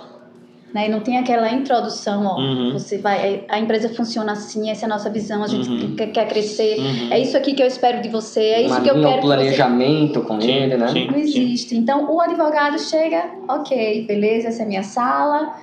né? 0.73 0.87
E 0.87 0.89
não 0.89 0.99
tem 0.99 1.17
aquela 1.17 1.51
introdução, 1.51 2.25
ó, 2.25 2.39
uhum. 2.39 2.73
você 2.73 2.97
vai, 2.97 3.17
é, 3.17 3.45
a 3.47 3.59
empresa 3.59 3.89
funciona 3.89 4.33
assim, 4.33 4.69
essa 4.69 4.85
é 4.85 4.87
a 4.87 4.89
nossa 4.89 5.09
visão, 5.09 5.43
a 5.43 5.47
gente 5.47 5.69
uhum. 5.69 5.95
quer, 5.95 6.07
quer, 6.07 6.27
crescer, 6.27 6.77
uhum. 6.77 7.11
é 7.11 7.19
isso 7.19 7.37
aqui 7.37 7.53
que 7.53 7.63
eu 7.63 7.67
espero 7.67 8.01
de 8.01 8.09
você, 8.09 8.41
é 8.41 8.61
isso 8.63 8.73
Uma 8.73 8.81
que 8.81 8.89
eu 8.89 9.01
quero. 9.01 9.21
planejamento 9.21 10.21
com 10.21 10.39
sim, 10.41 10.51
ele, 10.51 10.77
né? 10.77 10.87
Sim, 10.89 11.07
não 11.07 11.17
existe. 11.17 11.69
Sim. 11.69 11.77
Então 11.77 12.13
o 12.13 12.19
advogado 12.19 12.77
chega, 12.79 13.25
ok, 13.47 14.05
beleza, 14.05 14.49
essa 14.49 14.61
é 14.61 14.65
a 14.65 14.67
minha 14.67 14.83
sala, 14.83 15.55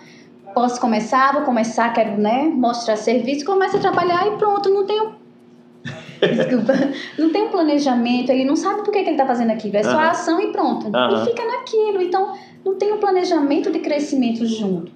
posso 0.55 0.81
começar, 0.81 1.33
vou 1.33 1.43
começar, 1.43 1.93
quero 1.93 2.17
né, 2.21 2.51
mostrar 2.55 2.97
serviço, 2.97 3.45
começa 3.45 3.77
a 3.77 3.81
trabalhar 3.81 4.27
e 4.27 4.37
pronto, 4.38 4.71
não 4.71 4.87
tenho 4.87 5.25
Desculpa. 6.21 6.73
Não 7.19 7.31
tem 7.31 7.43
um 7.43 7.49
planejamento, 7.51 8.31
ele 8.31 8.45
não 8.45 8.57
sabe 8.57 8.83
por 8.83 8.93
que, 8.93 9.03
que 9.03 9.11
ele 9.11 9.11
está 9.11 9.27
fazendo 9.27 9.51
aquilo. 9.51 9.77
É 9.77 9.83
só 9.83 9.99
a 9.99 10.11
ação 10.11 10.40
e 10.40 10.51
pronto. 10.51 10.88
E 10.88 11.25
fica 11.27 11.45
naquilo. 11.45 12.01
Então, 12.01 12.33
não 12.64 12.77
tem 12.77 12.93
um 12.93 12.99
planejamento 12.99 13.71
de 13.71 13.79
crescimento 13.81 14.47
junto. 14.47 14.90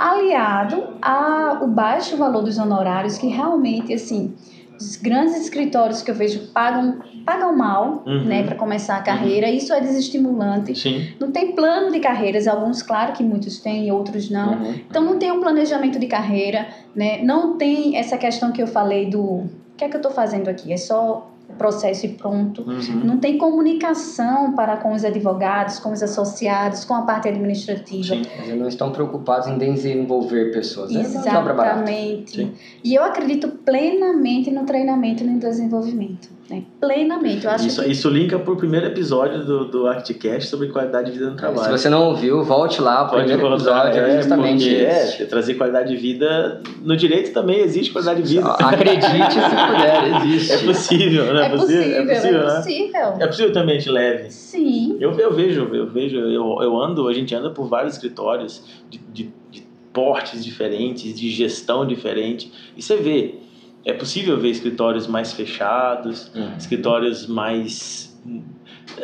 Aliado 0.00 0.94
ao 1.02 1.66
baixo 1.66 2.16
valor 2.16 2.42
dos 2.42 2.56
honorários, 2.56 3.18
que 3.18 3.26
realmente, 3.26 3.92
assim, 3.92 4.34
os 4.80 4.96
grandes 4.96 5.38
escritórios 5.38 6.00
que 6.00 6.10
eu 6.10 6.14
vejo 6.14 6.48
pagam, 6.54 7.00
pagam 7.26 7.54
mal, 7.54 8.02
uhum. 8.06 8.24
né, 8.24 8.42
para 8.44 8.54
começar 8.54 8.96
a 8.96 9.02
carreira. 9.02 9.46
Uhum. 9.46 9.52
Isso 9.52 9.74
é 9.74 9.80
desestimulante. 9.80 10.74
Sim. 10.74 11.12
Não 11.20 11.30
tem 11.30 11.52
plano 11.52 11.92
de 11.92 12.00
carreiras, 12.00 12.48
alguns, 12.48 12.82
claro 12.82 13.12
que 13.12 13.22
muitos 13.22 13.58
têm, 13.58 13.92
outros 13.92 14.30
não. 14.30 14.54
Uhum. 14.54 14.74
Então, 14.88 15.04
não 15.04 15.18
tem 15.18 15.30
um 15.30 15.40
planejamento 15.40 15.98
de 15.98 16.06
carreira, 16.06 16.66
né? 16.96 17.22
Não 17.22 17.58
tem 17.58 17.94
essa 17.96 18.16
questão 18.16 18.52
que 18.52 18.62
eu 18.62 18.66
falei 18.66 19.10
do 19.10 19.20
o 19.22 19.50
que 19.76 19.84
é 19.84 19.88
que 19.88 19.96
eu 19.96 20.00
estou 20.00 20.12
fazendo 20.12 20.48
aqui? 20.48 20.72
É 20.72 20.76
só 20.78 21.30
processo 21.58 22.06
e 22.06 22.10
pronto. 22.10 22.62
Uhum. 22.62 23.04
Não 23.04 23.18
tem 23.18 23.38
comunicação 23.38 24.52
para 24.54 24.76
com 24.76 24.92
os 24.92 25.04
advogados, 25.04 25.78
com 25.78 25.92
os 25.92 26.02
associados, 26.02 26.84
com 26.84 26.94
a 26.94 27.02
parte 27.02 27.28
administrativa. 27.28 28.14
Sim, 28.14 28.22
eles 28.44 28.58
não 28.58 28.68
estão 28.68 28.90
preocupados 28.90 29.48
em 29.48 29.58
desenvolver 29.58 30.52
pessoas. 30.52 30.90
Né? 30.92 31.00
Exatamente. 31.00 32.52
E 32.82 32.94
eu 32.94 33.04
acredito 33.04 33.48
plenamente 33.48 34.50
no 34.50 34.64
treinamento 34.64 35.22
e 35.22 35.26
no 35.26 35.38
desenvolvimento. 35.38 36.39
Né? 36.50 36.64
Plenamente. 36.80 37.44
Eu 37.44 37.52
acho 37.52 37.68
isso, 37.68 37.82
que... 37.82 37.90
isso 37.90 38.08
linka 38.08 38.36
para 38.36 38.52
o 38.52 38.56
primeiro 38.56 38.86
episódio 38.86 39.44
do, 39.44 39.64
do 39.66 39.86
ArtCast 39.86 40.50
sobre 40.50 40.66
qualidade 40.66 41.12
de 41.12 41.18
vida 41.18 41.30
no 41.30 41.36
trabalho. 41.36 41.64
Se 41.64 41.70
você 41.70 41.88
não 41.88 42.08
ouviu, 42.08 42.42
volte 42.42 42.82
lá. 42.82 43.06
O 43.06 43.10
primeiro 43.10 43.40
voltar, 43.40 43.86
episódio 43.86 44.00
é, 44.00 44.16
justamente 44.16 44.76
é, 44.76 45.26
trazer 45.26 45.54
qualidade 45.54 45.90
de 45.90 45.96
vida. 45.96 46.60
No 46.82 46.96
direito 46.96 47.32
também 47.32 47.60
existe 47.60 47.92
qualidade 47.92 48.22
de 48.22 48.34
vida. 48.34 48.50
Acredite 48.50 49.32
se 49.32 49.40
puder, 49.40 50.26
existe. 50.26 50.52
É 50.52 50.58
possível, 50.58 51.34
né? 51.34 51.46
É 51.46 51.48
possível, 51.50 51.82
é 51.82 52.06
possível, 52.06 52.40
é 52.40 52.56
possível. 52.56 53.00
Né? 53.00 53.16
É 53.20 53.26
possível 53.28 53.52
também 53.52 53.76
a 53.76 53.78
gente 53.78 53.90
leve. 53.90 54.30
Sim. 54.30 54.96
Eu, 54.98 55.12
eu 55.12 55.32
vejo, 55.32 55.72
eu 55.72 55.86
vejo, 55.86 56.16
eu, 56.18 56.58
eu 56.62 56.76
ando, 56.76 57.06
a 57.06 57.12
gente 57.12 57.32
anda 57.32 57.50
por 57.50 57.68
vários 57.68 57.94
escritórios 57.94 58.64
de, 58.90 58.98
de, 59.12 59.30
de 59.52 59.62
portes 59.92 60.44
diferentes, 60.44 61.16
de 61.16 61.30
gestão 61.30 61.86
diferente, 61.86 62.52
e 62.76 62.82
você 62.82 62.96
vê 62.96 63.36
é 63.84 63.92
possível 63.92 64.38
ver 64.38 64.50
escritórios 64.50 65.06
mais 65.06 65.32
fechados, 65.32 66.30
uhum. 66.34 66.56
escritórios 66.56 67.26
mais. 67.26 68.18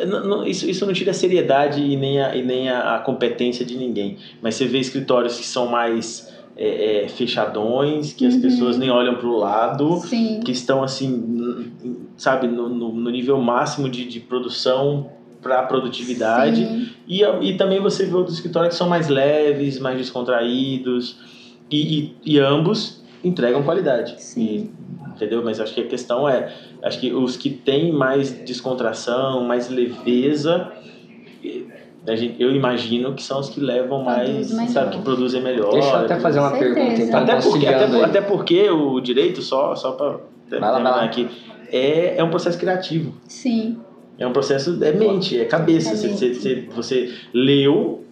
Não, 0.05 0.23
não, 0.23 0.45
isso, 0.45 0.69
isso 0.69 0.85
não 0.85 0.93
tira 0.93 1.11
a 1.11 1.13
seriedade 1.13 1.81
e 1.81 1.95
nem, 1.95 2.21
a, 2.21 2.35
e 2.35 2.43
nem 2.43 2.69
a, 2.69 2.95
a, 2.95 2.99
competência 2.99 3.65
de 3.65 3.75
ninguém. 3.75 4.17
Mas 4.41 4.55
você 4.55 4.65
vê 4.65 4.79
escritórios 4.79 5.37
que 5.37 5.45
são 5.45 5.67
mais 5.67 6.31
é, 6.55 7.05
é, 7.05 7.07
fechadões, 7.07 8.13
que 8.13 8.25
uhum. 8.25 8.29
as 8.29 8.37
pessoas 8.37 8.77
nem 8.77 8.91
olham 8.91 9.15
para 9.15 9.27
o 9.27 9.37
lado, 9.37 9.97
Sim. 10.01 10.41
que 10.41 10.51
estão 10.51 10.83
assim 10.83 11.71
sabe, 12.17 12.47
no, 12.47 12.67
no, 12.67 12.91
no 12.91 13.09
nível 13.09 13.39
máximo 13.39 13.89
de, 13.89 14.05
de 14.05 14.19
produção 14.19 15.09
para 15.41 15.63
produtividade. 15.63 16.93
E, 17.07 17.23
e 17.23 17.57
também 17.57 17.79
você 17.79 18.05
vê 18.05 18.15
outros 18.15 18.35
escritórios 18.35 18.73
que 18.73 18.77
são 18.77 18.89
mais 18.89 19.07
leves, 19.07 19.79
mais 19.79 19.97
descontraídos, 19.97 21.17
e, 21.69 21.99
e, 21.99 22.15
e 22.25 22.39
ambos 22.39 22.96
entregam 23.27 23.63
qualidade. 23.63 24.15
Sim. 24.21 24.41
E, 24.41 25.15
entendeu? 25.15 25.43
Mas 25.43 25.59
acho 25.59 25.73
que 25.73 25.81
a 25.81 25.87
questão 25.87 26.27
é, 26.27 26.53
acho 26.83 26.99
que 26.99 27.13
os 27.13 27.37
que 27.37 27.49
têm 27.49 27.91
mais 27.91 28.31
descontração, 28.31 29.43
mais 29.43 29.69
leveza, 29.69 30.71
eu 32.39 32.55
imagino 32.55 33.13
que 33.13 33.21
são 33.21 33.39
os 33.39 33.49
que 33.49 33.59
levam 33.59 34.03
mais, 34.03 34.47
sabe, 34.69 34.95
que 34.95 35.01
produzem 35.01 35.41
melhor. 35.41 35.71
Deixa 35.71 35.89
eu 35.89 35.95
até 35.95 36.19
fazer 36.19 36.39
uma 36.39 36.51
pergunta, 36.51 37.01
então, 37.01 37.19
até 37.19 37.41
porque, 37.41 37.67
até, 37.67 38.03
até, 38.03 38.21
porque 38.21 38.69
o 38.69 38.99
direito, 39.01 39.41
só, 39.41 39.75
só 39.75 39.91
para 39.91 40.19
terminar 40.49 41.03
aqui, 41.03 41.27
é, 41.71 42.17
é 42.17 42.23
um 42.23 42.29
processo 42.29 42.57
criativo. 42.57 43.13
Sim. 43.27 43.77
É 44.17 44.25
um 44.25 44.31
processo, 44.31 44.83
é 44.83 44.91
mente, 44.93 45.39
é 45.39 45.45
cabeça. 45.45 45.91
É 45.91 45.95
você, 45.95 46.33
você, 46.33 46.67
você, 46.73 47.13
leu 47.33 48.03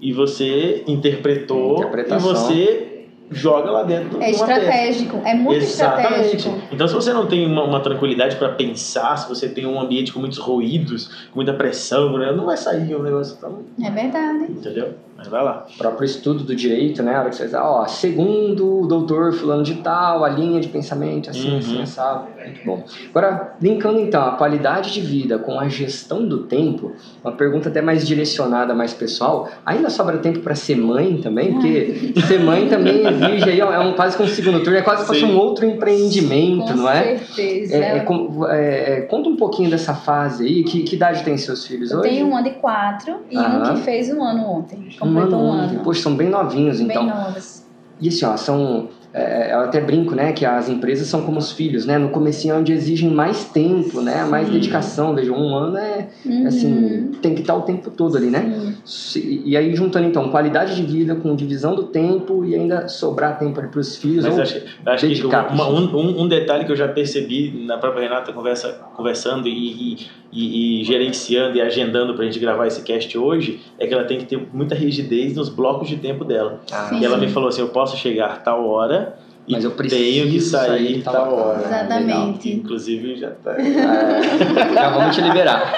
e 0.00 0.12
você 0.12 0.82
interpretou 0.86 1.84
e 1.94 2.18
você 2.18 2.91
joga 3.32 3.70
lá 3.70 3.82
dentro. 3.82 4.20
É 4.22 4.30
estratégico, 4.30 5.20
é 5.24 5.34
muito 5.34 5.62
Exatamente. 5.62 6.36
estratégico. 6.36 6.62
Então, 6.72 6.88
se 6.88 6.94
você 6.94 7.12
não 7.12 7.26
tem 7.26 7.46
uma, 7.46 7.64
uma 7.64 7.80
tranquilidade 7.80 8.36
para 8.36 8.50
pensar, 8.50 9.16
se 9.16 9.28
você 9.28 9.48
tem 9.48 9.66
um 9.66 9.80
ambiente 9.80 10.12
com 10.12 10.20
muitos 10.20 10.38
ruídos, 10.38 11.28
com 11.30 11.36
muita 11.36 11.52
pressão, 11.52 12.18
né, 12.18 12.32
não 12.32 12.46
vai 12.46 12.56
sair 12.56 12.94
um 12.94 13.02
negócio 13.02 13.36
tão. 13.36 13.60
É 13.82 13.90
verdade. 13.90 14.44
Entendeu? 14.50 14.94
Mas 15.22 15.28
vai 15.28 15.44
lá. 15.44 15.64
O 15.72 15.78
próprio 15.78 16.04
estudo 16.04 16.42
do 16.42 16.54
direito, 16.54 17.02
né? 17.02 17.14
A 17.14 17.20
hora 17.20 17.30
que 17.30 17.36
você 17.36 17.44
diz, 17.44 17.54
ó, 17.54 17.86
segundo 17.86 18.80
o 18.80 18.86
doutor 18.88 19.32
fulano 19.32 19.62
de 19.62 19.76
tal, 19.76 20.24
a 20.24 20.28
linha 20.28 20.60
de 20.60 20.66
pensamento, 20.66 21.30
assim, 21.30 21.56
assim 21.58 21.76
uhum. 21.76 21.82
assim, 21.82 21.86
sabe? 21.86 22.28
Muito 22.44 22.64
bom. 22.64 22.84
Agora, 23.10 23.54
linkando 23.60 24.00
então 24.00 24.24
a 24.24 24.32
qualidade 24.32 24.92
de 24.92 25.00
vida 25.00 25.38
com 25.38 25.60
a 25.60 25.68
gestão 25.68 26.26
do 26.26 26.44
tempo, 26.44 26.92
uma 27.22 27.32
pergunta 27.32 27.68
até 27.68 27.80
mais 27.80 28.04
direcionada, 28.04 28.74
mais 28.74 28.92
pessoal, 28.92 29.48
ainda 29.64 29.88
sobra 29.88 30.18
tempo 30.18 30.40
para 30.40 30.56
ser 30.56 30.76
mãe 30.76 31.18
também? 31.18 31.52
Porque 31.52 32.12
ser 32.26 32.40
mãe 32.40 32.68
também 32.68 33.06
exige 33.06 33.50
aí, 33.50 33.60
é 33.60 33.78
um, 33.78 33.92
quase 33.92 34.16
que 34.16 34.22
um 34.22 34.26
segundo 34.26 34.60
turno, 34.60 34.78
é 34.78 34.82
quase 34.82 35.06
como 35.06 35.32
um 35.32 35.36
outro 35.36 35.64
empreendimento, 35.64 36.72
com 36.72 36.78
não 36.78 36.90
é? 36.90 37.16
certeza. 37.18 37.76
É, 37.76 38.04
é, 38.50 38.98
é, 38.98 39.00
conta 39.02 39.28
um 39.28 39.36
pouquinho 39.36 39.70
dessa 39.70 39.94
fase 39.94 40.44
aí, 40.44 40.64
que, 40.64 40.82
que 40.82 40.96
idade 40.96 41.22
tem 41.22 41.36
seus 41.36 41.64
filhos 41.64 41.92
Eu 41.92 42.00
hoje? 42.00 42.08
Eu 42.08 42.12
tenho 42.12 42.26
um 42.26 42.36
ano 42.36 42.44
de 42.44 42.54
quatro 42.56 43.20
e 43.30 43.38
um 43.38 43.62
que 43.62 43.82
fez 43.82 44.12
um 44.12 44.22
ano 44.22 44.42
ontem, 44.46 44.88
completou 44.98 45.11
um 45.12 45.18
ano. 45.18 45.36
Um 45.38 45.52
ano. 45.52 45.80
Poxa, 45.80 46.02
são 46.02 46.16
bem 46.16 46.28
novinhos, 46.28 46.80
então. 46.80 47.06
Bem 47.06 47.14
novos. 47.14 47.62
E 48.00 48.08
assim, 48.08 48.24
ó, 48.24 48.36
são 48.36 48.88
é, 49.14 49.52
eu 49.52 49.60
até 49.60 49.80
brinco, 49.80 50.14
né, 50.14 50.32
que 50.32 50.46
as 50.46 50.68
empresas 50.68 51.06
são 51.06 51.22
como 51.22 51.38
os 51.38 51.52
filhos, 51.52 51.84
né, 51.84 51.98
no 51.98 52.08
começo 52.08 52.48
é 52.50 52.54
onde 52.54 52.72
exigem 52.72 53.10
mais 53.10 53.44
tempo, 53.44 54.00
né, 54.00 54.24
mais 54.24 54.48
dedicação, 54.48 55.14
veja, 55.14 55.32
um 55.32 55.54
ano 55.54 55.76
é, 55.76 56.08
uhum. 56.24 56.46
assim, 56.46 57.10
tem 57.20 57.34
que 57.34 57.42
estar 57.42 57.54
o 57.54 57.62
tempo 57.62 57.90
todo 57.90 58.16
ali, 58.16 58.28
né, 58.28 58.74
Sim. 58.86 59.42
e 59.44 59.54
aí 59.54 59.74
juntando 59.76 60.06
então 60.06 60.30
qualidade 60.30 60.74
de 60.74 60.82
vida 60.82 61.14
com 61.14 61.36
divisão 61.36 61.74
do 61.74 61.84
tempo 61.84 62.42
e 62.44 62.54
ainda 62.54 62.88
sobrar 62.88 63.38
tempo 63.38 63.60
para 63.60 63.78
os 63.78 63.96
filhos 63.96 64.24
Mas 64.24 64.38
acho, 64.38 64.62
acho 64.86 65.06
que 65.06 65.26
uma, 65.26 65.68
um, 65.68 66.22
um, 66.22 66.28
detalhe 66.28 66.64
que 66.64 66.72
eu 66.72 66.76
já 66.76 66.88
percebi 66.88 67.64
na 67.66 67.76
própria 67.76 68.04
Renata 68.04 68.32
conversa, 68.32 68.80
conversando 68.96 69.46
e, 69.46 69.52
e, 69.52 70.06
e, 70.32 70.80
e 70.80 70.84
gerenciando 70.84 71.58
e 71.58 71.60
agendando 71.60 72.14
para 72.14 72.22
a 72.22 72.26
gente 72.26 72.38
gravar 72.38 72.66
esse 72.66 72.82
cast 72.82 73.16
hoje, 73.18 73.60
é 73.78 73.86
que 73.86 73.92
ela 73.92 74.04
tem 74.04 74.18
que 74.18 74.24
ter 74.24 74.48
muita 74.52 74.74
rigidez 74.74 75.36
nos 75.36 75.50
blocos 75.50 75.88
de 75.88 75.96
tempo 75.96 76.24
dela. 76.24 76.60
Ah, 76.72 76.90
e 76.94 77.04
ela 77.04 77.18
me 77.18 77.28
falou 77.28 77.50
assim, 77.50 77.60
eu 77.60 77.68
posso 77.68 77.96
chegar 77.96 78.42
tal 78.42 78.66
hora 78.66 79.01
mas 79.48 79.64
eu 79.64 79.72
preciso 79.72 80.00
tenho 80.00 80.30
que 80.30 80.40
sair, 80.40 80.68
sair 80.68 81.02
tal 81.02 81.34
hora. 81.34 81.64
Exatamente. 81.64 82.48
Legal. 82.48 82.64
Inclusive 82.64 83.16
já 83.16 83.30
tá. 83.30 83.56
É, 83.58 84.74
já 84.74 84.90
vamos 84.90 85.16
te 85.16 85.22
liberar. 85.22 85.74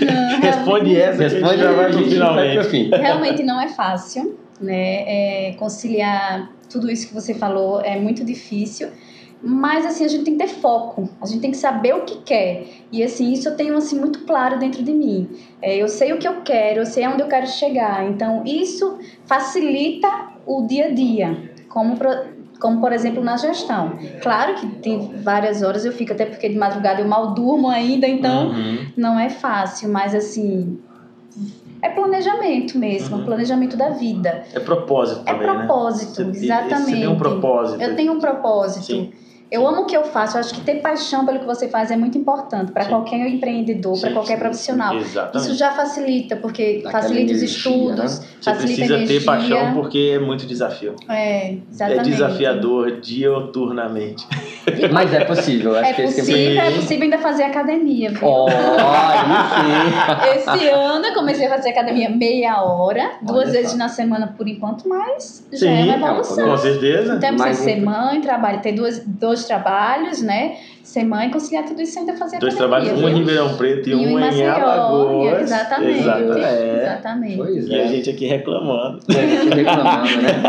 Não, 0.00 0.40
Responde 0.40 0.96
essa, 0.96 1.22
Responde 1.22 1.58
já 1.58 1.72
vai 1.72 1.92
finalmente. 1.92 2.90
Realmente 2.90 3.42
não 3.42 3.60
é 3.60 3.68
fácil, 3.68 4.38
né? 4.60 5.48
É, 5.48 5.52
conciliar 5.58 6.50
tudo 6.70 6.90
isso 6.90 7.08
que 7.08 7.14
você 7.14 7.34
falou 7.34 7.80
é 7.80 7.98
muito 7.98 8.24
difícil. 8.24 8.88
Mas 9.42 9.86
assim, 9.86 10.04
a 10.04 10.08
gente 10.08 10.24
tem 10.24 10.36
que 10.36 10.44
ter 10.44 10.52
foco, 10.52 11.08
a 11.20 11.26
gente 11.26 11.40
tem 11.40 11.50
que 11.50 11.56
saber 11.56 11.94
o 11.94 12.02
que 12.02 12.18
quer. 12.18 12.66
E 12.92 13.02
assim, 13.02 13.32
isso 13.32 13.48
eu 13.48 13.56
tenho 13.56 13.74
assim 13.74 13.98
muito 13.98 14.26
claro 14.26 14.58
dentro 14.58 14.82
de 14.82 14.92
mim. 14.92 15.28
É, 15.62 15.76
eu 15.76 15.88
sei 15.88 16.12
o 16.12 16.18
que 16.18 16.28
eu 16.28 16.42
quero, 16.42 16.80
eu 16.80 16.86
sei 16.86 17.08
onde 17.08 17.22
eu 17.22 17.26
quero 17.26 17.46
chegar. 17.46 18.06
Então, 18.06 18.44
isso 18.44 18.98
facilita 19.24 20.08
o 20.46 20.66
dia 20.66 20.86
a 20.86 20.90
dia 20.90 21.50
como, 21.70 21.96
como 22.60 22.80
por 22.80 22.92
exemplo 22.92 23.24
na 23.24 23.36
gestão. 23.36 23.98
Claro 24.22 24.54
que 24.54 24.66
tem 24.66 25.22
várias 25.22 25.62
horas 25.62 25.84
eu 25.84 25.92
fico, 25.92 26.12
até 26.12 26.26
porque 26.26 26.48
de 26.48 26.58
madrugada 26.58 27.00
eu 27.00 27.08
mal 27.08 27.34
durmo 27.34 27.68
ainda, 27.68 28.06
então 28.06 28.48
uhum. 28.48 28.86
não 28.96 29.18
é 29.18 29.28
fácil, 29.30 29.88
mas 29.88 30.14
assim. 30.14 30.78
É 31.82 31.88
planejamento 31.88 32.76
mesmo, 32.76 33.16
uhum. 33.16 33.24
planejamento 33.24 33.74
da 33.74 33.88
vida. 33.88 34.44
É 34.52 34.60
propósito 34.60 35.22
é 35.22 35.32
também, 35.32 35.48
É 35.48 35.54
propósito, 35.54 36.24
né? 36.24 36.32
exatamente. 36.34 36.84
Você 36.84 36.92
tem 36.92 37.08
um 37.08 37.16
propósito. 37.16 37.82
Eu 37.82 37.96
tenho 37.96 38.12
um 38.12 38.18
propósito. 38.18 38.84
Sim. 38.84 39.12
Eu 39.50 39.66
amo 39.66 39.82
o 39.82 39.84
que 39.84 39.96
eu 39.96 40.04
faço. 40.04 40.36
Eu 40.36 40.40
acho 40.40 40.54
que 40.54 40.60
ter 40.60 40.76
paixão 40.76 41.26
pelo 41.26 41.40
que 41.40 41.46
você 41.46 41.68
faz 41.68 41.90
é 41.90 41.96
muito 41.96 42.16
importante 42.16 42.70
para 42.70 42.84
qualquer 42.84 43.26
empreendedor, 43.26 44.00
para 44.00 44.12
qualquer 44.12 44.34
sim, 44.34 44.40
profissional. 44.40 44.96
Exatamente. 44.96 45.48
Isso 45.48 45.58
já 45.58 45.72
facilita, 45.72 46.36
porque 46.36 46.74
Daquela 46.84 46.92
facilita 46.92 47.32
energia, 47.32 47.46
os 47.46 47.56
estudos, 47.56 48.20
né? 48.20 48.26
Você 48.40 48.50
facilita 48.50 48.86
precisa 48.86 49.06
ter 49.06 49.24
paixão 49.24 49.74
porque 49.74 50.12
é 50.14 50.18
muito 50.20 50.46
desafio. 50.46 50.94
É, 51.08 51.56
exatamente. 51.68 52.08
É 52.08 52.12
desafiador 52.12 53.00
dioturnamente. 53.00 54.24
Mas 54.92 55.12
é 55.12 55.24
possível. 55.24 55.76
Acho 55.76 55.90
é 55.90 55.92
que 55.94 56.02
possível, 56.02 56.62
é 56.62 56.70
possível 56.70 57.04
ainda 57.04 57.18
fazer 57.18 57.42
academia. 57.42 58.10
Viu? 58.10 58.28
Oh, 58.28 58.46
Esse 60.36 60.68
ano 60.68 61.06
eu 61.06 61.14
comecei 61.14 61.46
a 61.46 61.50
fazer 61.50 61.70
academia 61.70 62.08
meia 62.08 62.62
hora, 62.62 63.14
duas 63.22 63.48
Olha 63.48 63.52
vezes 63.52 63.72
só. 63.72 63.76
na 63.76 63.88
semana 63.88 64.34
por 64.36 64.46
enquanto, 64.46 64.88
mas 64.88 65.44
já 65.52 65.70
é 65.70 65.82
uma 65.96 66.08
evolução. 66.08 66.48
Com 66.48 66.56
certeza. 66.56 67.14
Então, 67.16 67.36
você 67.36 67.54
ser 67.54 67.80
mãe, 67.80 68.20
trabalho, 68.20 68.60
ter 68.60 68.72
duas, 68.72 69.02
dois 69.04 69.39
trabalhos, 69.44 70.22
né? 70.22 70.56
Ser 70.82 71.04
mãe, 71.04 71.30
conciliar 71.30 71.64
tudo 71.64 71.80
isso 71.82 71.98
ainda 71.98 72.14
fazer 72.14 72.38
Dois 72.38 72.54
trabalhos, 72.54 72.90
um 72.90 73.08
em 73.08 73.14
Ribeirão 73.14 73.56
Preto 73.56 73.88
e, 73.88 73.92
e 73.92 73.94
um, 73.94 74.18
em, 74.18 74.34
em 74.34 74.46
Alagoas. 74.46 75.42
Exatamente. 75.42 75.98
Exatamente. 76.00 76.44
É. 76.44 76.82
exatamente. 76.82 77.36
Pois 77.36 77.68
e 77.68 77.74
é. 77.74 77.82
a 77.82 77.86
gente 77.86 78.10
aqui 78.10 78.26
reclamando. 78.26 79.00
E 79.08 79.16
a 79.16 79.26
gente 79.26 79.54
reclamando, 79.54 80.22
né? 80.22 80.42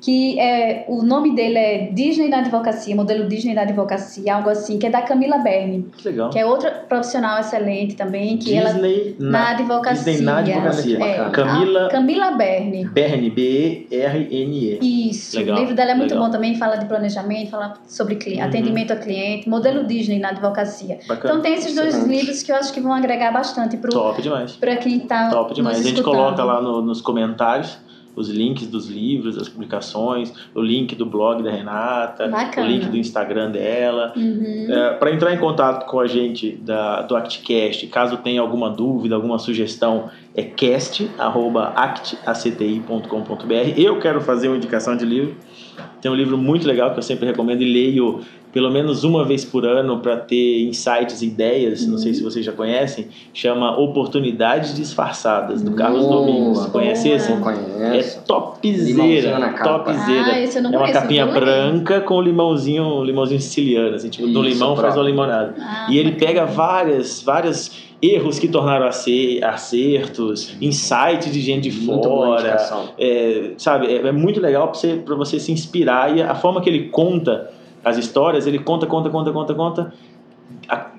que 0.01 0.39
é, 0.39 0.85
o 0.87 1.03
nome 1.03 1.35
dele 1.35 1.57
é 1.57 1.91
Disney 1.91 2.29
na 2.29 2.39
Advocacia, 2.39 2.95
modelo 2.95 3.27
Disney 3.27 3.53
na 3.53 3.61
Advocacia, 3.61 4.35
algo 4.35 4.49
assim, 4.49 4.79
que 4.79 4.87
é 4.87 4.89
da 4.89 5.01
Camila 5.01 5.39
Berni. 5.39 5.87
Que 5.97 6.09
legal. 6.09 6.29
Que 6.29 6.39
é 6.39 6.45
outra 6.45 6.71
profissional 6.71 7.39
excelente 7.39 7.95
também, 7.95 8.37
que 8.37 8.45
Disney 8.45 9.15
ela 9.17 9.31
na, 9.31 9.31
na 9.31 9.49
advocacia. 9.49 10.13
Disney 10.13 10.25
na 10.25 10.37
Advocacia. 10.37 11.03
É, 11.03 11.29
Camila 11.29 11.89
Camila 11.89 12.31
Berni. 12.31 12.85
Berni, 12.85 13.29
B-E-R-N-E. 13.29 15.09
Isso. 15.09 15.37
Legal. 15.37 15.57
O 15.57 15.59
livro 15.59 15.75
dela 15.75 15.91
é 15.91 15.95
muito 15.95 16.11
legal. 16.11 16.27
bom 16.27 16.31
também, 16.31 16.55
fala 16.55 16.77
de 16.77 16.85
planejamento, 16.85 17.49
fala 17.49 17.73
sobre 17.87 18.15
uhum. 18.15 18.43
atendimento 18.43 18.93
a 18.93 18.95
cliente, 18.95 19.49
modelo 19.49 19.85
Disney 19.85 20.19
na 20.19 20.29
advocacia. 20.29 20.99
Bacana. 21.07 21.33
Então 21.33 21.41
tem 21.41 21.53
esses 21.55 21.75
dois 21.75 21.89
Excelente. 21.89 22.17
livros 22.17 22.43
que 22.43 22.51
eu 22.51 22.55
acho 22.55 22.73
que 22.73 22.79
vão 22.79 22.93
agregar 22.93 23.31
bastante 23.31 23.77
para 23.77 24.77
quem 24.77 24.97
está 24.97 25.29
Top 25.29 25.53
demais. 25.53 25.79
A 25.79 25.83
gente 25.83 26.01
coloca 26.01 26.43
lá 26.43 26.61
no, 26.61 26.81
nos 26.81 27.01
comentários 27.01 27.77
os 28.19 28.29
links 28.29 28.67
dos 28.67 28.89
livros, 28.89 29.37
das 29.37 29.47
publicações, 29.47 30.33
o 30.53 30.61
link 30.61 30.93
do 30.93 31.05
blog 31.05 31.41
da 31.41 31.49
Renata, 31.49 32.27
Bacana. 32.27 32.67
o 32.67 32.69
link 32.69 32.85
do 32.87 32.97
Instagram 32.97 33.51
dela. 33.51 34.11
Uhum. 34.15 34.67
É, 34.69 34.93
Para 34.95 35.13
entrar 35.13 35.33
em 35.33 35.37
contato 35.37 35.89
com 35.89 36.01
a 36.01 36.07
gente 36.07 36.51
da, 36.57 37.01
do 37.03 37.15
ActCast, 37.15 37.87
caso 37.87 38.17
tenha 38.17 38.41
alguma 38.41 38.69
dúvida, 38.69 39.15
alguma 39.15 39.39
sugestão, 39.39 40.09
é 40.35 40.43
cast.acti.com.br. 40.43 41.09
Eu 43.77 43.99
quero 43.99 44.19
fazer 44.19 44.49
uma 44.49 44.57
indicação 44.57 44.97
de 44.97 45.05
livro. 45.05 45.37
Tem 46.01 46.11
um 46.11 46.15
livro 46.15 46.37
muito 46.37 46.67
legal 46.67 46.91
que 46.91 46.99
eu 46.99 47.03
sempre 47.03 47.25
recomendo 47.25 47.61
e 47.61 47.71
leio 47.71 48.19
pelo 48.51 48.71
menos 48.71 49.03
uma 49.03 49.23
vez 49.23 49.45
por 49.45 49.65
ano 49.65 49.99
para 49.99 50.17
ter 50.17 50.63
insights, 50.63 51.21
ideias, 51.21 51.83
uhum. 51.83 51.91
não 51.91 51.97
sei 51.97 52.13
se 52.13 52.23
vocês 52.23 52.43
já 52.43 52.51
conhecem, 52.51 53.07
chama 53.33 53.77
Oportunidades 53.77 54.75
Disfarçadas, 54.75 55.61
do 55.61 55.71
Carlos 55.71 56.03
Nossa, 56.03 56.15
Domingos. 56.15 56.65
Conhece 56.67 57.09
esse? 57.09 57.31
Conheço. 57.37 58.17
É 58.19 58.21
topzera, 58.21 59.53
topzera. 59.63 60.31
Ah, 60.33 60.39
é 60.39 60.77
uma 60.77 60.91
capinha 60.91 61.25
branca 61.25 62.01
com 62.01 62.21
limãozinho, 62.21 63.03
limãozinho 63.03 63.39
siciliano, 63.39 63.95
assim, 63.95 64.09
tipo, 64.09 64.25
Isso, 64.25 64.33
do 64.33 64.41
limão 64.41 64.75
faz 64.75 64.95
uma 64.95 65.03
limonada. 65.03 65.55
Ah, 65.59 65.87
e 65.89 65.97
ele 65.97 66.13
pega 66.13 66.45
várias, 66.45 67.21
várias 67.21 67.89
erros 68.01 68.39
que 68.39 68.47
tornaram 68.47 68.87
acertos, 68.87 70.55
insights 70.61 71.31
de 71.31 71.41
gente 71.41 71.69
de 71.69 71.81
muito 71.81 72.07
fora, 72.07 72.57
é, 72.97 73.53
sabe? 73.57 73.87
É, 73.87 74.07
é, 74.07 74.11
muito 74.11 74.39
legal 74.39 74.69
para 74.69 74.79
você, 74.79 75.03
você 75.05 75.39
se 75.39 75.51
inspirar 75.51 76.17
e 76.17 76.21
a 76.21 76.33
forma 76.33 76.61
que 76.61 76.69
ele 76.69 76.87
conta 76.89 77.51
as 77.83 77.97
histórias, 77.97 78.45
ele 78.47 78.59
conta, 78.59 78.85
conta, 78.85 79.09
conta, 79.09 79.31
conta, 79.31 79.53
conta. 79.53 79.93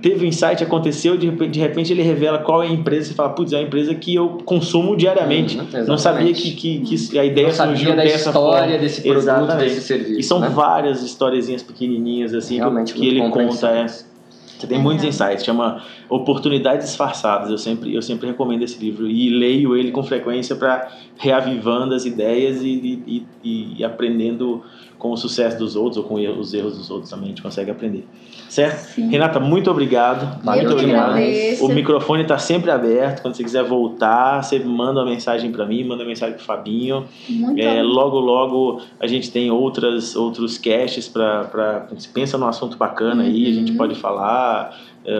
Teve 0.00 0.24
um 0.24 0.28
insight, 0.28 0.62
aconteceu, 0.64 1.16
de 1.16 1.26
repente, 1.26 1.50
de 1.50 1.60
repente 1.60 1.92
ele 1.92 2.02
revela 2.02 2.38
qual 2.38 2.62
é 2.62 2.66
a 2.66 2.70
empresa. 2.70 3.08
Você 3.08 3.14
fala, 3.14 3.30
putz, 3.30 3.52
é 3.52 3.58
uma 3.58 3.66
empresa 3.66 3.94
que 3.94 4.14
eu 4.14 4.38
consumo 4.44 4.96
diariamente. 4.96 5.58
Uhum, 5.58 5.86
não 5.86 5.98
sabia 5.98 6.32
que, 6.32 6.52
que, 6.52 6.80
que 6.80 7.18
a 7.18 7.24
ideia 7.24 7.48
não 7.48 7.54
surgiu 7.54 7.94
da 7.94 8.02
dessa 8.02 8.30
história 8.30 8.60
forma. 8.60 8.78
desse 8.78 9.02
produto, 9.02 9.18
exatamente. 9.18 9.68
desse 9.68 9.80
serviço. 9.82 10.20
E 10.20 10.22
são 10.22 10.40
né? 10.40 10.48
várias 10.48 11.02
historiezinhas 11.02 11.62
pequenininhas 11.62 12.32
assim 12.34 12.56
Realmente 12.56 12.94
que, 12.94 13.06
ele 13.06 13.28
conta. 13.28 13.68
É, 13.68 13.86
você 13.86 14.66
tem 14.66 14.78
muitos 14.78 15.04
insights, 15.04 15.44
chama 15.44 15.82
Oportunidades 16.08 16.86
Disfarçadas. 16.86 17.50
Eu 17.50 17.58
sempre, 17.58 17.94
eu 17.94 18.02
sempre 18.02 18.28
recomendo 18.28 18.62
esse 18.62 18.78
livro 18.78 19.06
e 19.08 19.30
leio 19.30 19.76
ele 19.76 19.90
com 19.90 20.02
frequência 20.02 20.54
para 20.54 20.88
reavivando 21.16 21.94
as 21.94 22.04
ideias 22.04 22.62
e, 22.62 23.02
e, 23.06 23.26
e, 23.42 23.78
e 23.78 23.84
aprendendo 23.84 24.62
com 25.00 25.10
o 25.10 25.16
sucesso 25.16 25.58
dos 25.58 25.74
outros 25.74 25.96
ou 25.96 26.04
com 26.04 26.14
os 26.14 26.52
erros 26.52 26.76
dos 26.76 26.90
outros 26.90 27.10
também 27.10 27.24
a 27.24 27.28
gente 27.28 27.42
consegue 27.42 27.70
aprender. 27.70 28.06
Certo? 28.50 28.80
Sim. 28.80 29.08
Renata, 29.08 29.40
muito 29.40 29.70
obrigado. 29.70 30.44
Valeu 30.44 30.64
muito 30.64 30.78
obrigado. 30.78 31.16
O 31.62 31.68
microfone 31.68 32.22
está 32.22 32.36
sempre 32.36 32.70
aberto. 32.70 33.22
Quando 33.22 33.34
você 33.34 33.42
quiser 33.42 33.64
voltar, 33.64 34.42
você 34.42 34.58
manda 34.58 35.00
uma 35.00 35.10
mensagem 35.10 35.50
para 35.50 35.64
mim, 35.64 35.84
manda 35.84 36.02
uma 36.02 36.08
mensagem 36.08 36.34
para 36.34 36.44
Fabinho. 36.44 37.06
Muito 37.28 37.60
é, 37.60 37.82
logo, 37.82 38.18
logo 38.18 38.82
a 39.00 39.06
gente 39.06 39.30
tem 39.30 39.50
outras, 39.50 40.14
outros 40.14 40.58
casts 40.58 41.08
para. 41.08 41.88
Pensa 42.12 42.36
num 42.36 42.46
assunto 42.46 42.76
bacana 42.76 43.22
uhum. 43.22 43.28
aí, 43.28 43.46
a 43.48 43.52
gente 43.52 43.72
uhum. 43.72 43.78
pode 43.78 43.94
falar. 43.94 44.78
É, 45.04 45.16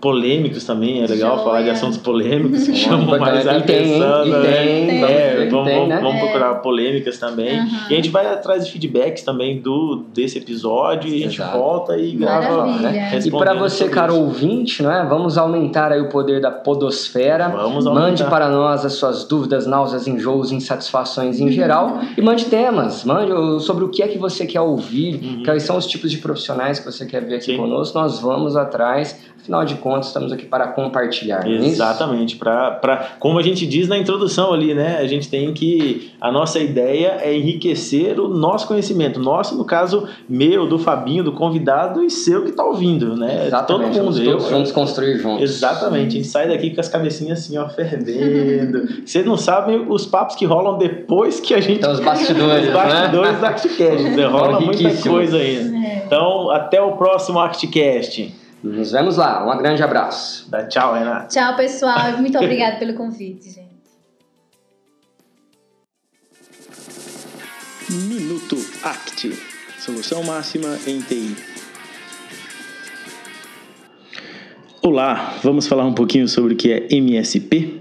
polêmicos 0.00 0.64
também, 0.64 1.02
é 1.02 1.06
legal 1.06 1.32
Joia. 1.32 1.44
falar 1.44 1.62
de 1.62 1.70
assuntos 1.70 1.98
polêmicos 1.98 2.64
que 2.66 2.74
chamam 2.74 3.18
mais 3.18 3.46
a 3.46 3.58
atenção. 3.58 4.26
E 4.26 4.30
tem, 4.30 4.86
tem, 4.86 5.04
é, 5.04 5.48
vamos, 5.50 5.68
tem, 5.68 5.88
né? 5.88 6.00
vamos, 6.00 6.20
procurar 6.20 6.54
polêmicas 6.56 7.18
também. 7.18 7.60
Uhum. 7.60 7.68
E 7.90 7.92
a 7.92 7.96
gente 7.96 8.08
vai 8.08 8.26
atrás 8.26 8.64
de 8.64 8.72
feedbacks 8.72 9.22
também 9.22 9.60
do, 9.60 10.04
desse 10.14 10.38
episódio 10.38 11.10
e 11.10 11.14
a 11.16 11.18
gente 11.26 11.40
Exato. 11.40 11.58
volta 11.58 11.98
e 11.98 12.12
grava. 12.12 12.66
Né, 12.66 13.18
e 13.24 13.30
para 13.30 13.54
você, 13.54 13.88
caro 13.88 14.14
isso. 14.14 14.22
ouvinte, 14.22 14.82
né, 14.82 15.06
vamos 15.08 15.36
aumentar 15.36 15.92
aí 15.92 16.00
o 16.00 16.08
poder 16.08 16.40
da 16.40 16.50
podosfera. 16.50 17.48
Vamos 17.48 17.84
mande 17.84 18.24
para 18.24 18.48
nós 18.48 18.84
as 18.84 18.94
suas 18.94 19.24
dúvidas, 19.24 19.66
náuseas, 19.66 20.06
enjoos, 20.06 20.50
insatisfações 20.50 21.40
em 21.40 21.50
geral 21.50 22.00
e 22.16 22.22
mande 22.22 22.46
temas, 22.46 23.04
mande 23.04 23.62
sobre 23.62 23.84
o 23.84 23.88
que 23.88 24.02
é 24.02 24.08
que 24.08 24.18
você 24.18 24.46
quer 24.46 24.60
ouvir, 24.60 25.20
uhum. 25.22 25.42
quais 25.44 25.62
são 25.62 25.76
os 25.76 25.86
tipos 25.86 26.10
de 26.10 26.18
profissionais 26.18 26.78
que 26.78 26.90
você 26.90 27.04
quer 27.04 27.22
ver 27.24 27.36
aqui 27.36 27.46
Sim. 27.46 27.56
conosco. 27.56 27.98
Nós 27.98 28.20
vamos 28.20 28.56
atrás 28.56 29.16
Afinal 29.40 29.64
de 29.64 29.74
contas, 29.76 29.89
estamos 29.98 30.32
aqui 30.32 30.46
para 30.46 30.68
compartilhar. 30.68 31.46
É 31.46 31.50
Exatamente. 31.50 32.36
Para, 32.36 33.16
como 33.18 33.38
a 33.38 33.42
gente 33.42 33.66
diz 33.66 33.88
na 33.88 33.98
introdução 33.98 34.52
ali, 34.52 34.74
né? 34.74 34.98
A 34.98 35.06
gente 35.06 35.28
tem 35.28 35.52
que. 35.52 36.10
A 36.20 36.30
nossa 36.30 36.58
ideia 36.58 37.18
é 37.20 37.36
enriquecer 37.36 38.20
o 38.20 38.28
nosso 38.28 38.66
conhecimento. 38.66 39.18
Nosso, 39.18 39.56
no 39.56 39.64
caso, 39.64 40.06
meu, 40.28 40.66
do 40.66 40.78
Fabinho, 40.78 41.24
do 41.24 41.32
convidado 41.32 42.02
e 42.02 42.10
seu 42.10 42.42
que 42.42 42.50
está 42.50 42.64
ouvindo, 42.64 43.16
né? 43.16 43.46
Exatamente. 43.46 43.96
Todo 43.96 44.04
mundo. 44.04 44.24
Todos 44.24 44.50
vamos 44.50 44.72
construir 44.72 45.18
juntos. 45.18 45.42
Exatamente. 45.42 46.06
A 46.06 46.10
gente 46.10 46.26
sai 46.26 46.48
daqui 46.48 46.70
com 46.70 46.80
as 46.80 46.88
cabecinhas 46.88 47.40
assim, 47.40 47.58
ó, 47.58 47.68
fervendo. 47.68 48.86
Vocês 49.04 49.24
não 49.24 49.36
sabem 49.36 49.86
os 49.88 50.06
papos 50.06 50.36
que 50.36 50.44
rolam 50.44 50.78
depois 50.78 51.40
que 51.40 51.54
a 51.54 51.60
gente. 51.60 51.78
Então, 51.78 51.92
os 51.92 52.00
bastidores. 52.00 52.68
os 52.68 52.72
bastidores 52.72 53.32
né? 53.32 53.38
do 53.38 53.46
ActCast. 53.46 54.20
Rola 54.30 54.60
muita 54.60 55.08
coisa 55.08 55.36
ainda. 55.36 55.76
É. 55.76 56.02
Então, 56.06 56.50
até 56.50 56.80
o 56.80 56.92
próximo 56.92 57.38
ActCast. 57.38 58.39
Nos 58.62 58.92
vemos 58.92 59.16
lá. 59.16 59.44
Um 59.44 59.58
grande 59.58 59.82
abraço. 59.82 60.50
Dá 60.50 60.66
tchau, 60.66 60.94
Renato. 60.94 61.32
Tchau, 61.32 61.56
pessoal. 61.56 62.18
Muito 62.18 62.36
obrigada 62.38 62.76
pelo 62.76 62.94
convite, 62.94 63.50
gente. 63.50 63.70
Minuto 67.88 68.56
Act. 68.82 69.32
Solução 69.78 70.22
máxima 70.22 70.78
em 70.86 71.00
TI. 71.00 71.36
Olá, 74.82 75.38
vamos 75.42 75.66
falar 75.66 75.86
um 75.86 75.94
pouquinho 75.94 76.28
sobre 76.28 76.54
o 76.54 76.56
que 76.56 76.70
é 76.70 76.94
MSP. 76.94 77.80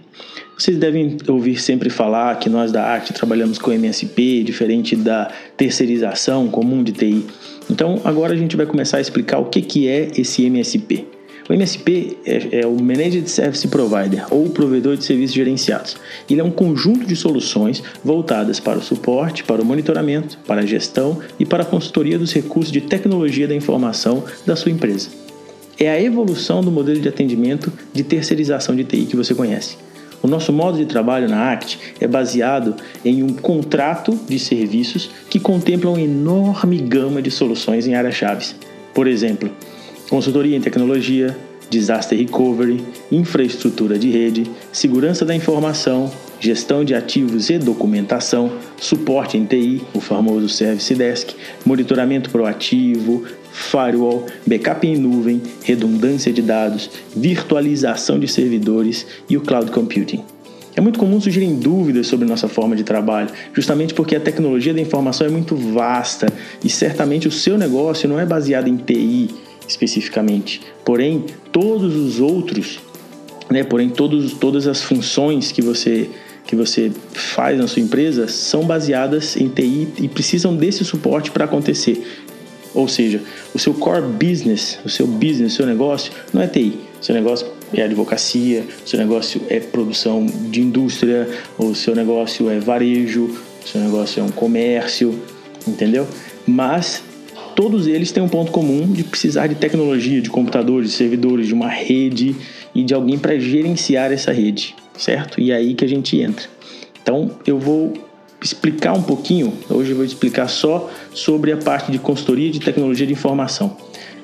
Vocês 0.58 0.78
devem 0.78 1.18
ouvir 1.28 1.58
sempre 1.58 1.90
falar 1.90 2.38
que 2.40 2.50
nós 2.50 2.72
da 2.72 2.94
ACT 2.96 3.14
trabalhamos 3.14 3.58
com 3.58 3.72
MSP, 3.72 4.44
diferente 4.44 4.96
da 4.96 5.32
terceirização 5.56 6.50
comum 6.50 6.84
de 6.84 6.92
TI. 6.92 7.26
Então, 7.70 8.02
agora 8.04 8.34
a 8.34 8.38
gente 8.38 8.56
vai 8.58 8.66
começar 8.66 8.98
a 8.98 9.02
explicar 9.02 9.40
o 9.40 9.46
que, 9.46 9.62
que 9.62 9.88
é 9.88 10.10
esse 10.18 10.44
MSP. 10.46 11.06
O 11.50 11.54
MSP 11.54 12.18
é, 12.26 12.62
é, 12.62 12.68
o 12.68 12.80
Managed 12.80 13.28
Service 13.28 13.68
Provider, 13.68 14.24
ou 14.30 14.50
provedor 14.52 14.96
de 14.96 15.04
serviços 15.04 15.36
gerenciados. 15.36 15.98
Ele 16.30 16.42
é 16.42 16.44
um 16.44 16.52
conjunto 16.52 17.08
de 17.08 17.16
soluções 17.16 17.82
voltadas 18.04 18.60
para 18.60 18.78
o 18.78 18.84
suporte, 18.84 19.44
para 19.44 19.60
o 19.60 19.66
monitoramento, 19.66 20.38
para 20.46 20.62
a 20.62 20.66
gestão 20.66 21.18
e 21.40 21.46
para 21.46 21.64
a 21.64 21.66
consultoria 21.66 22.20
dos 22.20 22.32
recursos 22.32 22.72
de 22.72 22.82
tecnologia 22.82 23.48
da 23.48 23.56
informação 23.56 24.24
da 24.46 24.56
sua 24.56 24.72
empresa. 24.72 25.10
É 25.80 25.90
a 25.90 26.00
evolução 26.00 26.62
do 26.62 26.70
modelo 26.70 27.00
de 27.00 27.10
atendimento 27.10 27.74
de 27.92 28.04
terceirização 28.04 28.76
de 28.76 28.84
TI 28.84 29.06
que 29.06 29.16
você 29.16 29.34
conhece. 29.34 29.89
O 30.22 30.28
nosso 30.28 30.52
modo 30.52 30.78
de 30.78 30.86
trabalho 30.86 31.30
na 31.30 31.52
ACT 31.52 31.80
é 32.00 32.08
baseado 32.08 32.76
em 33.06 33.24
um 33.24 33.34
contrato 33.34 34.18
de 34.28 34.38
serviços 34.38 35.10
que 35.30 35.40
contempla 35.40 35.90
uma 35.90 36.02
enorme 36.02 36.78
gama 36.78 37.22
de 37.22 37.32
soluções 37.32 37.88
em 37.88 37.96
áreas-chave. 37.96 38.48
Por 38.94 39.08
exemplo, 39.08 39.50
consultoria 40.10 40.58
em 40.58 40.62
tecnologia, 40.62 41.38
disaster 41.70 42.18
recovery, 42.18 42.84
infraestrutura 43.12 43.98
de 43.98 44.10
rede, 44.10 44.50
segurança 44.72 45.24
da 45.24 45.36
informação, 45.36 46.12
gestão 46.40 46.84
de 46.84 46.94
ativos 46.94 47.50
e 47.50 47.58
documentação, 47.58 48.52
suporte 48.78 49.38
em 49.38 49.46
TI, 49.46 49.82
o 49.94 50.00
famoso 50.00 50.48
Service 50.50 50.94
Desk, 50.96 51.36
monitoramento 51.66 52.30
proativo, 52.30 53.24
firewall, 53.52 54.26
backup 54.46 54.88
em 54.88 54.98
nuvem, 54.98 55.42
redundância 55.64 56.32
de 56.32 56.42
dados, 56.42 56.90
virtualização 57.16 58.20
de 58.20 58.28
servidores 58.28 59.06
e 59.30 59.36
o 59.36 59.42
cloud 59.42 59.72
computing. 59.72 60.24
É 60.76 60.82
muito 60.82 60.98
comum 60.98 61.20
surgirem 61.20 61.56
dúvidas 61.56 62.08
sobre 62.08 62.28
nossa 62.28 62.48
forma 62.48 62.76
de 62.76 62.84
trabalho, 62.84 63.30
justamente 63.54 63.94
porque 63.94 64.16
a 64.16 64.20
tecnologia 64.20 64.74
da 64.74 64.80
informação 64.80 65.28
é 65.28 65.30
muito 65.30 65.56
vasta 65.56 66.28
e 66.64 66.70
certamente 66.70 67.28
o 67.28 67.32
seu 67.32 67.58
negócio 67.58 68.08
não 68.08 68.20
é 68.20 68.26
baseado 68.26 68.68
em 68.68 68.78
TI 68.78 69.30
especificamente. 69.68 70.62
Porém, 70.84 71.26
todos 71.52 71.96
os 71.96 72.20
outros, 72.20 72.80
né, 73.50 73.64
porém 73.64 73.90
todos, 73.90 74.34
todas 74.34 74.68
as 74.68 74.82
funções 74.82 75.52
que 75.52 75.62
você 75.62 76.10
que 76.50 76.56
você 76.56 76.92
faz 77.14 77.60
na 77.60 77.68
sua 77.68 77.80
empresa 77.80 78.28
são 78.28 78.64
baseadas 78.64 79.38
em 79.38 79.48
TI 79.48 79.88
e 80.00 80.08
precisam 80.08 80.56
desse 80.56 80.84
suporte 80.84 81.30
para 81.30 81.46
acontecer. 81.46 82.04
Ou 82.74 82.88
seja, 82.88 83.22
o 83.54 83.60
seu 83.60 83.72
core 83.76 84.02
business, 84.02 84.80
o 84.84 84.90
seu 84.90 85.06
business, 85.06 85.54
o 85.54 85.56
seu 85.58 85.68
negócio 85.68 86.12
não 86.34 86.42
é 86.42 86.48
TI. 86.48 86.74
O 87.00 87.06
seu 87.06 87.14
negócio 87.14 87.46
é 87.72 87.84
advocacia, 87.84 88.66
o 88.84 88.90
seu 88.90 88.98
negócio 88.98 89.40
é 89.48 89.60
produção 89.60 90.26
de 90.26 90.62
indústria, 90.62 91.30
o 91.56 91.76
seu 91.76 91.96
negócio 91.96 92.50
é 92.50 92.60
varejo, 92.60 93.26
o 93.64 93.68
seu 93.68 93.80
negócio 93.80 94.20
é 94.20 94.24
um 94.24 94.32
comércio, 94.32 95.20
entendeu? 95.68 96.08
Mas 96.48 97.04
todos 97.56 97.86
eles 97.86 98.12
têm 98.12 98.24
um 98.24 98.28
ponto 98.28 98.52
comum 98.52 98.92
de 98.92 99.04
precisar 99.04 99.46
de 99.46 99.54
tecnologia, 99.54 100.20
de 100.20 100.32
computadores, 100.32 100.90
de 100.90 100.96
servidores, 100.96 101.46
de 101.46 101.54
uma 101.54 101.70
rede 101.70 102.36
e 102.74 102.84
de 102.84 102.96
alguém 102.96 103.20
para 103.20 103.38
gerenciar 103.38 104.12
essa 104.12 104.32
rede, 104.32 104.76
certo? 105.00 105.40
E 105.40 105.52
é 105.52 105.56
aí 105.56 105.74
que 105.74 105.86
a 105.86 105.88
gente 105.88 106.20
entra. 106.20 106.46
Então 107.02 107.32
eu 107.48 107.58
vou 107.58 107.94
explicar 108.42 108.94
um 108.94 109.02
pouquinho, 109.02 109.54
hoje 109.70 109.92
eu 109.92 109.96
vou 109.96 110.06
explicar 110.06 110.48
só 110.48 110.90
sobre 111.14 111.52
a 111.52 111.58
parte 111.58 111.92
de 111.92 112.00
consultoria 112.00 112.52
de 112.52 112.60
tecnologia 112.60 113.08
de 113.08 113.14
informação. 113.14 113.76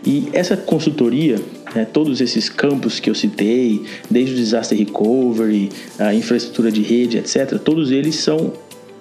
E 0.05 0.29
essa 0.33 0.55
consultoria, 0.55 1.41
né, 1.73 1.85
todos 1.85 2.21
esses 2.21 2.47
campos 2.47 2.99
que 2.99 3.09
eu 3.09 3.15
citei, 3.15 3.83
desde 4.09 4.33
o 4.33 4.37
disaster 4.37 4.77
recovery, 4.77 5.69
a 5.97 6.13
infraestrutura 6.13 6.71
de 6.71 6.81
rede, 6.81 7.17
etc., 7.17 7.57
todos 7.57 7.91
eles 7.91 8.15
são 8.15 8.53